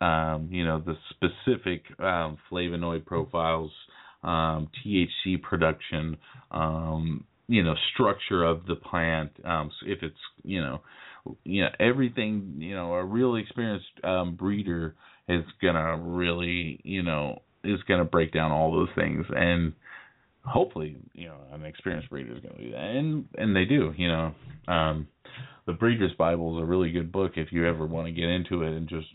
[0.00, 3.70] um, you know the specific um, flavonoid profiles,
[4.22, 6.16] um, THC production,
[6.50, 9.30] um, you know structure of the plant.
[9.44, 10.80] Um, so if it's you know
[11.44, 14.94] you know everything you know a real experienced um, breeder
[15.28, 19.72] is gonna really you know is gonna break down all those things and
[20.44, 23.92] hopefully you know an experienced breeder is going to do that and and they do
[23.96, 24.34] you know
[24.68, 25.06] um
[25.66, 28.62] the breeder's bible is a really good book if you ever want to get into
[28.62, 29.06] it and just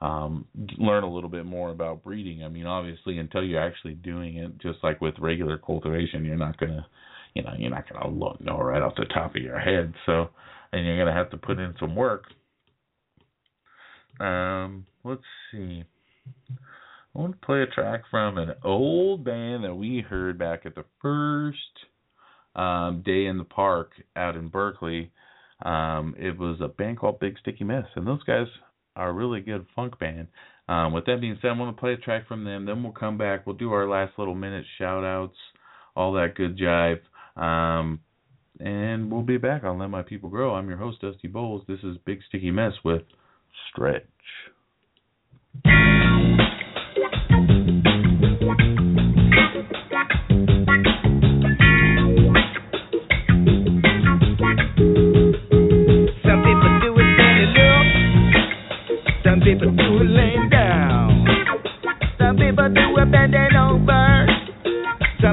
[0.00, 0.46] um,
[0.78, 2.44] learn a little bit more about breeding.
[2.44, 6.58] I mean, obviously, until you're actually doing it, just like with regular cultivation, you're not
[6.58, 6.86] gonna,
[7.34, 9.92] you know, you're not gonna know right off the top of your head.
[10.06, 10.28] So,
[10.72, 12.24] and you're gonna have to put in some work.
[14.20, 15.84] Um, let's see.
[17.14, 20.74] I want to play a track from an old band that we heard back at
[20.74, 21.56] the first
[22.54, 25.10] um, day in the park out in Berkeley.
[25.64, 28.46] Um, it was a band called Big Sticky Mess, and those guys
[28.94, 30.28] are a really good funk band.
[30.68, 32.66] Um, with that being said, I want to play a track from them.
[32.66, 33.46] Then we'll come back.
[33.46, 35.36] We'll do our last little minute shout outs,
[35.96, 37.00] all that good jive.
[37.40, 38.00] Um,
[38.60, 40.54] and we'll be back on Let My People Grow.
[40.54, 41.66] I'm your host, Dusty Bowlz.
[41.66, 43.02] This is Big Sticky Mess with
[43.70, 44.04] Stretch.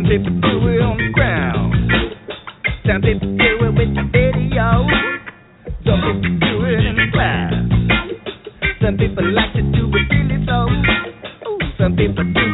[0.06, 1.74] Some people do it on the ground.
[2.86, 4.12] Do it with the.
[5.84, 7.10] Some people do it in the.
[8.86, 10.70] Some people like to do it really slow.
[11.80, 12.45] Some people do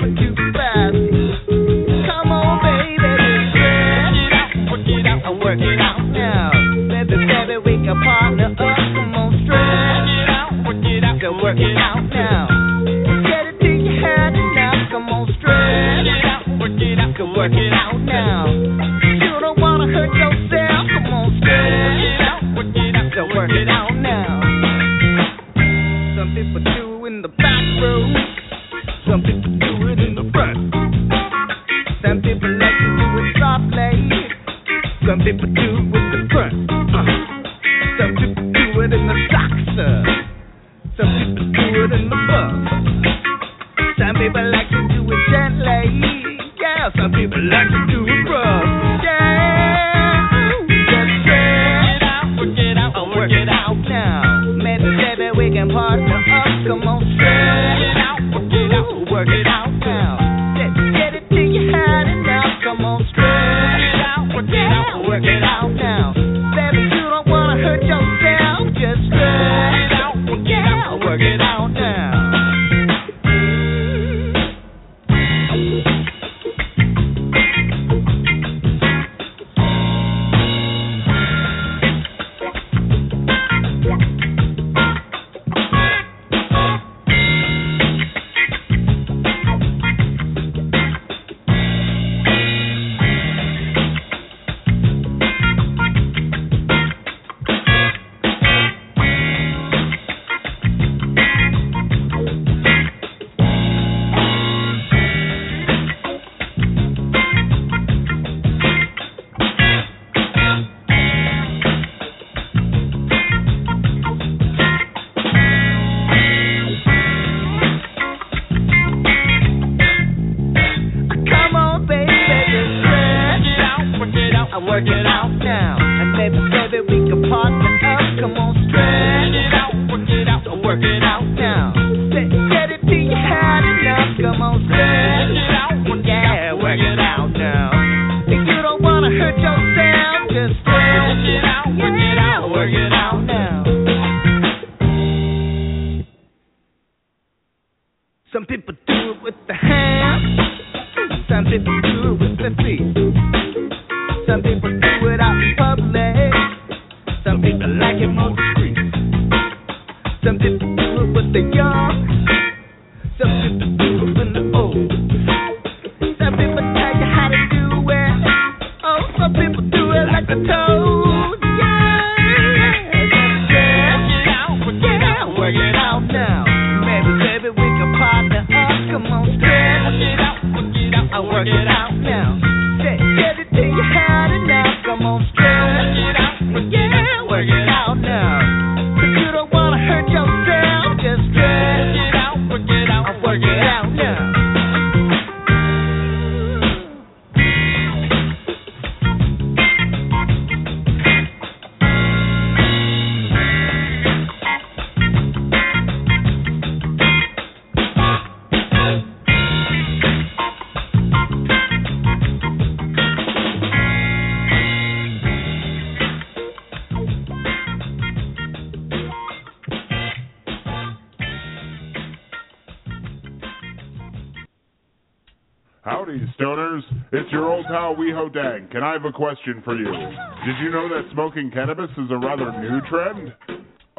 [228.71, 229.83] Can I have a question for you?
[229.83, 233.35] Did you know that smoking cannabis is a rather new trend?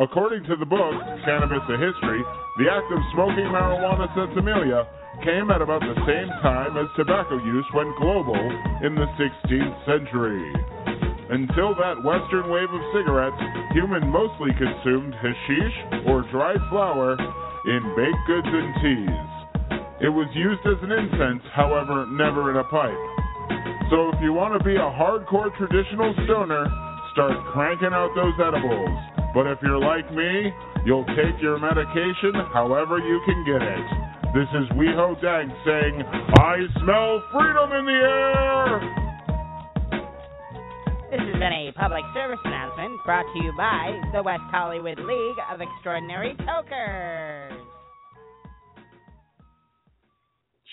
[0.01, 0.97] According to the book,
[1.29, 2.25] Cannabis a History,
[2.57, 4.89] the act of smoking marijuana sinsemilla
[5.29, 8.41] came at about the same time as tobacco use went global
[8.81, 10.41] in the 16th century.
[11.29, 13.45] Until that western wave of cigarettes,
[13.77, 15.77] humans mostly consumed hashish
[16.09, 17.13] or dried flower
[17.69, 19.29] in baked goods and teas.
[20.01, 23.12] It was used as an incense, however, never in a pipe.
[23.93, 26.65] So if you want to be a hardcore traditional stoner,
[27.13, 28.97] start cranking out those edibles.
[29.37, 30.49] But if you're like me,
[30.89, 33.85] you'll take your medication however you can get it.
[34.33, 36.01] This is Weho Dag saying,
[36.41, 38.81] I smell freedom in the air!
[41.13, 45.41] This has been a public service announcement brought to you by the West Hollywood League
[45.53, 47.61] of Extraordinary Tokers.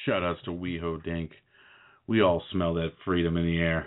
[0.06, 1.32] Shout outs to WeHo Dink.
[2.10, 3.86] We all smell that freedom in the air.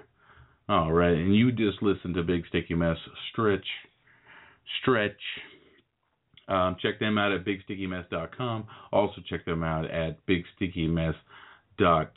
[0.68, 2.96] All right, and you just listen to Big Sticky Mess
[3.32, 3.66] Stretch.
[4.80, 5.10] Stretch.
[6.46, 8.66] Um, check them out at bigstickymess.com.
[8.92, 11.14] Also check them out at bigstickumess
[11.78, 12.12] dot.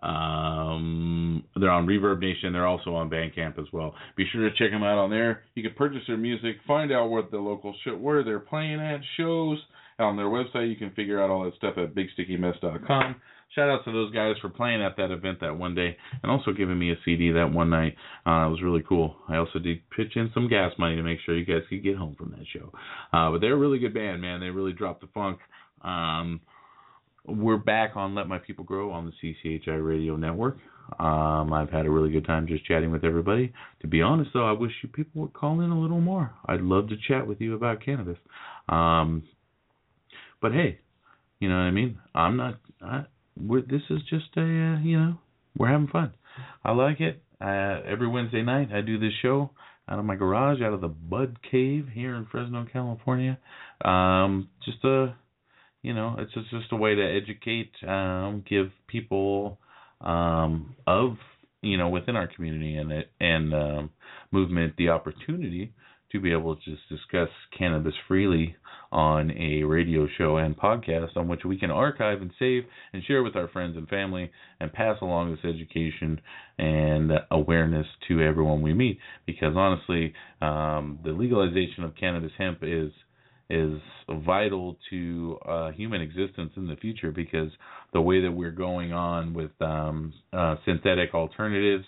[0.00, 2.52] Um, they're on Reverb Nation.
[2.52, 3.96] They're also on Bandcamp as well.
[4.16, 5.42] Be sure to check them out on there.
[5.56, 9.00] You can purchase their music, find out what the local show, where they're playing at
[9.16, 9.58] shows
[9.98, 10.70] on their website.
[10.70, 13.16] You can figure out all that stuff at bigstickymess.com.
[13.54, 16.52] Shout out to those guys for playing at that event that one day and also
[16.52, 17.96] giving me a CD that one night.
[18.26, 19.16] Uh, it was really cool.
[19.28, 21.96] I also did pitch in some gas money to make sure you guys could get
[21.96, 22.70] home from that show.
[23.12, 24.40] Uh, but they're a really good band, man.
[24.40, 25.38] They really dropped the funk.
[25.82, 26.40] Um,
[27.26, 30.58] we're back on Let My People Grow on the CCHI Radio Network.
[30.98, 33.52] Um, I've had a really good time just chatting with everybody.
[33.80, 36.32] To be honest, though, I wish you people would call in a little more.
[36.46, 38.18] I'd love to chat with you about cannabis.
[38.68, 39.24] Um,
[40.40, 40.80] but hey,
[41.40, 41.98] you know what I mean?
[42.14, 42.58] I'm not.
[43.40, 45.18] We're, this is just a uh, you know
[45.56, 46.12] we're having fun.
[46.64, 47.22] I like it.
[47.40, 49.50] Uh, every Wednesday night I do this show
[49.88, 53.38] out of my garage, out of the Bud Cave here in Fresno, California.
[53.84, 55.14] Um, just a
[55.82, 59.58] you know it's just, just a way to educate, um, give people
[60.00, 61.16] um, of
[61.62, 63.90] you know within our community and and um,
[64.30, 65.72] movement the opportunity
[66.12, 68.56] to be able to just discuss cannabis freely
[68.90, 73.22] on a radio show and podcast on which we can archive and save and share
[73.22, 74.30] with our friends and family
[74.60, 76.20] and pass along this education
[76.58, 82.90] and awareness to everyone we meet because honestly um, the legalization of cannabis hemp is
[83.50, 83.80] is
[84.26, 87.50] vital to uh, human existence in the future because
[87.94, 91.86] the way that we're going on with um, uh, synthetic alternatives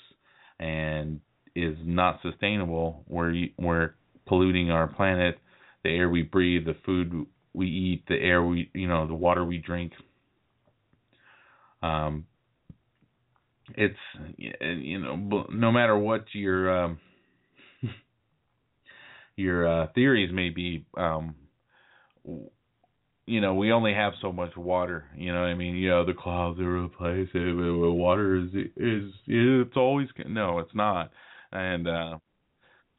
[0.58, 1.20] and
[1.54, 3.04] is not sustainable.
[3.08, 3.94] We're we're
[4.30, 5.40] polluting our planet,
[5.82, 9.44] the air we breathe, the food we eat, the air we you know the water
[9.44, 9.92] we drink.
[11.82, 12.26] Um,
[13.76, 13.98] it's
[14.36, 17.00] you know no matter what your um,
[19.36, 21.34] your uh, theories may be, um,
[23.26, 25.06] you know we only have so much water.
[25.16, 27.32] You know what I mean you know the clouds are replaced.
[27.34, 31.10] Water is is it's always no it's not
[31.52, 32.18] and uh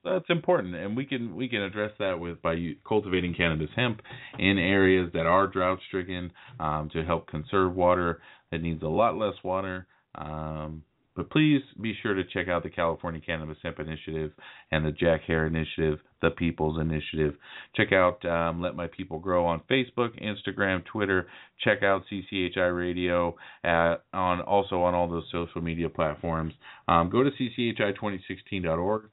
[0.03, 2.55] that's important, and we can we can address that with by
[2.87, 4.01] cultivating cannabis hemp
[4.39, 8.21] in areas that are drought stricken um, to help conserve water
[8.51, 9.87] that needs a lot less water.
[10.15, 10.83] Um,
[11.15, 14.31] but please be sure to check out the California Cannabis Hemp Initiative
[14.71, 17.35] and the Jack Herer Initiative, the People's Initiative.
[17.75, 21.27] Check out um, Let My People Grow on Facebook, Instagram, Twitter.
[21.65, 26.53] Check out CCHI Radio at, on also on all those social media platforms.
[26.87, 29.03] Um, go to cchi2016.org.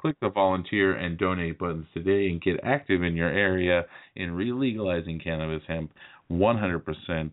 [0.00, 3.84] Click the volunteer and donate buttons today and get active in your area
[4.14, 5.92] in relegalizing cannabis hemp
[6.30, 7.30] 100%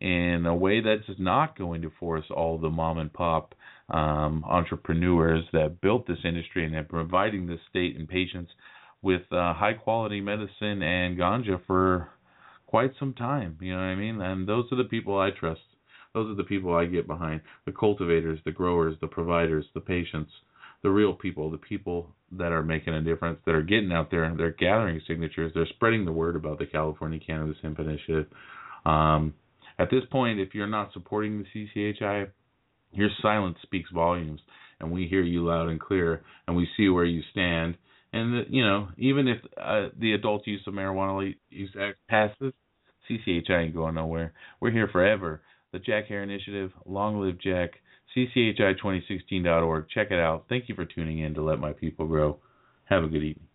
[0.00, 3.54] in a way that's not going to force all the mom and pop
[3.90, 8.50] um, entrepreneurs that built this industry and are providing the state and patients
[9.02, 12.08] with uh, high quality medicine and ganja for
[12.66, 13.56] quite some time.
[13.60, 14.20] You know what I mean?
[14.20, 15.60] And those are the people I trust.
[16.14, 20.30] Those are the people I get behind the cultivators, the growers, the providers, the patients,
[20.82, 24.32] the real people, the people that are making a difference, that are getting out there,
[24.36, 28.26] they're gathering signatures, they're spreading the word about the California Cannabis Hemp Initiative.
[28.84, 29.34] Um,
[29.78, 32.28] at this point, if you're not supporting the CCHI,
[32.92, 34.40] your silence speaks volumes,
[34.80, 37.76] and we hear you loud and clear, and we see where you stand.
[38.12, 42.52] And the, you know, even if uh, the Adult Use of Marijuana Use Act passes,
[43.08, 44.32] CCHI ain't going nowhere.
[44.60, 45.40] We're here forever.
[45.72, 47.70] The Jack Herer Initiative, long live Jack.
[48.16, 49.88] CCHI2016.org.
[49.88, 50.44] Check it out.
[50.48, 52.38] Thank you for tuning in to Let My People Grow.
[52.84, 53.48] Have a good evening.